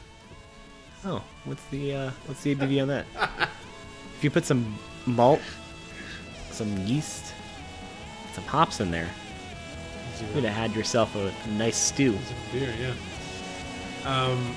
Oh, 1.06 1.24
what's 1.46 1.64
the 1.72 1.94
uh, 1.96 2.12
what's 2.26 2.44
the 2.44 2.54
ABV 2.56 2.82
on 2.82 2.88
that? 2.90 3.06
if 4.18 4.24
you 4.24 4.30
put 4.30 4.44
some 4.44 4.78
malt, 5.06 5.40
some 6.52 6.78
yeast, 6.86 7.34
some 8.34 8.44
hops 8.44 8.82
in 8.82 8.92
there, 8.92 9.10
you 10.20 10.28
would 10.36 10.44
have 10.44 10.54
had 10.54 10.76
yourself 10.76 11.16
a, 11.16 11.32
a 11.48 11.52
nice 11.54 11.78
stew. 11.78 12.18
beer, 12.52 12.74
yeah. 12.78 12.94
Um, 14.06 14.54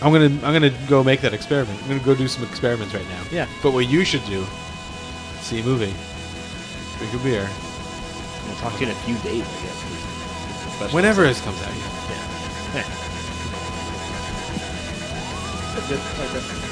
I'm 0.00 0.10
gonna 0.12 0.24
I'm 0.46 0.54
gonna 0.54 0.72
go 0.88 1.04
make 1.04 1.20
that 1.20 1.34
experiment. 1.34 1.78
I'm 1.82 1.88
gonna 1.88 2.00
go 2.02 2.14
do 2.14 2.28
some 2.28 2.44
experiments 2.44 2.94
right 2.94 3.08
now. 3.10 3.22
Yeah. 3.30 3.46
But 3.62 3.72
what 3.72 3.86
you 3.90 4.04
should 4.04 4.24
do, 4.24 4.46
see 5.42 5.60
a 5.60 5.64
movie, 5.64 5.92
drink 6.98 7.14
a 7.14 7.18
beer, 7.18 7.48
We'll 8.46 8.56
talk 8.56 8.74
to 8.74 8.80
you 8.80 8.86
in 8.86 8.92
a 8.92 9.00
few 9.00 9.14
days, 9.18 9.44
I 9.44 9.62
guess. 9.62 10.92
Whenever 10.92 11.24
it 11.24 11.36
comes 11.36 11.62
out. 11.62 11.72
Yeah. 12.74 12.84
Yeah. 16.34 16.64